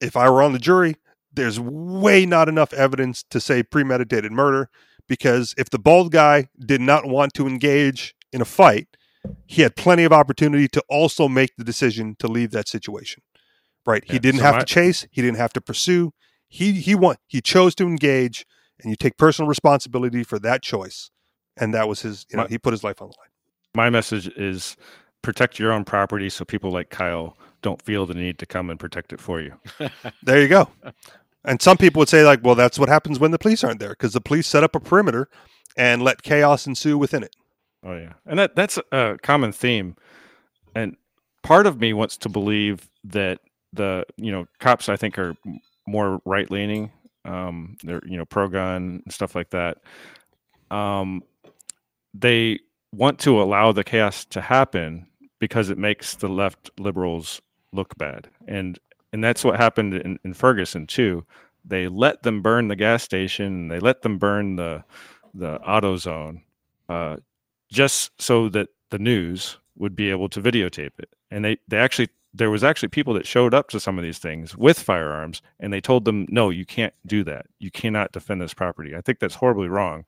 If 0.01 0.15
I 0.15 0.29
were 0.29 0.41
on 0.41 0.53
the 0.53 0.59
jury, 0.59 0.95
there's 1.39 1.59
way 1.59 2.25
not 2.25 2.49
enough 2.49 2.73
evidence 2.73 3.23
to 3.29 3.39
say 3.39 3.63
premeditated 3.63 4.31
murder 4.31 4.69
because 5.07 5.55
if 5.57 5.69
the 5.69 5.79
bald 5.79 6.11
guy 6.11 6.49
did 6.59 6.81
not 6.81 7.05
want 7.07 7.33
to 7.35 7.47
engage 7.47 8.13
in 8.33 8.41
a 8.41 8.45
fight, 8.45 8.87
he 9.45 9.61
had 9.61 9.77
plenty 9.77 10.03
of 10.03 10.11
opportunity 10.11 10.67
to 10.67 10.83
also 10.89 11.29
make 11.29 11.55
the 11.55 11.63
decision 11.63 12.15
to 12.19 12.27
leave 12.27 12.51
that 12.51 12.67
situation. 12.67 13.23
Right? 13.85 14.03
he 14.05 14.19
didn't 14.19 14.39
so 14.39 14.45
have 14.45 14.55
my- 14.55 14.59
to 14.59 14.65
chase, 14.65 15.07
he 15.11 15.21
didn't 15.21 15.37
have 15.37 15.53
to 15.53 15.61
pursue. 15.61 16.13
He 16.49 16.73
he 16.73 16.93
want 16.93 17.19
he 17.27 17.41
chose 17.41 17.73
to 17.75 17.85
engage 17.85 18.45
and 18.81 18.89
you 18.91 18.95
take 18.95 19.17
personal 19.17 19.47
responsibility 19.47 20.23
for 20.23 20.39
that 20.39 20.61
choice. 20.61 21.09
And 21.57 21.73
that 21.73 21.87
was 21.87 22.01
his, 22.01 22.25
you 22.29 22.37
know, 22.37 22.43
My- 22.43 22.49
he 22.49 22.57
put 22.57 22.73
his 22.73 22.83
life 22.83 23.01
on 23.01 23.07
the 23.09 23.15
line. 23.17 23.29
My 23.73 23.89
message 23.89 24.27
is 24.35 24.75
protect 25.21 25.57
your 25.57 25.71
own 25.71 25.85
property 25.85 26.29
so 26.29 26.43
people 26.43 26.71
like 26.71 26.89
Kyle 26.89 27.37
don't 27.61 27.81
feel 27.81 28.05
the 28.05 28.13
need 28.13 28.37
to 28.39 28.45
come 28.45 28.69
and 28.69 28.79
protect 28.79 29.11
it 29.13 29.19
for 29.19 29.41
you. 29.41 29.53
There 30.23 30.41
you 30.41 30.47
go. 30.47 30.69
And 31.45 31.61
some 31.61 31.77
people 31.77 31.99
would 31.99 32.09
say, 32.09 32.23
like, 32.25 32.41
well, 32.43 32.55
that's 32.55 32.77
what 32.77 32.89
happens 32.89 33.19
when 33.19 33.31
the 33.31 33.39
police 33.39 33.63
aren't 33.63 33.79
there 33.79 33.91
because 33.91 34.13
the 34.13 34.21
police 34.21 34.47
set 34.47 34.63
up 34.63 34.75
a 34.75 34.79
perimeter 34.79 35.29
and 35.77 36.01
let 36.01 36.21
chaos 36.21 36.67
ensue 36.67 36.97
within 36.97 37.23
it. 37.23 37.35
Oh 37.83 37.95
yeah, 37.95 38.13
and 38.25 38.37
that 38.39 38.55
that's 38.55 38.77
a 38.91 39.17
common 39.21 39.53
theme, 39.53 39.95
and 40.75 40.97
part 41.43 41.65
of 41.65 41.79
me 41.79 41.93
wants 41.93 42.17
to 42.17 42.29
believe 42.29 42.89
that 43.05 43.39
the 43.71 44.03
you 44.17 44.31
know 44.31 44.47
cops 44.59 44.89
I 44.89 44.97
think 44.97 45.17
are 45.17 45.35
more 45.87 46.19
right 46.25 46.49
leaning. 46.51 46.91
Um, 47.23 47.77
they're 47.83 48.01
you 48.05 48.17
know 48.17 48.25
pro 48.25 48.49
gun 48.49 49.01
and 49.05 49.13
stuff 49.13 49.33
like 49.33 49.51
that. 49.51 49.77
Um, 50.69 51.23
they 52.13 52.59
want 52.91 53.19
to 53.19 53.41
allow 53.41 53.71
the 53.71 53.83
chaos 53.85 54.25
to 54.25 54.41
happen 54.41 55.07
because 55.39 55.69
it 55.69 55.77
makes 55.77 56.15
the 56.15 56.27
left 56.27 56.69
liberals 56.77 57.41
look 57.71 57.97
bad, 57.97 58.29
and 58.45 58.77
and 59.13 59.23
that's 59.23 59.43
what 59.43 59.59
happened 59.59 59.93
in, 59.93 60.19
in 60.23 60.33
Ferguson 60.33 60.87
too. 60.87 61.25
They 61.65 61.87
let 61.87 62.23
them 62.23 62.41
burn 62.41 62.67
the 62.67 62.75
gas 62.75 63.03
station. 63.03 63.67
They 63.67 63.79
let 63.79 64.01
them 64.01 64.17
burn 64.17 64.55
the 64.55 64.83
the 65.33 65.59
AutoZone. 65.59 66.41
Uh, 66.87 67.17
just 67.69 68.19
so 68.19 68.49
that 68.49 68.69
the 68.89 68.99
news 68.99 69.57
would 69.77 69.95
be 69.95 70.09
able 70.09 70.29
to 70.29 70.41
videotape 70.41 70.99
it. 70.99 71.09
And 71.31 71.45
they, 71.45 71.57
they 71.67 71.77
actually, 71.77 72.09
there 72.33 72.49
was 72.49 72.63
actually 72.63 72.89
people 72.89 73.13
that 73.13 73.25
showed 73.25 73.53
up 73.53 73.69
to 73.69 73.79
some 73.79 73.97
of 73.97 74.03
these 74.03 74.19
things 74.19 74.57
with 74.57 74.79
firearms 74.79 75.41
and 75.59 75.71
they 75.71 75.81
told 75.81 76.05
them, 76.05 76.25
no, 76.29 76.49
you 76.49 76.65
can't 76.65 76.93
do 77.05 77.23
that. 77.23 77.45
You 77.59 77.71
cannot 77.71 78.11
defend 78.11 78.41
this 78.41 78.53
property. 78.53 78.95
I 78.95 79.01
think 79.01 79.19
that's 79.19 79.35
horribly 79.35 79.67
wrong. 79.67 80.05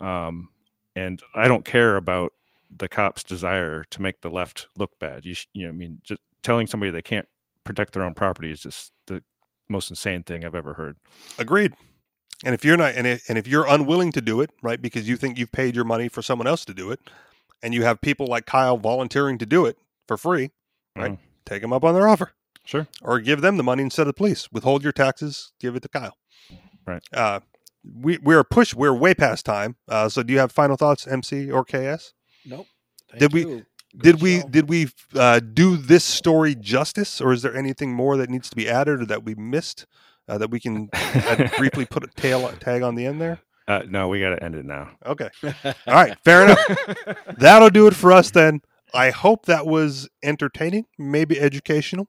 Um, 0.00 0.48
and 0.94 1.22
I 1.34 1.48
don't 1.48 1.64
care 1.64 1.96
about 1.96 2.32
the 2.74 2.88
cops' 2.88 3.22
desire 3.22 3.84
to 3.84 4.02
make 4.02 4.22
the 4.22 4.30
left 4.30 4.68
look 4.76 4.98
bad. 4.98 5.24
You, 5.24 5.34
sh- 5.34 5.48
you 5.52 5.64
know, 5.64 5.68
I 5.68 5.72
mean, 5.72 6.00
just 6.02 6.20
telling 6.42 6.66
somebody 6.66 6.90
they 6.90 7.02
can't 7.02 7.28
protect 7.66 7.92
their 7.92 8.02
own 8.04 8.14
property 8.14 8.50
is 8.50 8.60
just 8.60 8.92
the 9.06 9.22
most 9.68 9.90
insane 9.90 10.22
thing 10.22 10.44
I've 10.44 10.54
ever 10.54 10.74
heard. 10.74 10.96
Agreed. 11.38 11.72
And 12.44 12.54
if 12.54 12.64
you're 12.64 12.76
not, 12.76 12.94
and 12.94 13.06
if, 13.06 13.28
and 13.28 13.36
if 13.38 13.46
you're 13.46 13.66
unwilling 13.66 14.12
to 14.12 14.20
do 14.20 14.40
it, 14.40 14.50
right, 14.62 14.80
because 14.80 15.08
you 15.08 15.16
think 15.16 15.38
you've 15.38 15.52
paid 15.52 15.74
your 15.74 15.84
money 15.84 16.08
for 16.08 16.22
someone 16.22 16.46
else 16.46 16.64
to 16.66 16.74
do 16.74 16.90
it, 16.90 17.00
and 17.62 17.72
you 17.74 17.82
have 17.84 18.00
people 18.00 18.26
like 18.26 18.44
Kyle 18.46 18.76
volunteering 18.76 19.38
to 19.38 19.46
do 19.46 19.64
it 19.66 19.76
for 20.06 20.16
free, 20.16 20.50
right, 20.94 21.12
Mhm. 21.12 21.18
take 21.46 21.62
them 21.62 21.72
up 21.72 21.82
on 21.84 21.94
their 21.94 22.08
offer. 22.08 22.32
Sure. 22.64 22.88
or 23.00 23.20
give 23.20 23.42
them 23.42 23.58
the 23.58 23.62
money 23.62 23.84
instead 23.84 24.02
of 24.02 24.06
the 24.08 24.12
police. 24.12 24.50
Withhold 24.50 24.82
your 24.82 24.90
taxes, 24.92 25.52
give 25.60 25.76
it 25.76 25.82
to 25.84 25.88
Kyle. 25.88 26.16
Right. 26.84 27.00
Uh, 27.12 27.38
we 27.84 28.18
we 28.18 28.34
are 28.34 28.42
pushed. 28.42 28.74
We're 28.74 28.92
way 28.92 29.14
past 29.14 29.46
time. 29.46 29.76
Uh, 29.88 30.08
so, 30.08 30.24
do 30.24 30.32
you 30.32 30.40
have 30.40 30.50
final 30.50 30.76
thoughts, 30.76 31.06
MC 31.06 31.48
or 31.48 31.64
KS? 31.64 32.12
Nope. 32.44 32.66
Thank 33.08 33.20
Did 33.20 33.32
we- 33.32 33.40
you. 33.42 33.66
Did 33.98 34.16
Good 34.16 34.22
we 34.22 34.42
did 34.50 34.68
we 34.68 34.88
uh, 35.14 35.40
do 35.40 35.76
this 35.76 36.04
story 36.04 36.54
justice, 36.54 37.20
or 37.20 37.32
is 37.32 37.42
there 37.42 37.56
anything 37.56 37.94
more 37.94 38.16
that 38.16 38.28
needs 38.28 38.50
to 38.50 38.56
be 38.56 38.68
added 38.68 39.00
or 39.00 39.06
that 39.06 39.24
we 39.24 39.34
missed 39.34 39.86
uh, 40.28 40.38
that 40.38 40.50
we 40.50 40.60
can 40.60 40.90
briefly 41.58 41.86
put 41.86 42.04
a 42.04 42.08
tail 42.08 42.50
tag 42.60 42.82
on 42.82 42.94
the 42.94 43.06
end 43.06 43.20
there? 43.20 43.40
Uh, 43.68 43.82
no, 43.88 44.08
we 44.08 44.20
got 44.20 44.30
to 44.30 44.42
end 44.42 44.54
it 44.54 44.64
now. 44.64 44.90
Okay. 45.04 45.28
All 45.44 45.72
right. 45.86 46.16
Fair 46.24 46.44
enough. 46.44 46.58
That'll 47.38 47.70
do 47.70 47.86
it 47.86 47.94
for 47.94 48.12
us 48.12 48.30
then. 48.30 48.60
I 48.94 49.10
hope 49.10 49.46
that 49.46 49.66
was 49.66 50.08
entertaining, 50.22 50.86
maybe 50.98 51.40
educational. 51.40 52.08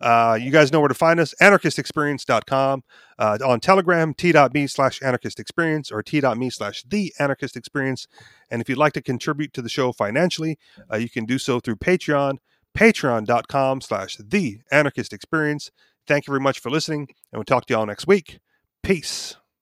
Uh, 0.00 0.38
you 0.40 0.50
guys 0.50 0.72
know 0.72 0.80
where 0.80 0.88
to 0.88 0.94
find 0.94 1.20
us 1.20 1.34
anarchistexperience.com, 1.40 2.82
uh, 3.18 3.38
on 3.44 3.60
Telegram, 3.60 4.14
t.me 4.14 4.66
slash 4.66 5.02
anarchist 5.02 5.40
experience 5.40 5.90
or 5.90 6.02
t.me 6.02 6.50
slash 6.50 6.82
the 6.84 7.12
anarchist 7.18 7.56
experience. 7.56 8.06
And 8.50 8.60
if 8.60 8.68
you'd 8.68 8.78
like 8.78 8.92
to 8.94 9.02
contribute 9.02 9.52
to 9.54 9.62
the 9.62 9.68
show 9.68 9.92
financially, 9.92 10.58
uh, 10.92 10.96
you 10.96 11.08
can 11.08 11.24
do 11.24 11.38
so 11.38 11.60
through 11.60 11.76
Patreon, 11.76 12.38
patreon.com 12.76 13.80
slash 13.80 14.16
the 14.16 14.58
anarchist 14.70 15.12
experience. 15.12 15.70
Thank 16.06 16.26
you 16.26 16.30
very 16.32 16.40
much 16.40 16.60
for 16.60 16.70
listening, 16.70 17.08
and 17.32 17.38
we'll 17.38 17.44
talk 17.44 17.66
to 17.66 17.74
you 17.74 17.78
all 17.78 17.86
next 17.86 18.06
week. 18.06 18.38
Peace. 18.82 19.36